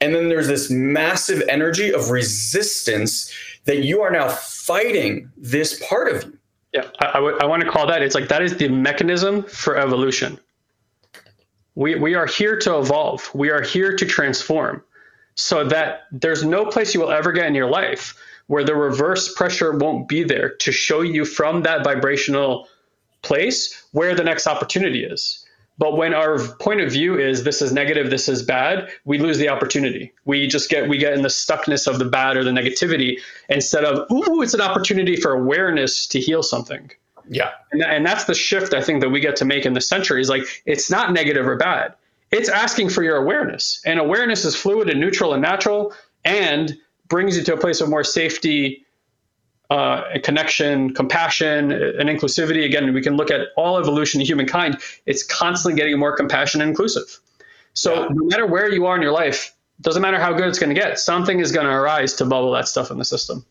and 0.00 0.14
then 0.14 0.28
there's 0.28 0.48
this 0.48 0.70
massive 0.70 1.42
energy 1.48 1.92
of 1.92 2.10
resistance 2.10 3.32
that 3.64 3.84
you 3.84 4.00
are 4.02 4.10
now 4.10 4.28
fighting 4.28 5.30
this 5.36 5.80
part 5.86 6.12
of 6.12 6.24
you. 6.24 6.38
Yeah, 6.72 6.88
I, 7.00 7.06
I, 7.06 7.12
w- 7.14 7.38
I 7.40 7.44
want 7.44 7.62
to 7.62 7.70
call 7.70 7.86
that 7.86 8.02
it's 8.02 8.14
like 8.14 8.28
that 8.28 8.42
is 8.42 8.56
the 8.56 8.68
mechanism 8.68 9.42
for 9.44 9.76
evolution. 9.76 10.38
We, 11.74 11.94
we 11.94 12.14
are 12.14 12.26
here 12.26 12.58
to 12.60 12.78
evolve. 12.78 13.30
We 13.34 13.50
are 13.50 13.62
here 13.62 13.96
to 13.96 14.06
transform 14.06 14.82
so 15.34 15.64
that 15.68 16.02
there's 16.12 16.44
no 16.44 16.66
place 16.66 16.94
you 16.94 17.00
will 17.00 17.10
ever 17.10 17.32
get 17.32 17.46
in 17.46 17.54
your 17.54 17.70
life 17.70 18.14
where 18.46 18.64
the 18.64 18.74
reverse 18.74 19.32
pressure 19.34 19.76
won't 19.76 20.08
be 20.08 20.24
there 20.24 20.50
to 20.56 20.72
show 20.72 21.00
you 21.00 21.24
from 21.24 21.62
that 21.62 21.84
vibrational 21.84 22.68
place 23.22 23.82
where 23.92 24.14
the 24.14 24.24
next 24.24 24.46
opportunity 24.46 25.04
is. 25.04 25.46
But 25.78 25.96
when 25.96 26.12
our 26.12 26.38
point 26.38 26.80
of 26.80 26.92
view 26.92 27.18
is 27.18 27.44
this 27.44 27.62
is 27.62 27.72
negative, 27.72 28.10
this 28.10 28.28
is 28.28 28.42
bad, 28.42 28.90
we 29.04 29.18
lose 29.18 29.38
the 29.38 29.48
opportunity. 29.48 30.12
We 30.24 30.46
just 30.46 30.68
get 30.68 30.88
we 30.88 30.98
get 30.98 31.14
in 31.14 31.22
the 31.22 31.28
stuckness 31.28 31.86
of 31.86 31.98
the 31.98 32.04
bad 32.04 32.36
or 32.36 32.44
the 32.44 32.50
negativity 32.50 33.18
instead 33.48 33.84
of 33.84 34.10
ooh, 34.10 34.42
it's 34.42 34.54
an 34.54 34.60
opportunity 34.60 35.16
for 35.16 35.32
awareness 35.32 36.06
to 36.08 36.20
heal 36.20 36.42
something. 36.42 36.90
Yeah. 37.28 37.50
And, 37.72 37.82
and 37.82 38.06
that's 38.06 38.24
the 38.24 38.34
shift 38.34 38.74
I 38.74 38.82
think 38.82 39.00
that 39.00 39.10
we 39.10 39.20
get 39.20 39.36
to 39.36 39.44
make 39.44 39.66
in 39.66 39.72
the 39.72 39.80
century 39.80 40.20
is 40.20 40.28
like, 40.28 40.42
it's 40.66 40.90
not 40.90 41.12
negative 41.12 41.46
or 41.46 41.56
bad. 41.56 41.94
It's 42.30 42.48
asking 42.48 42.88
for 42.88 43.02
your 43.02 43.16
awareness. 43.16 43.82
And 43.84 44.00
awareness 44.00 44.44
is 44.44 44.56
fluid 44.56 44.88
and 44.88 45.00
neutral 45.00 45.32
and 45.34 45.42
natural 45.42 45.92
and 46.24 46.76
brings 47.08 47.36
you 47.36 47.44
to 47.44 47.54
a 47.54 47.56
place 47.58 47.80
of 47.80 47.88
more 47.88 48.04
safety, 48.04 48.86
uh, 49.70 50.02
connection, 50.22 50.94
compassion, 50.94 51.72
and 51.72 52.08
inclusivity. 52.08 52.64
Again, 52.64 52.92
we 52.94 53.02
can 53.02 53.16
look 53.16 53.30
at 53.30 53.48
all 53.56 53.78
evolution 53.78 54.20
in 54.20 54.26
humankind. 54.26 54.78
It's 55.06 55.22
constantly 55.22 55.78
getting 55.78 55.98
more 55.98 56.16
compassionate 56.16 56.62
and 56.62 56.70
inclusive. 56.70 57.20
So 57.74 57.94
yeah. 57.94 58.08
no 58.10 58.24
matter 58.26 58.46
where 58.46 58.72
you 58.72 58.86
are 58.86 58.96
in 58.96 59.02
your 59.02 59.12
life, 59.12 59.54
doesn't 59.80 60.02
matter 60.02 60.20
how 60.20 60.32
good 60.32 60.48
it's 60.48 60.58
going 60.58 60.74
to 60.74 60.80
get, 60.80 60.98
something 60.98 61.40
is 61.40 61.52
going 61.52 61.66
to 61.66 61.72
arise 61.72 62.14
to 62.14 62.24
bubble 62.24 62.52
that 62.52 62.68
stuff 62.68 62.90
in 62.90 62.98
the 62.98 63.04
system. 63.04 63.44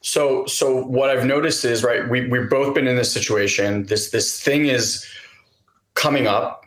So, 0.00 0.46
so 0.46 0.84
what 0.84 1.10
I've 1.10 1.26
noticed 1.26 1.64
is 1.64 1.82
right. 1.82 2.08
We 2.08 2.28
we've 2.28 2.48
both 2.48 2.74
been 2.74 2.86
in 2.86 2.96
this 2.96 3.12
situation. 3.12 3.84
This 3.84 4.10
this 4.10 4.40
thing 4.40 4.66
is 4.66 5.04
coming 5.94 6.26
up, 6.26 6.64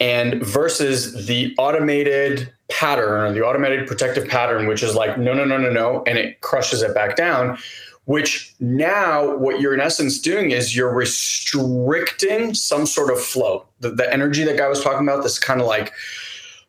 and 0.00 0.42
versus 0.44 1.26
the 1.26 1.54
automated 1.58 2.52
pattern 2.68 3.30
or 3.30 3.32
the 3.32 3.42
automated 3.42 3.86
protective 3.86 4.26
pattern, 4.28 4.66
which 4.66 4.82
is 4.82 4.94
like 4.94 5.18
no, 5.18 5.32
no, 5.32 5.44
no, 5.44 5.58
no, 5.58 5.70
no, 5.70 6.02
and 6.06 6.18
it 6.18 6.40
crushes 6.40 6.82
it 6.82 6.94
back 6.94 7.16
down. 7.16 7.58
Which 8.06 8.54
now, 8.60 9.36
what 9.36 9.60
you're 9.60 9.74
in 9.74 9.80
essence 9.80 10.20
doing 10.20 10.52
is 10.52 10.76
you're 10.76 10.94
restricting 10.94 12.54
some 12.54 12.86
sort 12.86 13.12
of 13.12 13.20
flow. 13.20 13.66
The, 13.80 13.90
the 13.90 14.12
energy 14.12 14.44
that 14.44 14.56
guy 14.56 14.68
was 14.68 14.80
talking 14.80 15.06
about, 15.06 15.24
this 15.24 15.40
kind 15.40 15.60
of 15.60 15.66
like 15.66 15.92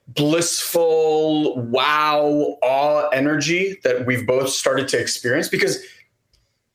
blissful 0.10 1.60
wow 1.64 2.58
awe 2.62 3.10
energy 3.10 3.78
that 3.84 4.06
we've 4.06 4.26
both 4.26 4.50
started 4.50 4.88
to 4.88 5.00
experience 5.00 5.50
because 5.50 5.84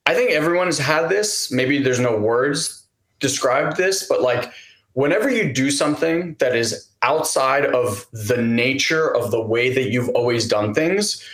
i 0.06 0.14
think 0.14 0.30
everyone 0.30 0.66
has 0.66 0.78
had 0.78 1.08
this. 1.08 1.50
Maybe 1.50 1.82
there's 1.82 2.00
no 2.00 2.16
words 2.18 2.86
described 3.20 3.76
this 3.76 4.06
but 4.06 4.20
like 4.20 4.52
whenever 4.94 5.30
you 5.30 5.52
do 5.52 5.70
something 5.70 6.36
that 6.40 6.54
is 6.54 6.88
outside 7.02 7.64
of 7.66 8.06
the 8.12 8.36
nature 8.36 9.14
of 9.14 9.30
the 9.30 9.40
way 9.40 9.72
that 9.72 9.90
you've 9.90 10.10
always 10.10 10.46
done 10.46 10.74
things 10.74 11.24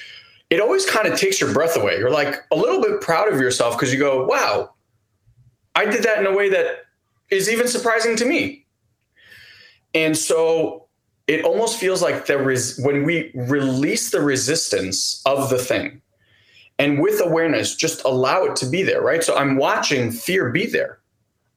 it 0.51 0.61
always 0.61 0.87
kind 0.87 1.07
of 1.07 1.19
takes 1.19 1.43
your 1.43 1.53
breath 1.53 1.77
away. 1.77 1.99
You're 1.99 2.11
like 2.11 2.37
a 2.51 2.57
little 2.57 2.81
bit 2.81 3.03
proud 3.03 3.31
of 3.31 3.39
yourself 3.39 3.77
because 3.77 3.93
you 3.93 3.99
go 3.99 4.25
wow 4.25 4.75
i 5.75 5.85
did 5.85 6.03
that 6.05 6.19
in 6.19 6.27
a 6.27 6.33
way 6.33 6.49
that 6.49 6.85
is 7.31 7.51
even 7.51 7.69
surprising 7.69 8.17
to 8.17 8.25
me. 8.25 8.65
And 9.95 10.17
so 10.17 10.88
it 11.29 11.45
almost 11.45 11.79
feels 11.79 12.03
like 12.03 12.27
there 12.27 12.51
is 12.51 12.81
when 12.83 13.05
we 13.05 13.31
release 13.35 14.11
the 14.11 14.21
resistance 14.21 15.23
of 15.27 15.51
the 15.51 15.59
thing 15.59 16.01
and 16.79 17.01
with 17.01 17.21
awareness 17.23 17.77
just 17.77 18.03
allow 18.05 18.45
it 18.45 18.57
to 18.57 18.67
be 18.67 18.83
there 18.83 19.03
right? 19.03 19.23
So 19.23 19.37
i'm 19.37 19.57
watching 19.57 20.11
fear 20.11 20.51
be 20.51 20.67
there. 20.67 20.99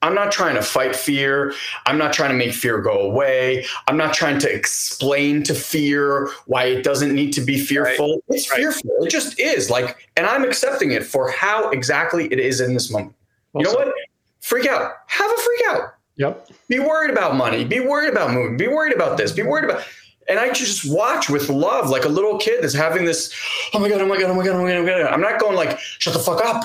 I'm 0.03 0.15
not 0.15 0.31
trying 0.31 0.55
to 0.55 0.63
fight 0.63 0.95
fear. 0.95 1.53
I'm 1.85 1.99
not 1.99 2.11
trying 2.11 2.31
to 2.31 2.35
make 2.35 2.53
fear 2.53 2.81
go 2.81 3.01
away. 3.01 3.67
I'm 3.87 3.97
not 3.97 4.15
trying 4.15 4.39
to 4.39 4.51
explain 4.51 5.43
to 5.43 5.53
fear 5.53 6.27
why 6.47 6.65
it 6.65 6.83
doesn't 6.83 7.13
need 7.13 7.33
to 7.33 7.41
be 7.41 7.59
fearful. 7.59 8.13
Right. 8.13 8.23
it's 8.29 8.49
right. 8.49 8.57
fearful. 8.57 8.89
It 9.01 9.11
just 9.11 9.39
is. 9.39 9.69
Like 9.69 10.09
and 10.17 10.25
i'm 10.25 10.43
accepting 10.43 10.91
it 10.91 11.05
for 11.05 11.29
how 11.29 11.69
exactly 11.69 12.25
it 12.31 12.39
is 12.39 12.61
in 12.61 12.73
this 12.73 12.89
moment. 12.89 13.15
You 13.53 13.63
know 13.63 13.73
what? 13.73 13.93
Freak 14.39 14.65
out. 14.65 14.93
Have 15.05 15.31
a 15.31 15.37
freak 15.37 15.61
out. 15.69 15.93
Yep. 16.15 16.50
Be 16.71 16.79
worried 16.79 17.11
about 17.11 17.35
money. 17.35 17.65
Be 17.65 17.81
worried 17.81 18.09
about 18.09 18.31
moving. 18.31 18.55
Be 18.55 18.69
worried 18.69 18.93
about 18.93 19.17
this. 19.17 19.33
Be 19.33 19.43
worried 19.43 19.69
about. 19.69 19.83
And 20.29 20.39
I 20.39 20.53
just 20.53 20.89
watch 20.89 21.29
with 21.29 21.49
love, 21.49 21.89
like 21.89 22.05
a 22.05 22.07
little 22.07 22.37
kid 22.37 22.63
that's 22.63 22.73
having 22.73 23.03
this. 23.03 23.33
Oh 23.73 23.79
my 23.79 23.89
god! 23.89 23.99
Oh 23.99 24.07
my 24.07 24.17
god! 24.17 24.29
Oh 24.29 24.33
my 24.33 24.45
god! 24.45 24.55
Oh 24.55 24.63
my 24.63 24.69
god! 24.69 24.77
Oh 24.77 24.83
my 24.83 25.01
god! 25.03 25.13
I'm 25.13 25.19
not 25.19 25.37
going 25.37 25.57
like, 25.57 25.77
shut 25.79 26.13
the 26.13 26.19
fuck 26.19 26.41
up. 26.45 26.63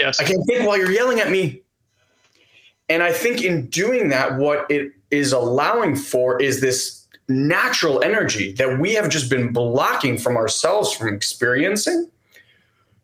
Yes. 0.00 0.18
I 0.18 0.24
can't 0.24 0.42
think 0.46 0.66
while 0.66 0.78
you're 0.78 0.90
yelling 0.90 1.20
at 1.20 1.30
me. 1.30 1.60
And 2.88 3.02
I 3.02 3.12
think 3.12 3.42
in 3.42 3.66
doing 3.66 4.08
that, 4.08 4.38
what 4.38 4.64
it 4.70 4.92
is 5.10 5.34
allowing 5.34 5.94
for 5.94 6.40
is 6.40 6.62
this 6.62 7.06
natural 7.28 8.02
energy 8.02 8.52
that 8.52 8.80
we 8.80 8.94
have 8.94 9.10
just 9.10 9.28
been 9.28 9.52
blocking 9.52 10.16
from 10.16 10.38
ourselves 10.38 10.90
from 10.90 11.12
experiencing 11.12 12.10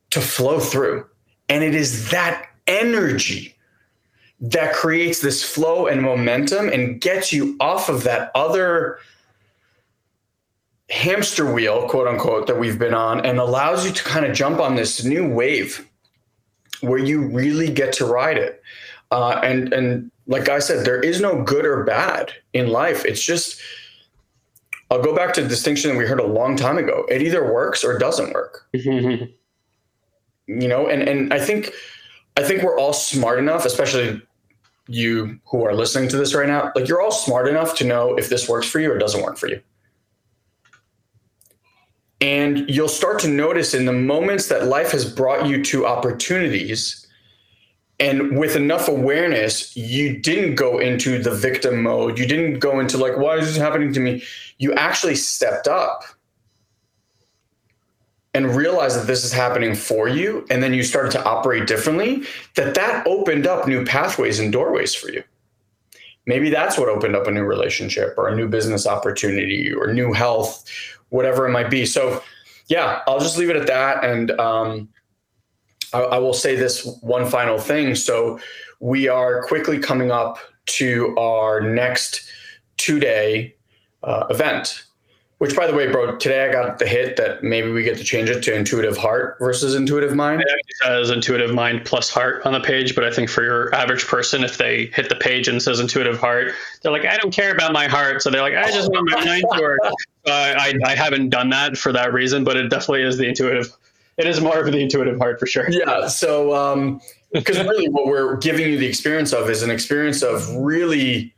to 0.09 0.23
flow 0.23 0.59
through. 0.59 1.05
And 1.51 1.63
it 1.63 1.75
is 1.75 2.11
that 2.11 2.47
energy 2.67 3.57
that 4.41 4.75
creates 4.75 5.21
this 5.21 5.45
flow 5.45 5.87
and 5.87 6.01
momentum 6.01 6.69
and 6.69 7.01
gets 7.01 7.33
you 7.33 7.57
off 7.61 7.89
of 7.89 8.05
that 8.05 8.31
other 8.35 8.99
hamster 10.89 11.53
wheel, 11.53 11.89
quote 11.89 12.09
unquote, 12.09 12.47
that 12.47 12.59
we've 12.59 12.79
been 12.79 12.95
on 12.95 13.25
and 13.25 13.39
allows 13.39 13.87
you 13.87 13.93
to 13.93 14.03
kind 14.03 14.25
of 14.25 14.35
jump 14.35 14.61
on 14.61 14.75
this 14.75 15.05
new 15.05 15.29
wave 15.29 15.87
where 16.81 16.99
you 16.99 17.27
really 17.29 17.71
get 17.71 17.93
to 17.93 18.07
ride 18.07 18.39
it. 18.39 18.63
Uh, 19.11 19.41
and 19.43 19.73
and 19.73 20.11
like 20.27 20.49
I 20.49 20.61
said, 20.61 20.87
there 20.87 21.01
is 21.01 21.21
no 21.21 21.43
good 21.43 21.67
or 21.67 21.85
bad 21.85 22.33
in 22.53 22.69
life. 22.69 23.05
It's 23.05 23.23
just 23.23 23.61
I'll 24.91 25.03
go 25.03 25.15
back 25.15 25.35
to 25.35 25.43
the 25.43 25.49
distinction 25.49 25.91
that 25.91 25.99
we 25.99 26.07
heard 26.07 26.21
a 26.21 26.27
long 26.27 26.57
time 26.57 26.79
ago. 26.79 27.05
It 27.09 27.23
either 27.23 27.53
works 27.53 27.85
or 27.85 27.99
doesn't 27.99 28.33
work. 28.33 28.67
you 28.73 29.29
know, 30.47 30.87
and 30.87 31.03
and 31.03 31.35
I 31.35 31.39
think 31.39 31.73
I 32.37 32.43
think 32.43 32.63
we're 32.63 32.79
all 32.79 32.93
smart 32.93 33.39
enough, 33.39 33.67
especially 33.67 34.23
you 34.91 35.39
who 35.47 35.65
are 35.65 35.75
listening 35.75 36.09
to 36.11 36.17
this 36.17 36.35
right 36.35 36.49
now, 36.49 36.73
like 36.75 36.89
you're 36.89 37.01
all 37.01 37.13
smart 37.13 37.49
enough 37.49 37.77
to 37.77 37.85
know 37.85 38.17
if 38.17 38.29
this 38.29 38.49
works 38.49 38.67
for 38.69 38.81
you 38.81 38.93
or 38.93 38.99
doesn't 38.99 39.23
work 39.23 39.39
for 39.39 39.49
you. 39.49 39.61
And 42.21 42.69
you'll 42.69 42.89
start 42.89 43.19
to 43.21 43.29
notice 43.29 43.73
in 43.73 43.87
the 43.87 43.93
moments 43.93 44.49
that 44.49 44.67
life 44.67 44.91
has 44.91 45.11
brought 45.11 45.47
you 45.47 45.65
to 45.65 45.87
opportunities, 45.87 47.07
and 47.99 48.39
with 48.39 48.57
enough 48.57 48.89
awareness, 48.89 49.77
you 49.77 50.19
didn't 50.19 50.55
go 50.55 50.79
into 50.79 51.23
the 51.23 51.35
victim 51.35 51.83
mode. 51.83 52.19
You 52.19 52.27
didn't 52.27 52.59
go 52.59 52.81
into 52.81 52.99
like, 52.99 53.17
why 53.17 53.37
is 53.37 53.47
this 53.47 53.57
happening 53.57 53.93
to 53.93 54.01
me? 54.01 54.23
You 54.59 54.73
actually 54.75 55.15
stepped 55.15 55.69
up 55.69 56.05
and 58.35 58.55
realize 58.55 58.95
that 58.95 59.07
this 59.07 59.25
is 59.25 59.33
happening 59.33 59.75
for 59.75 60.09
you 60.09 60.47
and 60.51 60.63
then 60.63 60.73
you 60.73 60.83
started 60.83 61.11
to 61.13 61.25
operate 61.25 61.67
differently 61.67 62.23
that 62.55 62.75
that 62.75 63.07
opened 63.07 63.47
up 63.47 63.67
new 63.67 63.85
pathways 63.85 64.39
and 64.39 64.53
doorways 64.53 64.95
for 64.95 65.11
you. 65.11 65.23
Maybe 66.27 66.49
that's 66.51 66.79
what 66.79 66.89
opened 66.89 67.17
up 67.17 67.27
a 67.27 67.31
new 67.31 67.43
relationship 67.43 68.15
or 68.17 68.29
a 68.29 68.37
new 68.37 68.47
business 68.47 68.87
opportunity 68.87 69.73
or 69.73 69.93
new 69.93 70.13
health 70.13 70.65
whatever 71.09 71.47
it 71.47 71.51
might 71.51 71.71
be. 71.71 71.85
So 71.87 72.23
yeah 72.69 73.01
i'll 73.09 73.19
just 73.19 73.37
leave 73.37 73.51
it 73.51 73.57
at 73.57 73.67
that. 73.67 74.05
And 74.05 74.31
um, 74.33 74.89
I, 75.93 76.01
I 76.01 76.19
will 76.19 76.35
say 76.35 76.55
this 76.55 76.87
one 77.01 77.27
final 77.27 77.59
thing. 77.59 77.95
So 77.95 78.39
we 78.79 79.09
are 79.09 79.43
quickly 79.43 79.79
coming 79.79 80.11
up 80.11 80.39
to 80.67 81.17
our 81.19 81.61
next 81.61 82.31
two 82.77 83.01
day 83.01 83.55
uh, 84.03 84.27
event. 84.31 84.85
Which, 85.41 85.57
by 85.57 85.67
the 85.67 85.73
way, 85.73 85.91
bro, 85.91 86.17
today 86.19 86.47
I 86.47 86.53
got 86.53 86.79
the 86.79 86.87
hit 86.87 87.17
that 87.17 87.43
maybe 87.43 87.71
we 87.71 87.83
get 87.83 87.97
to 87.97 88.05
change 88.05 88.29
it 88.29 88.43
to 88.43 88.55
intuitive 88.55 88.99
heart 88.99 89.39
versus 89.41 89.75
intuitive 89.75 90.15
mind. 90.15 90.43
It 90.43 90.77
says 90.83 91.09
intuitive 91.09 91.55
mind 91.55 91.87
plus 91.87 92.11
heart 92.11 92.45
on 92.45 92.53
the 92.53 92.61
page, 92.61 92.95
but 92.95 93.05
I 93.05 93.11
think 93.11 93.31
for 93.31 93.43
your 93.43 93.75
average 93.75 94.07
person, 94.07 94.45
if 94.45 94.59
they 94.59 94.91
hit 94.93 95.09
the 95.09 95.17
page 95.17 95.49
and 95.49 95.57
it 95.57 95.61
says 95.61 95.81
intuitive 95.81 96.19
heart, 96.19 96.53
they're 96.83 96.93
like, 96.93 97.07
I 97.07 97.17
don't 97.17 97.33
care 97.33 97.53
about 97.53 97.73
my 97.73 97.89
heart. 97.89 98.21
So 98.21 98.29
they're 98.29 98.43
like, 98.43 98.55
I 98.55 98.71
just 98.71 98.91
want 98.93 99.09
my 99.11 99.25
mind 99.25 99.45
to 99.51 99.61
work. 99.63 99.79
Uh, 99.83 99.91
I, 100.29 100.75
I 100.85 100.95
haven't 100.95 101.31
done 101.31 101.49
that 101.49 101.79
for 101.79 101.91
that 101.91 102.13
reason, 102.13 102.45
but 102.45 102.59
it 102.59 102.69
definitely 102.69 103.05
is 103.05 103.17
the 103.17 103.27
intuitive. 103.27 103.75
It 104.19 104.27
is 104.27 104.43
more 104.43 104.61
of 104.61 104.71
the 104.71 104.79
intuitive 104.79 105.17
heart 105.17 105.41
for 105.41 105.47
sure. 105.47 105.71
Yeah. 105.71 106.09
So, 106.09 106.55
um, 106.55 107.01
because 107.33 107.59
really 107.59 107.89
what 107.89 108.05
we're 108.05 108.37
giving 108.37 108.71
you 108.71 108.77
the 108.77 108.87
experience 108.87 109.33
of 109.33 109.49
is 109.49 109.63
an 109.63 109.71
experience 109.71 110.21
of 110.21 110.55
really 110.55 111.35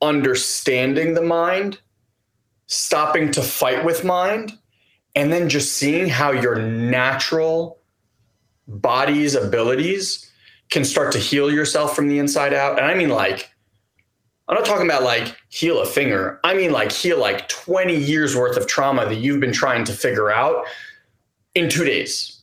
understanding 0.00 1.14
the 1.14 1.22
mind 1.22 1.80
stopping 2.74 3.30
to 3.32 3.42
fight 3.42 3.84
with 3.84 4.04
mind 4.04 4.58
and 5.14 5.32
then 5.32 5.48
just 5.48 5.74
seeing 5.74 6.08
how 6.08 6.32
your 6.32 6.56
natural 6.56 7.80
body's 8.66 9.34
abilities 9.34 10.30
can 10.70 10.84
start 10.84 11.12
to 11.12 11.18
heal 11.18 11.50
yourself 11.50 11.94
from 11.94 12.08
the 12.08 12.18
inside 12.18 12.52
out. 12.52 12.78
And 12.78 12.86
I 12.86 12.94
mean, 12.94 13.10
like, 13.10 13.50
I'm 14.48 14.56
not 14.56 14.64
talking 14.64 14.86
about 14.86 15.02
like 15.02 15.36
heal 15.48 15.80
a 15.80 15.86
finger. 15.86 16.40
I 16.42 16.54
mean, 16.54 16.72
like, 16.72 16.90
heal 16.90 17.18
like 17.18 17.48
20 17.48 17.96
years 17.96 18.36
worth 18.36 18.56
of 18.56 18.66
trauma 18.66 19.06
that 19.06 19.16
you've 19.16 19.40
been 19.40 19.52
trying 19.52 19.84
to 19.84 19.92
figure 19.92 20.30
out 20.30 20.66
in 21.54 21.68
two 21.70 21.84
days. 21.84 22.40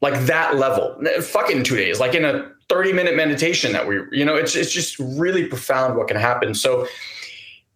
Like 0.00 0.26
that 0.26 0.56
level, 0.56 0.96
fucking 1.22 1.64
two 1.64 1.76
days, 1.76 2.00
like 2.00 2.14
in 2.14 2.24
a 2.24 2.50
30 2.68 2.92
minute 2.92 3.16
meditation 3.16 3.72
that 3.72 3.86
we, 3.86 4.00
you 4.12 4.24
know, 4.24 4.36
it's, 4.36 4.54
it's 4.54 4.72
just 4.72 4.98
really 4.98 5.46
profound 5.46 5.96
what 5.96 6.08
can 6.08 6.16
happen. 6.16 6.54
So, 6.54 6.86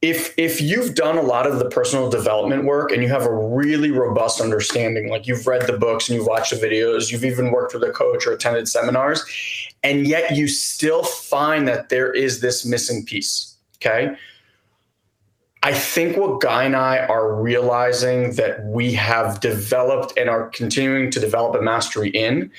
if 0.02 0.32
if 0.38 0.62
you've 0.62 0.94
done 0.94 1.18
a 1.18 1.22
lot 1.22 1.46
of 1.46 1.58
the 1.58 1.68
personal 1.68 2.08
development 2.08 2.64
work 2.64 2.90
and 2.90 3.02
you 3.02 3.08
have 3.08 3.26
a 3.26 3.34
really 3.34 3.90
robust 3.90 4.40
understanding 4.40 5.10
like 5.10 5.26
you've 5.26 5.46
read 5.46 5.66
the 5.66 5.76
books 5.76 6.08
and 6.08 6.16
you've 6.16 6.26
watched 6.26 6.50
the 6.50 6.56
videos 6.56 7.12
you've 7.12 7.24
even 7.24 7.50
worked 7.50 7.74
with 7.74 7.82
a 7.82 7.90
coach 7.90 8.26
or 8.26 8.32
attended 8.32 8.66
seminars 8.66 9.22
and 9.82 10.06
yet 10.06 10.34
you 10.34 10.48
still 10.48 11.02
find 11.02 11.68
that 11.68 11.90
there 11.90 12.12
is 12.12 12.40
this 12.40 12.64
missing 12.64 13.04
piece 13.04 13.56
okay? 13.76 14.14
I 15.62 15.74
think 15.74 16.16
what 16.16 16.40
guy 16.40 16.64
and 16.64 16.74
i 16.74 16.98
are 17.06 17.34
realizing 17.34 18.32
that 18.36 18.64
we 18.64 18.94
have 18.94 19.40
developed 19.40 20.16
and 20.16 20.30
are 20.30 20.48
continuing 20.48 21.10
to 21.10 21.20
develop 21.20 21.54
a 21.54 21.62
mastery 21.62 22.08
in 22.08 22.50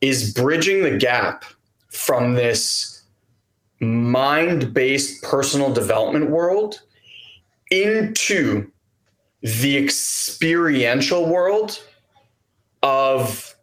is 0.00 0.32
bridging 0.32 0.82
the 0.82 0.96
gap 0.96 1.44
from 1.90 2.32
this 2.32 2.99
mind 3.80 4.74
based 4.74 5.22
personal 5.22 5.72
development 5.72 6.30
world 6.30 6.82
into 7.70 8.70
the 9.42 9.76
experiential 9.76 11.26
world 11.26 11.82
of 12.82 13.54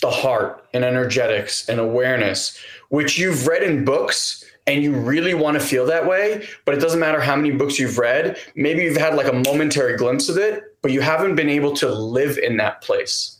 the 0.00 0.10
heart 0.10 0.66
and 0.74 0.84
energetics 0.84 1.68
and 1.68 1.80
awareness, 1.80 2.58
which 2.90 3.18
you've 3.18 3.46
read 3.46 3.62
in 3.62 3.84
books 3.84 4.44
and 4.66 4.82
you 4.82 4.94
really 4.94 5.34
want 5.34 5.58
to 5.58 5.64
feel 5.64 5.86
that 5.86 6.06
way, 6.06 6.46
but 6.64 6.74
it 6.74 6.80
doesn't 6.80 7.00
matter 7.00 7.20
how 7.20 7.34
many 7.34 7.50
books 7.50 7.78
you've 7.78 7.98
read. 7.98 8.36
Maybe 8.54 8.82
you've 8.82 8.96
had 8.96 9.14
like 9.14 9.26
a 9.26 9.32
momentary 9.32 9.96
glimpse 9.96 10.28
of 10.28 10.36
it, 10.36 10.76
but 10.82 10.92
you 10.92 11.00
haven't 11.00 11.34
been 11.34 11.48
able 11.48 11.74
to 11.76 11.88
live 11.88 12.38
in 12.38 12.58
that 12.58 12.80
place. 12.80 13.38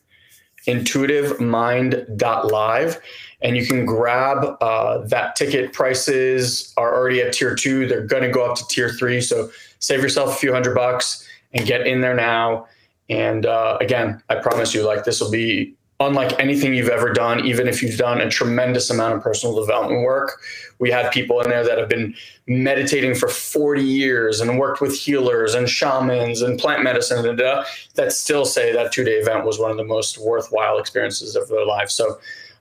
intuitivemind.live, 0.68 3.02
and 3.42 3.58
you 3.58 3.66
can 3.66 3.86
grab 3.86 4.58
uh, 4.62 5.00
that 5.08 5.36
ticket. 5.36 5.74
Prices 5.74 6.72
are 6.78 6.94
already 6.94 7.22
at 7.22 7.34
tier 7.34 7.56
two. 7.56 7.88
They're 7.88 8.06
going 8.06 8.22
to 8.24 8.30
go 8.30 8.46
up 8.46 8.56
to 8.58 8.68
tier 8.68 8.90
three. 8.90 9.22
So 9.22 9.50
save 9.80 10.02
yourself 10.02 10.32
a 10.32 10.36
few 10.36 10.54
hundred 10.54 10.76
bucks 10.76 11.28
and 11.54 11.66
get 11.66 11.88
in 11.88 12.02
there 12.02 12.16
now. 12.16 12.68
And 13.10 13.46
uh, 13.46 13.78
again, 13.82 14.24
I 14.30 14.36
promise 14.36 14.74
you, 14.74 14.86
like 14.86 15.04
this 15.04 15.20
will 15.20 15.32
be 15.32 15.76
unlike 16.00 16.38
anything 16.40 16.74
you've 16.74 16.90
ever 16.90 17.14
done, 17.14 17.46
even 17.46 17.68
if 17.68 17.82
you've 17.82 17.98
done 17.98 18.20
a 18.20 18.30
tremendous 18.30 18.90
amount 18.90 19.16
of 19.16 19.22
personal 19.22 19.60
development 19.60 20.02
work. 20.02 20.42
We 20.80 20.90
had 20.90 21.12
people 21.12 21.40
in 21.42 21.50
there 21.50 21.64
that 21.64 21.78
have 21.78 21.88
been 21.88 22.16
meditating 22.48 23.16
for 23.16 23.30
40 23.30 23.82
years 23.82 24.42
and 24.42 24.60
worked 24.60 24.82
with 24.82 24.98
healers 24.98 25.54
and 25.54 25.70
shamans 25.70 26.42
and 26.42 26.60
plant 26.60 26.84
medicine 26.84 27.26
and, 27.26 27.40
uh, 27.40 27.64
that 27.96 28.12
still 28.12 28.46
say 28.46 28.74
that 28.74 28.92
two 28.92 29.04
day 29.04 29.14
event 29.14 29.46
was 29.46 29.60
one 29.60 29.72
of 29.72 29.78
the 29.78 29.86
most 29.86 30.18
worthwhile 30.18 30.78
experiences 30.78 31.36
of 31.36 31.48
their 31.48 31.66
life. 31.66 31.90
So, 31.90 32.20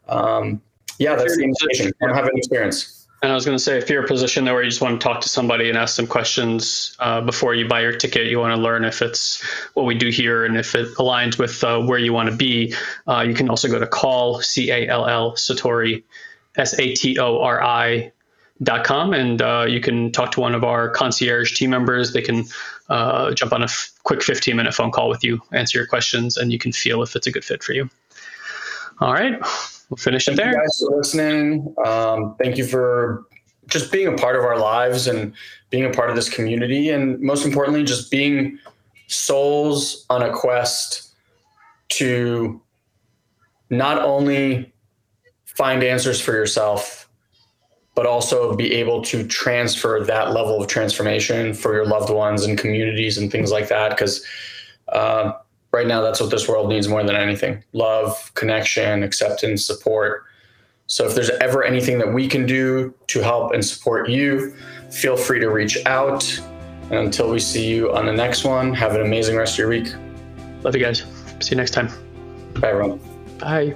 um, 0.08 0.60
yeah, 0.98 1.16
that's 1.16 1.36
the 1.36 1.44
invitation. 1.44 1.92
I 2.00 2.06
don't 2.06 2.14
have 2.14 2.26
an 2.26 2.36
experience. 2.36 3.01
And 3.22 3.30
I 3.30 3.36
was 3.36 3.44
going 3.44 3.56
to 3.56 3.62
say, 3.62 3.78
if 3.78 3.88
you're 3.88 4.02
a 4.02 4.06
position 4.06 4.44
there 4.44 4.54
where 4.54 4.64
you 4.64 4.68
just 4.68 4.82
want 4.82 5.00
to 5.00 5.04
talk 5.04 5.20
to 5.20 5.28
somebody 5.28 5.68
and 5.68 5.78
ask 5.78 5.94
them 5.94 6.08
questions 6.08 6.96
uh, 6.98 7.20
before 7.20 7.54
you 7.54 7.68
buy 7.68 7.80
your 7.80 7.92
ticket, 7.92 8.26
you 8.26 8.40
want 8.40 8.52
to 8.56 8.60
learn 8.60 8.84
if 8.84 9.00
it's 9.00 9.40
what 9.74 9.86
we 9.86 9.94
do 9.94 10.08
here 10.08 10.44
and 10.44 10.56
if 10.56 10.74
it 10.74 10.88
aligns 10.96 11.38
with 11.38 11.62
uh, 11.62 11.80
where 11.80 12.00
you 12.00 12.12
want 12.12 12.28
to 12.28 12.34
be, 12.34 12.74
uh, 13.06 13.20
you 13.20 13.32
can 13.32 13.48
also 13.48 13.68
go 13.68 13.78
to 13.78 13.86
call, 13.86 14.40
C 14.40 14.72
A 14.72 14.88
L 14.88 15.06
L, 15.06 15.32
Satori, 15.34 16.02
S 16.56 16.76
A 16.80 16.94
T 16.94 17.18
O 17.20 17.40
R 17.40 17.62
I. 17.62 18.12
Dot 18.62 18.84
com 18.84 19.12
and 19.12 19.42
uh, 19.42 19.66
you 19.68 19.80
can 19.80 20.12
talk 20.12 20.30
to 20.32 20.40
one 20.40 20.54
of 20.54 20.62
our 20.62 20.88
concierge 20.90 21.52
team 21.54 21.70
members. 21.70 22.12
They 22.12 22.22
can 22.22 22.44
uh, 22.88 23.32
jump 23.32 23.52
on 23.52 23.62
a 23.62 23.64
f- 23.64 23.90
quick 24.04 24.22
15 24.22 24.54
minute 24.54 24.72
phone 24.72 24.92
call 24.92 25.08
with 25.08 25.24
you, 25.24 25.40
answer 25.50 25.78
your 25.78 25.86
questions, 25.88 26.36
and 26.36 26.52
you 26.52 26.60
can 26.60 26.70
feel 26.70 27.02
if 27.02 27.16
it's 27.16 27.26
a 27.26 27.32
good 27.32 27.44
fit 27.44 27.64
for 27.64 27.72
you. 27.72 27.90
All 29.00 29.12
right 29.12 29.42
we'll 29.92 29.98
finish 29.98 30.26
it 30.26 30.36
there. 30.36 30.46
Thank 30.46 30.56
you 30.56 30.62
guys 30.62 30.78
for 30.78 30.96
listening. 30.96 31.74
Um, 31.84 32.34
thank 32.42 32.56
you 32.56 32.64
for 32.64 33.26
just 33.66 33.92
being 33.92 34.08
a 34.08 34.16
part 34.16 34.36
of 34.36 34.42
our 34.42 34.58
lives 34.58 35.06
and 35.06 35.34
being 35.68 35.84
a 35.84 35.90
part 35.90 36.08
of 36.08 36.16
this 36.16 36.30
community. 36.30 36.88
And 36.88 37.20
most 37.20 37.44
importantly, 37.44 37.84
just 37.84 38.10
being 38.10 38.58
souls 39.08 40.06
on 40.08 40.22
a 40.22 40.32
quest 40.32 41.14
to 41.90 42.58
not 43.68 43.98
only 43.98 44.72
find 45.44 45.84
answers 45.84 46.22
for 46.22 46.32
yourself, 46.32 47.06
but 47.94 48.06
also 48.06 48.56
be 48.56 48.72
able 48.72 49.02
to 49.02 49.26
transfer 49.26 50.02
that 50.02 50.32
level 50.32 50.58
of 50.58 50.68
transformation 50.68 51.52
for 51.52 51.74
your 51.74 51.84
loved 51.84 52.08
ones 52.08 52.44
and 52.44 52.56
communities 52.56 53.18
and 53.18 53.30
things 53.30 53.52
like 53.52 53.68
that. 53.68 53.90
Because 53.90 54.24
uh, 54.88 55.32
right 55.72 55.86
now 55.86 56.00
that's 56.00 56.20
what 56.20 56.30
this 56.30 56.48
world 56.48 56.68
needs 56.68 56.88
more 56.88 57.02
than 57.02 57.16
anything. 57.16 57.62
Love 57.72 58.32
connection 58.34 59.02
acceptance 59.02 59.64
support. 59.64 60.24
So 60.86 61.06
if 61.06 61.14
there's 61.14 61.30
ever 61.30 61.64
anything 61.64 61.98
that 61.98 62.12
we 62.12 62.28
can 62.28 62.44
do 62.44 62.94
to 63.08 63.20
help 63.20 63.52
and 63.52 63.64
support 63.64 64.08
you 64.08 64.54
feel 64.90 65.16
free 65.16 65.40
to 65.40 65.48
reach 65.48 65.78
out. 65.86 66.38
And 66.84 66.94
until 66.94 67.30
we 67.30 67.40
see 67.40 67.66
you 67.66 67.92
on 67.94 68.06
the 68.06 68.12
next 68.12 68.44
one 68.44 68.74
have 68.74 68.94
an 68.94 69.00
amazing 69.00 69.36
rest 69.36 69.54
of 69.54 69.58
your 69.60 69.68
week. 69.68 69.94
Love 70.62 70.76
you 70.76 70.82
guys. 70.82 71.04
See 71.40 71.50
you 71.50 71.56
next 71.56 71.72
time. 71.72 71.88
Bye 72.60 72.70
everyone. 72.70 73.00
Bye 73.38 73.74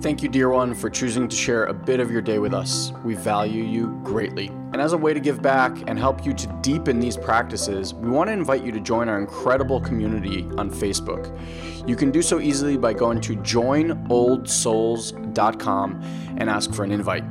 Thank 0.00 0.22
you, 0.22 0.28
dear 0.28 0.48
one, 0.48 0.74
for 0.74 0.90
choosing 0.90 1.28
to 1.28 1.36
share 1.36 1.66
a 1.66 1.72
bit 1.72 2.00
of 2.00 2.10
your 2.10 2.22
day 2.22 2.40
with 2.40 2.52
us. 2.52 2.92
We 3.04 3.14
value 3.14 3.62
you 3.62 4.00
greatly. 4.02 4.48
And 4.72 4.80
as 4.80 4.94
a 4.94 4.96
way 4.96 5.14
to 5.14 5.20
give 5.20 5.40
back 5.40 5.80
and 5.86 5.96
help 5.98 6.26
you 6.26 6.34
to 6.34 6.46
deepen 6.60 6.98
these 6.98 7.16
practices, 7.16 7.94
we 7.94 8.10
want 8.10 8.26
to 8.28 8.32
invite 8.32 8.64
you 8.64 8.72
to 8.72 8.80
join 8.80 9.08
our 9.08 9.20
incredible 9.20 9.80
community 9.80 10.42
on 10.58 10.68
Facebook. 10.70 11.30
You 11.86 11.94
can 11.94 12.10
do 12.10 12.20
so 12.20 12.40
easily 12.40 12.76
by 12.76 12.94
going 12.94 13.20
to 13.20 13.36
joinoldsouls.com 13.36 16.02
and 16.36 16.50
ask 16.50 16.74
for 16.74 16.82
an 16.82 16.90
invite. 16.90 17.22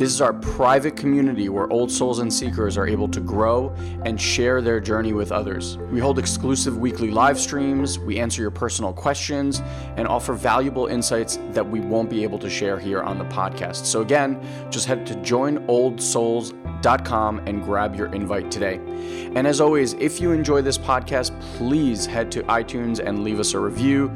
This 0.00 0.12
is 0.14 0.22
our 0.22 0.32
private 0.32 0.96
community 0.96 1.50
where 1.50 1.70
old 1.70 1.92
souls 1.92 2.20
and 2.20 2.32
seekers 2.32 2.78
are 2.78 2.86
able 2.86 3.06
to 3.08 3.20
grow 3.20 3.68
and 4.06 4.18
share 4.18 4.62
their 4.62 4.80
journey 4.80 5.12
with 5.12 5.30
others. 5.30 5.76
We 5.76 6.00
hold 6.00 6.18
exclusive 6.18 6.78
weekly 6.78 7.10
live 7.10 7.38
streams, 7.38 7.98
we 7.98 8.18
answer 8.18 8.40
your 8.40 8.50
personal 8.50 8.94
questions, 8.94 9.60
and 9.98 10.08
offer 10.08 10.32
valuable 10.32 10.86
insights 10.86 11.38
that 11.50 11.68
we 11.68 11.80
won't 11.80 12.08
be 12.08 12.22
able 12.22 12.38
to 12.38 12.48
share 12.48 12.78
here 12.78 13.02
on 13.02 13.18
the 13.18 13.26
podcast. 13.26 13.84
So, 13.84 14.00
again, 14.00 14.40
just 14.70 14.86
head 14.86 15.06
to 15.06 15.14
joinoldsouls.com 15.16 17.38
and 17.40 17.62
grab 17.62 17.94
your 17.94 18.06
invite 18.14 18.50
today. 18.50 18.76
And 19.34 19.46
as 19.46 19.60
always, 19.60 19.92
if 19.94 20.18
you 20.18 20.32
enjoy 20.32 20.62
this 20.62 20.78
podcast, 20.78 21.38
please 21.58 22.06
head 22.06 22.32
to 22.32 22.42
iTunes 22.44 23.06
and 23.06 23.22
leave 23.22 23.38
us 23.38 23.52
a 23.52 23.60
review. 23.60 24.10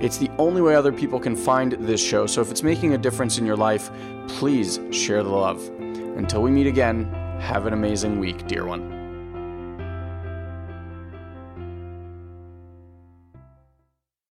It's 0.00 0.16
the 0.16 0.30
only 0.38 0.62
way 0.62 0.74
other 0.74 0.92
people 0.92 1.20
can 1.20 1.36
find 1.36 1.72
this 1.72 2.02
show. 2.02 2.26
So 2.26 2.40
if 2.40 2.50
it's 2.50 2.62
making 2.62 2.94
a 2.94 2.98
difference 2.98 3.36
in 3.36 3.44
your 3.44 3.56
life, 3.56 3.90
please 4.28 4.80
share 4.90 5.22
the 5.22 5.30
love. 5.30 5.66
Until 5.78 6.42
we 6.42 6.50
meet 6.50 6.66
again, 6.66 7.04
have 7.40 7.66
an 7.66 7.72
amazing 7.72 8.18
week, 8.18 8.46
dear 8.46 8.64
one. 8.66 8.95